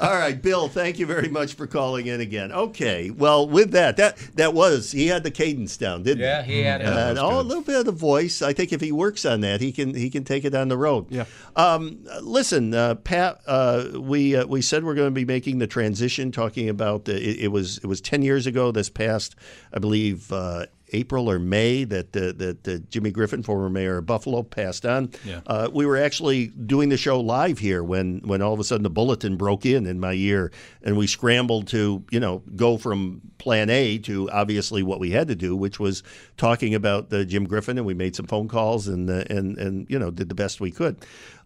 right, 0.01 0.41
Bill. 0.41 0.69
Thank 0.69 0.99
you 0.99 1.07
very 1.07 1.29
much 1.29 1.55
for 1.55 1.67
calling 1.67 2.07
in 2.09 2.21
again. 2.21 2.51
Okay. 2.53 3.11
Well, 3.11 3.49
with 3.49 3.71
that, 3.73 3.97
that 3.99 4.17
that 4.35 4.55
was 4.55 4.91
he 4.93 5.07
had 5.07 5.23
the 5.23 5.31
cadence 5.31 5.77
down, 5.77 6.03
didn't 6.03 6.21
yeah, 6.23 6.43
he? 6.43 6.53
Yeah, 6.55 6.57
he 6.59 6.65
had 6.65 6.81
it. 6.81 6.87
And 6.89 7.19
oh, 7.19 7.41
a 7.41 7.43
little 7.43 7.63
bit 7.63 7.77
of 7.77 7.85
the 7.85 7.93
voice. 7.93 8.43
I 8.43 8.53
think 8.53 8.73
if 8.73 8.81
he 8.81 8.91
works 8.93 9.25
on 9.25 9.41
that, 9.43 9.61
he 9.61 9.71
can 9.73 9.95
he 9.95 10.11
can 10.11 10.25
take 10.25 10.45
it 10.45 10.55
on 10.55 10.69
the 10.69 10.77
road. 10.77 11.07
Yeah. 11.11 11.25
Um, 11.57 12.05
listen, 12.23 12.75
uh, 12.75 12.97
Pat. 12.97 13.41
Uh, 13.47 13.89
we 13.95 14.37
uh, 14.37 14.47
we 14.47 14.63
said 14.63 14.85
we're 14.85 14.95
going 14.95 15.09
to 15.09 15.15
be 15.15 15.25
making 15.25 15.59
the 15.59 15.67
transition, 15.67 16.33
talking 16.33 16.69
about 16.69 17.05
the, 17.05 17.15
it, 17.17 17.45
it 17.45 17.49
was 17.49 17.79
it 17.79 17.87
was 17.87 18.01
ten 18.01 18.23
years 18.23 18.47
ago. 18.47 18.73
This 18.73 18.91
past, 18.91 19.37
I 19.73 19.79
believe. 19.79 20.33
Uh, 20.33 20.67
April 20.93 21.31
or 21.31 21.39
May 21.39 21.85
that 21.85 22.17
uh, 22.17 22.33
that 22.39 22.69
uh, 22.69 22.79
Jimmy 22.89 23.11
Griffin, 23.11 23.43
former 23.43 23.69
mayor 23.69 23.99
of 23.99 24.07
Buffalo, 24.07 24.43
passed 24.43 24.87
on. 24.87 25.11
Yeah. 25.25 25.41
Uh, 25.47 25.69
we 25.73 25.87
were 25.87 25.97
actually 25.97 26.49
doing 26.49 26.89
the 26.89 26.97
show 26.97 27.21
live 27.21 27.59
here 27.59 27.83
when 27.83 28.21
when 28.25 28.43
all 28.43 28.53
of 28.53 28.61
a 28.61 28.65
sudden 28.65 28.83
the 28.83 28.91
bulletin 28.91 29.37
broke 29.37 29.67
in 29.67 29.87
in 29.87 30.01
my 30.01 30.13
ear, 30.13 30.51
and 30.83 30.97
we 30.97 31.07
scrambled 31.07 31.69
to 31.69 32.05
you 32.11 32.21
know 32.21 32.43
go 32.57 32.79
from 32.79 33.21
Plan 33.39 33.71
A 33.71 33.99
to 33.99 34.31
obviously 34.31 34.83
what 34.83 35.01
we 35.01 35.11
had 35.11 35.29
to 35.29 35.37
do, 35.37 35.55
which 35.57 35.79
was 35.79 36.03
talking 36.37 36.75
about 36.75 37.13
uh, 37.13 37.25
Jim 37.25 37.45
Griffin, 37.45 37.79
and 37.79 37.87
we 37.87 37.95
made 37.95 38.17
some 38.17 38.27
phone 38.27 38.49
calls 38.49 38.89
and 38.89 39.09
uh, 39.09 39.25
and 39.31 39.59
and 39.59 39.87
you 39.89 39.99
know 39.99 40.11
did 40.11 40.29
the 40.29 40.35
best 40.35 40.61
we 40.61 40.71
could. 40.71 40.97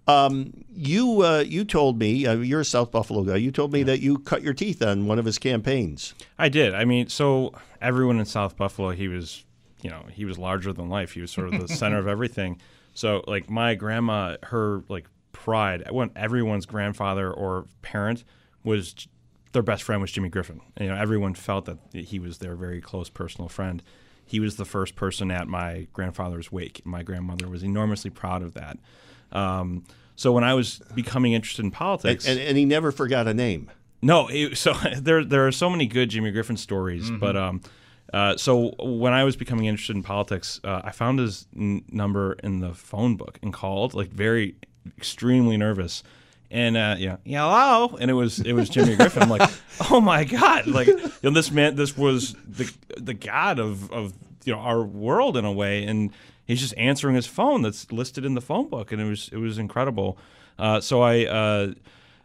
Um, 0.09 0.65
you 0.75 1.23
uh, 1.23 1.45
you 1.47 1.65
told 1.65 1.99
me 1.99 2.27
uh, 2.27 2.35
you're 2.35 2.61
a 2.61 2.65
South 2.65 2.91
Buffalo 2.91 3.23
guy. 3.23 3.37
You 3.37 3.53
told 3.53 3.73
me 3.73 3.83
that 3.85 4.01
you 4.01 4.19
cut 4.19 4.43
your 4.43 4.55
teeth 4.55 4.83
on 4.83 5.07
one 5.07 5.19
of 5.19 5.25
his 5.25 5.39
campaigns. 5.39 6.15
I 6.39 6.49
did. 6.49 6.75
I 6.75 6.85
mean, 6.85 7.09
so 7.09 7.53
everyone 7.81 8.19
in 8.19 8.25
South 8.25 8.57
Buffalo, 8.57 8.91
he 8.91 9.07
was, 9.07 9.45
you 9.81 9.91
know, 9.91 10.05
he 10.11 10.25
was 10.25 10.39
larger 10.39 10.73
than 10.73 10.89
life. 10.89 11.13
He 11.13 11.21
was 11.21 11.31
sort 11.31 11.53
of 11.55 11.61
the 11.61 11.69
center 11.75 11.99
of 11.99 12.09
everything. 12.09 12.61
So, 12.95 13.23
like, 13.27 13.49
my 13.49 13.75
grandma, 13.75 14.37
her 14.45 14.83
like 14.89 15.07
pride, 15.31 15.85
when 15.91 16.11
everyone's 16.17 16.67
grandfather 16.67 17.33
or 17.33 17.67
parent 17.83 18.25
was 18.65 19.07
their 19.53 19.63
best 19.63 19.83
friend 19.83 20.01
was 20.01 20.11
Jimmy 20.11 20.29
Griffin. 20.31 20.61
You 20.81 20.89
know, 20.89 20.97
everyone 20.97 21.35
felt 21.35 21.67
that 21.67 21.79
he 21.93 22.19
was 22.19 22.39
their 22.39 22.57
very 22.57 22.81
close 22.81 23.09
personal 23.09 23.49
friend. 23.49 23.83
He 24.25 24.41
was 24.41 24.57
the 24.57 24.65
first 24.65 24.97
person 24.97 25.31
at 25.31 25.47
my 25.47 25.89
grandfather's 25.93 26.51
wake. 26.51 26.85
My 26.85 27.03
grandmother 27.03 27.49
was 27.49 27.63
enormously 27.63 28.11
proud 28.11 28.43
of 28.43 28.55
that. 28.55 28.79
Um, 29.33 29.85
so 30.17 30.33
when 30.33 30.45
I 30.45 30.55
was 30.55 30.81
becoming 30.95 31.33
interested 31.33 31.65
in 31.65 31.71
politics, 31.71 32.27
and, 32.27 32.39
and 32.39 32.57
he 32.57 32.65
never 32.65 32.93
forgot 32.93 33.27
a 33.27 33.35
name. 33.35 33.71
no, 34.03 34.29
it, 34.29 34.57
so 34.57 34.73
there 35.01 35.25
there 35.25 35.47
are 35.47 35.53
so 35.53 35.69
many 35.71 35.87
good 35.87 36.11
Jimmy 36.11 36.31
Griffin 36.31 36.57
stories, 36.57 37.11
but 37.11 37.37
um, 37.37 37.61
uh, 38.13 38.37
so 38.37 38.75
when 38.79 39.13
I 39.13 39.25
was 39.25 39.37
becoming 39.37 39.65
interested 39.67 39.97
in 39.97 40.03
politics, 40.03 40.61
uh, 40.65 40.83
I 40.85 40.91
found 40.91 41.19
his 41.19 41.47
n- 41.57 41.83
number 41.89 42.35
in 42.43 42.61
the 42.61 42.75
phone 42.75 43.17
book 43.17 43.39
and 43.43 43.53
called, 43.53 43.95
like 43.95 44.11
very 44.11 44.55
extremely 44.99 45.57
nervous, 45.57 46.03
and 46.51 46.77
uh, 46.77 46.97
yeah, 46.99 47.17
yeah, 47.25 47.41
hello, 47.41 47.97
and 47.97 48.11
it 48.11 48.15
was 48.15 48.39
it 48.41 48.53
was 48.53 48.69
Jimmy 48.69 48.97
Griffin. 48.97 49.23
I'm 49.23 49.31
like, 49.31 49.51
oh 49.91 50.01
my 50.01 50.25
god, 50.25 50.67
like 50.67 50.89
you 50.89 51.11
know, 51.23 51.31
this 51.31 51.51
man, 51.51 51.75
this 51.77 51.97
was 51.97 52.37
the 52.47 52.71
the 52.99 53.15
god 53.15 53.59
of 53.59 53.91
of 53.91 54.13
you 54.45 54.53
know 54.53 54.59
our 54.61 54.83
world 54.83 55.37
in 55.37 55.45
a 55.47 55.53
way, 55.53 55.85
and 55.85 56.11
he's 56.45 56.61
just 56.61 56.75
answering 56.77 57.15
his 57.15 57.27
phone 57.27 57.63
that's 57.63 57.91
listed 57.93 58.25
in 58.25 58.35
the 58.35 58.41
phone 58.41 58.69
book, 58.69 58.93
and 58.93 59.01
it 59.01 59.07
was 59.07 59.29
it 59.33 59.39
was 59.39 59.59
incredible. 59.59 60.19
Uh, 60.59 60.81
so 60.81 61.03
I. 61.03 61.25
Uh, 61.25 61.73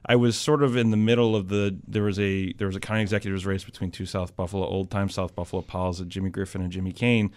I 0.10 0.16
was 0.16 0.38
sort 0.38 0.64
of 0.64 0.78
in 0.78 0.92
the 0.92 0.98
middle 0.98 1.36
of 1.36 1.50
the 1.50 1.76
there 1.86 2.04
was 2.04 2.18
a 2.18 2.54
there 2.54 2.68
was 2.68 2.78
a 2.78 2.80
county 2.80 3.02
executives 3.02 3.46
race 3.46 3.66
between 3.66 3.92
two 3.92 4.06
South 4.06 4.38
Buffalo 4.38 4.66
old 4.66 4.90
time 4.90 5.10
South 5.10 5.36
Buffalo 5.36 5.62
pals, 5.62 6.00
Jimmy 6.02 6.30
Griffin 6.30 6.62
and 6.62 6.72
Jimmy 6.72 6.94
Keane, 6.94 7.32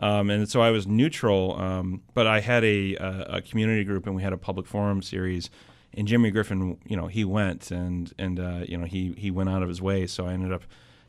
um, 0.00 0.28
and 0.30 0.48
so 0.48 0.60
I 0.60 0.70
was 0.70 0.88
neutral. 0.88 1.56
Um, 1.60 2.02
but 2.14 2.26
I 2.26 2.40
had 2.40 2.64
a, 2.64 2.96
a 2.96 3.26
a 3.36 3.42
community 3.42 3.84
group 3.84 4.06
and 4.06 4.16
we 4.16 4.22
had 4.22 4.32
a 4.32 4.36
public 4.36 4.66
forum 4.66 5.02
series, 5.02 5.50
and 5.94 6.08
Jimmy 6.08 6.30
Griffin, 6.32 6.78
you 6.84 6.96
know, 6.96 7.06
he 7.06 7.24
went 7.24 7.70
and 7.70 8.12
and 8.18 8.40
uh, 8.40 8.64
you 8.66 8.76
know 8.76 8.86
he 8.86 9.14
he 9.16 9.30
went 9.30 9.48
out 9.48 9.62
of 9.62 9.68
his 9.68 9.80
way. 9.80 10.06
So 10.08 10.26
I 10.26 10.32
ended 10.32 10.52
up 10.52 10.62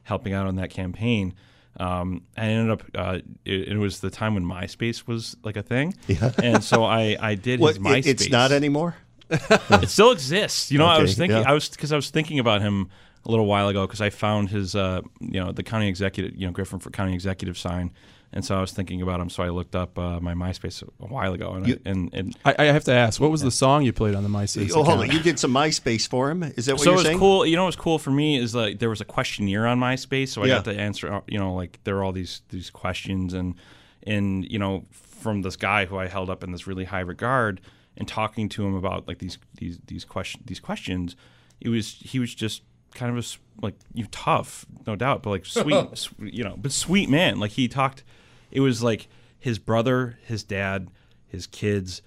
helping 0.04 0.34
out 0.34 0.46
on 0.46 0.56
that 0.58 0.70
campaign. 0.70 1.34
Um, 1.80 2.24
I 2.36 2.46
ended 2.48 2.72
up. 2.72 2.84
Uh, 2.96 3.20
it, 3.46 3.68
it 3.70 3.78
was 3.78 4.00
the 4.00 4.10
time 4.10 4.34
when 4.34 4.44
MySpace 4.46 5.06
was 5.08 5.38
like 5.44 5.58
a 5.58 5.64
thing, 5.64 5.94
yeah. 6.08 6.32
and 6.44 6.64
so 6.64 6.84
I 6.84 7.16
I 7.20 7.36
did 7.36 7.60
What, 7.60 7.76
his 7.76 7.84
MySpace. 7.84 7.98
it- 8.00 8.08
it's 8.08 8.30
not 8.30 8.52
anymore. 8.52 8.96
It 9.30 9.90
still 9.90 10.12
exists. 10.12 10.72
You 10.72 10.78
know, 10.80 10.86
I 10.86 11.00
was 11.02 11.16
thinking, 11.18 11.38
yeah. 11.38 11.50
I 11.50 11.54
was 11.54 11.68
because 11.70 11.92
I 11.92 11.96
was 11.98 12.10
thinking 12.10 12.40
about 12.40 12.62
him 12.62 12.90
a 13.26 13.30
little 13.30 13.46
while 13.46 13.68
ago 13.68 13.86
because 13.86 14.00
I 14.00 14.10
found 14.10 14.50
his, 14.50 14.74
uh, 14.74 15.02
you 15.20 15.40
know, 15.44 15.52
the 15.52 15.64
county 15.64 15.90
executive, 15.90 16.34
you 16.36 16.46
know, 16.48 16.54
Griffin 16.54 16.80
for 16.80 16.92
county 16.92 17.14
executive 17.14 17.58
sign, 17.58 17.92
and 18.34 18.44
so 18.46 18.58
I 18.58 18.62
was 18.62 18.72
thinking 18.72 19.02
about 19.02 19.20
him. 19.20 19.30
So 19.30 19.42
I 19.44 19.50
looked 19.50 19.76
up 19.76 19.98
uh, 19.98 20.20
my 20.20 20.34
MySpace 20.34 20.84
a 20.84 21.06
while 21.06 21.34
ago, 21.34 21.54
and 21.54 21.68
You- 21.68 21.80
I, 21.86 21.90
and, 21.90 22.14
and 22.14 22.38
I, 22.46 22.56
I 22.60 22.64
have 22.66 22.84
to 22.86 22.94
ask, 22.94 23.20
what 23.22 23.32
was 23.32 23.42
the 23.42 23.52
song 23.52 23.84
you 23.84 23.94
played 23.94 24.16
on 24.16 24.24
the 24.24 24.30
MySpace? 24.30 24.72
Oh, 24.76 24.84
hold 24.84 25.00
on. 25.00 25.12
You 25.12 25.20
did 25.22 25.40
some 25.40 25.52
MySpace 25.54 26.08
for 26.08 26.30
him. 26.30 26.44
Is 26.44 26.66
that 26.66 26.74
what 26.76 26.82
so 26.84 26.84
it 26.84 26.86
you're 26.86 26.94
was 26.96 27.04
saying? 27.06 27.20
cool. 27.20 27.46
You 27.46 27.56
know, 27.56 27.64
what 27.64 27.68
was 27.68 27.76
cool 27.78 28.00
for 28.00 28.12
me 28.12 28.38
is 28.38 28.54
like 28.54 28.80
there 28.80 28.90
was 28.90 29.02
a 29.02 29.06
questionnaire 29.06 29.66
on 29.66 29.80
MySpace, 29.80 30.30
so 30.30 30.44
I 30.44 30.48
Yeah. 30.48 30.56
got 30.56 30.66
to 30.66 30.80
answer. 30.80 31.12
uh, 31.14 31.22
You 31.28 31.40
know, 31.40 31.54
like 31.56 31.80
there 31.84 31.96
were 31.96 32.04
all 32.04 32.12
these 32.12 32.42
these 32.50 32.70
questions, 32.70 33.34
and 33.34 33.56
and 34.04 34.50
you 34.50 34.60
know, 34.60 34.84
from 34.92 35.42
this 35.42 35.56
guy 35.56 35.86
who 35.86 35.98
I 35.98 36.08
held 36.08 36.30
up 36.30 36.44
in 36.44 36.52
this 36.52 36.68
really 36.68 36.86
high 36.86 37.00
regard, 37.02 37.62
and 37.98 38.08
talking 38.08 38.50
to 38.50 38.66
him 38.66 38.76
about 38.76 39.08
like 39.08 39.20
these 39.20 39.38
these 39.56 39.80
these 39.88 40.06
question 40.06 40.42
these 40.46 40.60
questions, 40.60 41.16
it 41.62 41.70
was 41.70 41.98
he 42.04 42.20
was 42.20 42.36
just 42.36 42.62
kind 42.94 43.10
of 43.12 43.16
a 43.18 43.20
s- 43.20 43.38
like 43.62 43.76
you 43.94 44.06
tough, 44.12 44.66
no 44.86 44.96
doubt, 44.96 45.24
but 45.24 45.30
like 45.32 45.46
sweet, 45.46 45.86
sw- 45.98 46.12
you 46.20 46.44
know, 46.44 46.56
but 46.58 46.72
sweet 46.72 47.10
man. 47.10 47.40
Like 47.40 47.52
he 47.52 47.68
talked, 47.68 48.04
it 48.52 48.60
was 48.62 48.82
like 48.84 49.08
his 49.40 49.60
brother, 49.60 50.18
his 50.26 50.44
dad, 50.44 50.90
his 51.28 51.48
kids, 51.48 52.02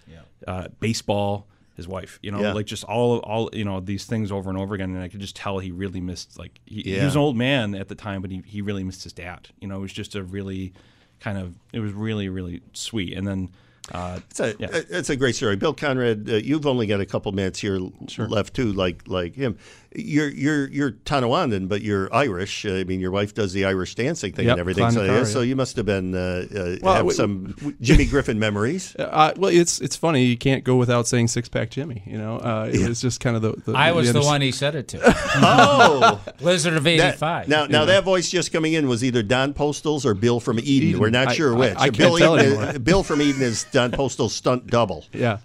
uh, 0.47 0.69
baseball, 0.81 1.47
his 1.77 1.87
wife. 1.89 2.19
You 2.23 2.31
know, 2.33 2.41
Yeah. 2.41 2.53
like 2.53 2.67
just 2.67 2.85
all 2.85 3.19
all 3.21 3.51
you 3.53 3.65
know 3.65 3.81
these 3.81 4.05
things 4.07 4.31
over 4.33 4.51
and 4.51 4.59
over 4.59 4.75
again, 4.75 4.91
and 4.95 5.03
I 5.03 5.09
could 5.09 5.21
just 5.21 5.37
tell 5.37 5.59
he 5.59 5.71
really 5.71 6.01
missed 6.01 6.39
like 6.39 6.61
he, 6.67 6.83
he 6.83 7.05
was 7.05 7.15
an 7.15 7.21
old 7.21 7.37
man 7.37 7.75
at 7.75 7.89
the 7.89 7.95
time, 7.95 8.23
but 8.23 8.31
he 8.31 8.43
he 8.47 8.61
really 8.63 8.85
missed 8.85 9.05
his 9.05 9.13
dad. 9.13 9.49
You 9.61 9.69
know, 9.69 9.77
it 9.79 9.81
was 9.83 9.93
just 9.93 10.15
a 10.15 10.23
really 10.23 10.73
kind 11.21 11.39
of 11.39 11.55
it 11.73 11.81
was 11.81 11.93
really 11.93 12.29
really 12.29 12.63
sweet, 12.73 13.17
and 13.17 13.27
then. 13.27 13.51
Uh, 13.93 14.21
It's 14.31 14.41
a, 14.41 14.55
Yeah. 14.59 14.69
it's 14.73 15.11
a 15.11 15.17
great 15.17 15.35
story. 15.37 15.57
Bill 15.57 15.75
Conrad, 15.75 16.29
uh, 16.29 16.35
you've 16.37 16.67
only 16.67 16.87
got 16.87 17.01
a 17.01 17.07
couple 17.07 17.33
minutes 17.33 17.59
here 17.61 17.79
left 18.19 18.55
too, 18.55 18.73
like 18.73 19.03
like 19.07 19.35
him. 19.35 19.57
You're 19.93 20.29
you're 20.29 20.69
you're 20.69 20.93
Tonawondan, 20.93 21.69
but 21.69 21.83
you're 21.83 22.09
Irish. 22.15 22.65
Uh, 22.65 22.75
I 22.75 22.85
mean, 22.85 23.01
your 23.01 23.11
wife 23.11 23.35
does 23.35 23.53
the 23.53 23.65
Irish 23.65 23.97
dancing 23.97 24.33
thing 24.33 24.47
Yep, 24.47 24.53
and 24.53 24.61
everything. 24.61 24.89
So, 24.93 25.03
yeah, 25.03 25.13
yeah. 25.19 25.25
so 25.25 25.41
you 25.41 25.57
must 25.57 25.75
have 25.77 25.85
been 25.87 26.15
uh, 26.15 26.47
uh, 26.55 26.77
Well, 26.81 26.95
have 26.95 27.07
we- 27.07 27.13
some 27.15 27.57
Jimmy 27.81 28.05
Griffin 28.05 28.39
memories. 28.39 28.95
Uh, 28.97 29.33
well, 29.37 29.51
it's 29.51 29.81
it's 29.81 29.97
funny. 29.97 30.27
You 30.27 30.37
can't 30.39 30.63
go 30.63 30.77
without 30.77 31.09
saying 31.09 31.27
six 31.27 31.49
pack 31.49 31.71
Jimmy. 31.71 32.05
You 32.07 32.19
know, 32.19 32.37
uh, 32.37 32.71
it 32.73 32.89
was 32.89 33.01
just 33.01 33.19
kind 33.19 33.35
of 33.35 33.43
the. 33.43 33.55
the 33.67 33.77
I 33.77 33.91
was 33.91 34.13
the 34.13 34.21
one 34.23 34.41
he 34.43 34.53
said 34.53 34.77
it 34.77 34.87
to. 34.89 35.01
Oh, 35.43 36.21
Blizzard 36.39 36.75
of 36.75 36.85
that- 36.85 37.15
'85. 37.15 37.49
now 37.49 37.67
now 37.67 37.85
that 37.87 38.05
voice 38.05 38.31
just 38.31 38.53
coming 38.53 38.75
in 38.75 38.87
was 38.89 39.03
either 39.03 39.23
Don 39.25 39.55
Postles 39.55 40.05
or 40.07 40.15
Bill 40.15 40.39
from 40.39 40.61
Eden. 40.61 40.71
Eden. 40.91 41.01
We're 41.01 41.11
not 41.11 41.29
I- 41.29 41.35
sure 41.35 41.55
I- 41.55 41.59
which. 41.59 41.75
I 41.77 41.85
can't 41.87 41.97
Bill, 41.97 42.17
tell 42.19 42.39
Eden- 42.41 42.83
Bill 42.83 43.03
from 43.03 43.21
Eden 43.23 43.43
is 43.43 43.65
Don 43.81 43.91
Postle's 43.93 44.35
stunt 44.35 44.67
double. 44.67 45.07
Yeah. 45.13 45.39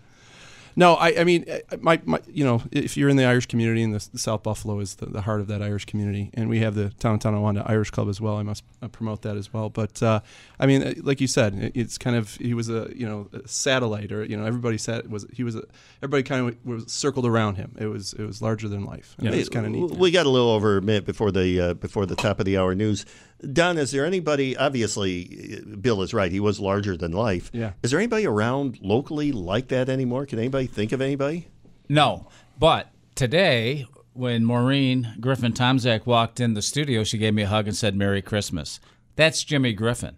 No, 0.77 0.95
I, 0.95 1.19
I 1.19 1.23
mean, 1.23 1.45
uh, 1.49 1.77
my, 1.79 2.01
my, 2.03 2.19
you 2.27 2.43
know, 2.43 2.61
if 2.71 2.97
you're 2.97 3.07
in 3.07 3.15
the 3.15 3.23
Irish 3.23 3.45
community, 3.45 3.81
and 3.81 3.93
the, 3.93 4.05
the 4.11 4.19
South 4.19 4.43
Buffalo 4.43 4.79
is 4.79 4.95
the, 4.95 5.05
the 5.05 5.21
heart 5.21 5.39
of 5.39 5.47
that 5.47 5.61
Irish 5.61 5.85
community, 5.85 6.31
and 6.33 6.49
we 6.49 6.59
have 6.59 6.75
the 6.75 6.89
Town 6.99 7.17
Tonawanda 7.17 7.63
Irish 7.65 7.91
Club 7.91 8.09
as 8.09 8.19
well. 8.19 8.35
I 8.35 8.43
must 8.43 8.63
uh, 8.81 8.89
promote 8.89 9.21
that 9.21 9.37
as 9.37 9.53
well. 9.53 9.69
But 9.69 10.03
uh, 10.03 10.19
I 10.59 10.65
mean, 10.65 10.83
uh, 10.83 10.93
like 11.01 11.21
you 11.21 11.27
said, 11.27 11.53
it, 11.55 11.71
it's 11.75 11.97
kind 11.97 12.15
of 12.17 12.35
he 12.35 12.53
was 12.53 12.69
a 12.69 12.91
you 12.93 13.07
know 13.07 13.29
a 13.31 13.47
satellite, 13.47 14.11
or 14.11 14.25
you 14.25 14.35
know 14.35 14.45
everybody 14.45 14.77
said 14.77 15.09
was 15.09 15.25
he 15.31 15.43
was 15.43 15.55
a, 15.55 15.63
everybody 16.03 16.23
kind 16.23 16.49
of 16.49 16.65
was 16.65 16.91
circled 16.91 17.25
around 17.25 17.55
him. 17.55 17.73
It 17.79 17.87
was 17.87 18.11
it 18.13 18.23
was 18.25 18.41
larger 18.41 18.67
than 18.67 18.83
life. 18.83 19.15
And 19.17 19.27
Yeah. 19.27 19.33
it 19.33 19.37
was 19.37 19.49
kind 19.49 19.65
of 19.65 19.71
neat. 19.71 19.91
We 19.91 20.11
got 20.11 20.25
a 20.25 20.29
little 20.29 20.49
over 20.49 20.77
a 20.77 20.81
minute 20.81 21.05
before 21.05 21.31
the 21.31 21.59
uh, 21.61 21.73
before 21.75 22.05
the 22.05 22.15
top 22.17 22.39
of 22.39 22.45
the 22.45 22.57
hour 22.57 22.75
news. 22.75 23.05
Don, 23.53 23.77
is 23.77 23.91
there 23.91 24.05
anybody? 24.05 24.55
Obviously, 24.57 25.57
uh, 25.61 25.75
Bill 25.75 26.01
is 26.01 26.13
right. 26.13 26.31
He 26.31 26.39
was 26.39 26.59
larger 26.59 26.95
than 26.97 27.11
life. 27.11 27.49
Yeah. 27.53 27.73
Is 27.83 27.91
there 27.91 27.99
anybody 27.99 28.25
around 28.25 28.79
locally 28.81 29.31
like 29.31 29.67
that 29.69 29.89
anymore? 29.89 30.25
Can 30.25 30.39
anybody 30.39 30.64
think 30.67 30.91
of 30.91 31.01
anybody? 31.01 31.47
No, 31.89 32.27
but 32.59 32.89
today 33.15 33.87
when 34.13 34.45
Maureen 34.45 35.15
Griffin 35.19 35.53
Tomzak 35.53 36.05
walked 36.05 36.39
in 36.39 36.53
the 36.53 36.61
studio, 36.61 37.03
she 37.03 37.17
gave 37.17 37.33
me 37.33 37.43
a 37.43 37.47
hug 37.47 37.67
and 37.67 37.75
said 37.75 37.95
"Merry 37.95 38.21
Christmas." 38.21 38.79
That's 39.15 39.43
Jimmy 39.43 39.73
Griffin. 39.73 40.15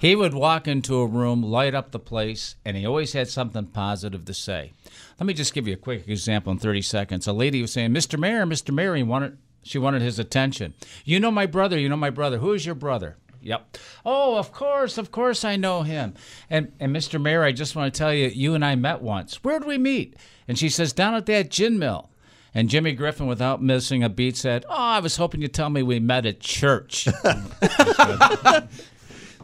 He 0.00 0.16
would 0.16 0.34
walk 0.34 0.66
into 0.66 0.96
a 0.96 1.06
room, 1.06 1.42
light 1.42 1.74
up 1.74 1.90
the 1.90 1.98
place, 1.98 2.56
and 2.64 2.76
he 2.76 2.86
always 2.86 3.12
had 3.12 3.28
something 3.28 3.66
positive 3.66 4.24
to 4.24 4.34
say. 4.34 4.72
Let 5.20 5.26
me 5.26 5.34
just 5.34 5.54
give 5.54 5.68
you 5.68 5.74
a 5.74 5.76
quick 5.76 6.08
example 6.08 6.52
in 6.52 6.58
30 6.58 6.82
seconds. 6.82 7.26
A 7.26 7.32
lady 7.32 7.60
was 7.60 7.72
saying, 7.72 7.92
"Mr. 7.92 8.18
Mayor, 8.18 8.44
Mr. 8.46 8.72
Mayor," 8.74 8.96
he 8.96 9.02
wanted 9.02 9.38
she 9.62 9.78
wanted 9.78 10.02
his 10.02 10.18
attention. 10.18 10.74
You 11.04 11.20
know 11.20 11.30
my 11.30 11.46
brother. 11.46 11.78
You 11.78 11.88
know 11.88 11.96
my 11.96 12.10
brother. 12.10 12.38
Who 12.38 12.52
is 12.52 12.64
your 12.64 12.74
brother? 12.74 13.16
Yep. 13.48 13.78
Oh, 14.04 14.36
of 14.36 14.52
course, 14.52 14.98
of 14.98 15.10
course, 15.10 15.44
I 15.44 15.56
know 15.56 15.82
him. 15.82 16.14
And 16.50 16.72
and 16.78 16.94
Mr. 16.94 17.20
Mayor, 17.20 17.42
I 17.42 17.52
just 17.52 17.74
want 17.74 17.92
to 17.92 17.98
tell 17.98 18.12
you, 18.12 18.28
you 18.28 18.54
and 18.54 18.64
I 18.64 18.74
met 18.74 19.00
once. 19.02 19.42
Where'd 19.42 19.64
we 19.64 19.78
meet? 19.78 20.16
And 20.46 20.58
she 20.58 20.68
says, 20.68 20.92
down 20.92 21.14
at 21.14 21.26
that 21.26 21.50
gin 21.50 21.78
mill. 21.78 22.10
And 22.54 22.70
Jimmy 22.70 22.92
Griffin, 22.92 23.26
without 23.26 23.62
missing 23.62 24.02
a 24.02 24.08
beat, 24.08 24.36
said, 24.36 24.64
"Oh, 24.68 24.74
I 24.74 25.00
was 25.00 25.16
hoping 25.16 25.42
you'd 25.42 25.52
tell 25.52 25.68
me 25.68 25.82
we 25.82 26.00
met 26.00 26.24
at 26.26 26.40
church." 26.40 27.06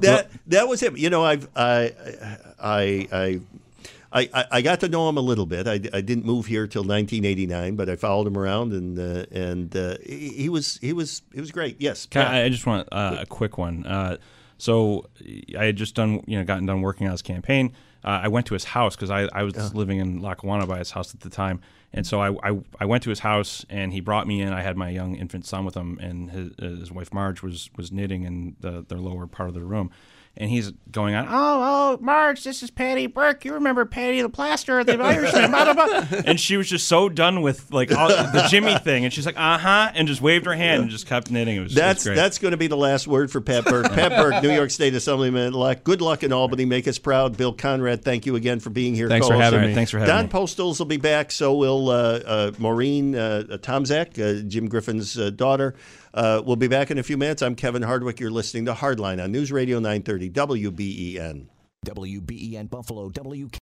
That 0.00 0.28
that 0.48 0.68
was 0.68 0.82
him. 0.82 0.96
You 0.96 1.10
know, 1.10 1.24
I've 1.24 1.48
I 1.54 1.92
I 2.60 3.08
I. 3.12 3.40
I, 4.14 4.28
I- 4.32 4.44
I 4.52 4.62
got 4.62 4.80
to 4.80 4.88
know 4.88 5.08
him 5.08 5.16
a 5.18 5.20
little 5.20 5.44
bit. 5.46 5.66
I, 5.66 5.72
I 5.92 6.00
didn't 6.00 6.24
move 6.24 6.46
here 6.46 6.66
till 6.66 6.82
1989, 6.82 7.74
but 7.76 7.90
I 7.90 7.96
followed 7.96 8.26
him 8.28 8.38
around, 8.38 8.72
and 8.72 8.98
uh, 8.98 9.26
and 9.32 9.76
uh, 9.76 9.96
he, 10.06 10.28
he 10.28 10.48
was 10.48 10.78
he 10.80 10.92
was 10.92 11.22
he 11.34 11.40
was 11.40 11.50
great. 11.50 11.76
Yes, 11.80 12.06
Can 12.06 12.26
I, 12.26 12.44
I 12.44 12.48
just 12.48 12.64
want 12.66 12.88
uh, 12.92 13.16
a 13.20 13.26
quick 13.26 13.58
one. 13.58 13.84
Uh, 13.84 14.16
so 14.56 15.06
I 15.58 15.64
had 15.64 15.76
just 15.76 15.94
done, 15.96 16.22
you 16.26 16.38
know, 16.38 16.44
gotten 16.44 16.64
done 16.66 16.80
working 16.80 17.06
on 17.08 17.12
his 17.12 17.22
campaign. 17.22 17.72
Uh, 18.04 18.20
I 18.24 18.28
went 18.28 18.46
to 18.46 18.54
his 18.54 18.64
house 18.64 18.94
because 18.94 19.10
I, 19.10 19.28
I 19.32 19.42
was 19.42 19.54
living 19.74 19.98
in 19.98 20.20
Lackawanna 20.20 20.66
by 20.66 20.78
his 20.78 20.90
house 20.92 21.12
at 21.14 21.20
the 21.20 21.30
time, 21.30 21.60
and 21.92 22.06
so 22.06 22.20
I, 22.20 22.50
I, 22.50 22.58
I 22.80 22.84
went 22.84 23.02
to 23.04 23.10
his 23.10 23.20
house 23.20 23.64
and 23.70 23.92
he 23.94 24.00
brought 24.00 24.26
me 24.26 24.42
in. 24.42 24.52
I 24.52 24.60
had 24.62 24.76
my 24.76 24.90
young 24.90 25.16
infant 25.16 25.46
son 25.46 25.64
with 25.64 25.74
him, 25.74 25.98
and 26.00 26.30
his, 26.30 26.52
his 26.58 26.92
wife 26.92 27.12
Marge 27.12 27.42
was 27.42 27.70
was 27.76 27.90
knitting 27.90 28.22
in 28.24 28.56
the, 28.60 28.84
the 28.86 28.96
lower 28.96 29.26
part 29.26 29.48
of 29.48 29.54
the 29.54 29.62
room. 29.64 29.90
And 30.36 30.50
he's 30.50 30.72
going 30.90 31.14
on, 31.14 31.28
oh, 31.28 31.30
oh, 31.32 31.98
Marge, 32.00 32.42
this 32.42 32.64
is 32.64 32.70
Patty 32.70 33.06
Burke. 33.06 33.44
You 33.44 33.54
remember 33.54 33.84
Patty 33.84 34.20
the 34.20 34.28
Plaster, 34.28 34.82
the 34.82 35.00
Irishman, 35.00 35.52
blah, 35.52 35.72
blah, 35.72 35.74
blah. 35.74 36.20
And 36.26 36.40
she 36.40 36.56
was 36.56 36.68
just 36.68 36.88
so 36.88 37.08
done 37.08 37.40
with 37.40 37.70
like 37.72 37.92
all, 37.92 38.08
the 38.08 38.46
Jimmy 38.50 38.76
thing. 38.78 39.04
And 39.04 39.12
she's 39.12 39.26
like, 39.26 39.38
uh 39.38 39.58
huh, 39.58 39.92
and 39.94 40.08
just 40.08 40.20
waved 40.20 40.46
her 40.46 40.54
hand 40.54 40.82
and 40.82 40.90
just 40.90 41.06
kept 41.06 41.30
knitting. 41.30 41.54
It 41.54 41.60
was, 41.60 41.70
it 41.70 41.74
was 41.74 41.76
That's 41.76 42.04
great. 42.04 42.16
that's 42.16 42.38
going 42.38 42.50
to 42.50 42.56
be 42.56 42.66
the 42.66 42.76
last 42.76 43.06
word 43.06 43.30
for 43.30 43.40
Pat 43.40 43.64
Burke. 43.64 43.92
Pat 43.92 44.10
Burke, 44.10 44.42
New 44.42 44.50
York 44.52 44.72
State 44.72 44.94
Assemblyman 44.94 45.54
elect. 45.54 45.84
Good 45.84 46.00
luck 46.00 46.24
in 46.24 46.32
Albany. 46.32 46.64
Make 46.64 46.88
us 46.88 46.98
proud. 46.98 47.36
Bill 47.36 47.52
Conrad, 47.52 48.02
thank 48.02 48.26
you 48.26 48.34
again 48.34 48.58
for 48.58 48.70
being 48.70 48.96
here. 48.96 49.08
Thanks 49.08 49.28
for 49.28 49.34
having 49.34 49.60
me. 49.60 49.72
thanks 49.74 49.92
for 49.92 50.00
having 50.00 50.12
Don 50.12 50.24
me. 50.24 50.30
Postles 50.30 50.80
will 50.80 50.86
be 50.86 50.96
back. 50.96 51.30
So 51.30 51.54
will 51.54 51.90
uh, 51.90 51.94
uh, 51.94 52.52
Maureen 52.58 53.14
uh, 53.14 53.44
Tomzak, 53.62 54.18
uh, 54.18 54.42
Jim 54.48 54.68
Griffin's 54.68 55.16
uh, 55.16 55.30
daughter. 55.30 55.76
Uh, 56.14 56.40
we'll 56.46 56.54
be 56.54 56.68
back 56.68 56.92
in 56.92 56.98
a 56.98 57.02
few 57.02 57.16
minutes. 57.16 57.42
I'm 57.42 57.56
Kevin 57.56 57.82
Hardwick. 57.82 58.20
You're 58.20 58.30
listening 58.30 58.66
to 58.66 58.72
Hardline 58.72 59.22
on 59.22 59.32
News 59.32 59.50
Radio 59.50 59.80
930 59.80 60.30
WBEN. 60.30 61.46
WBEN 61.84 62.70
Buffalo, 62.70 63.08
WK. 63.10 63.58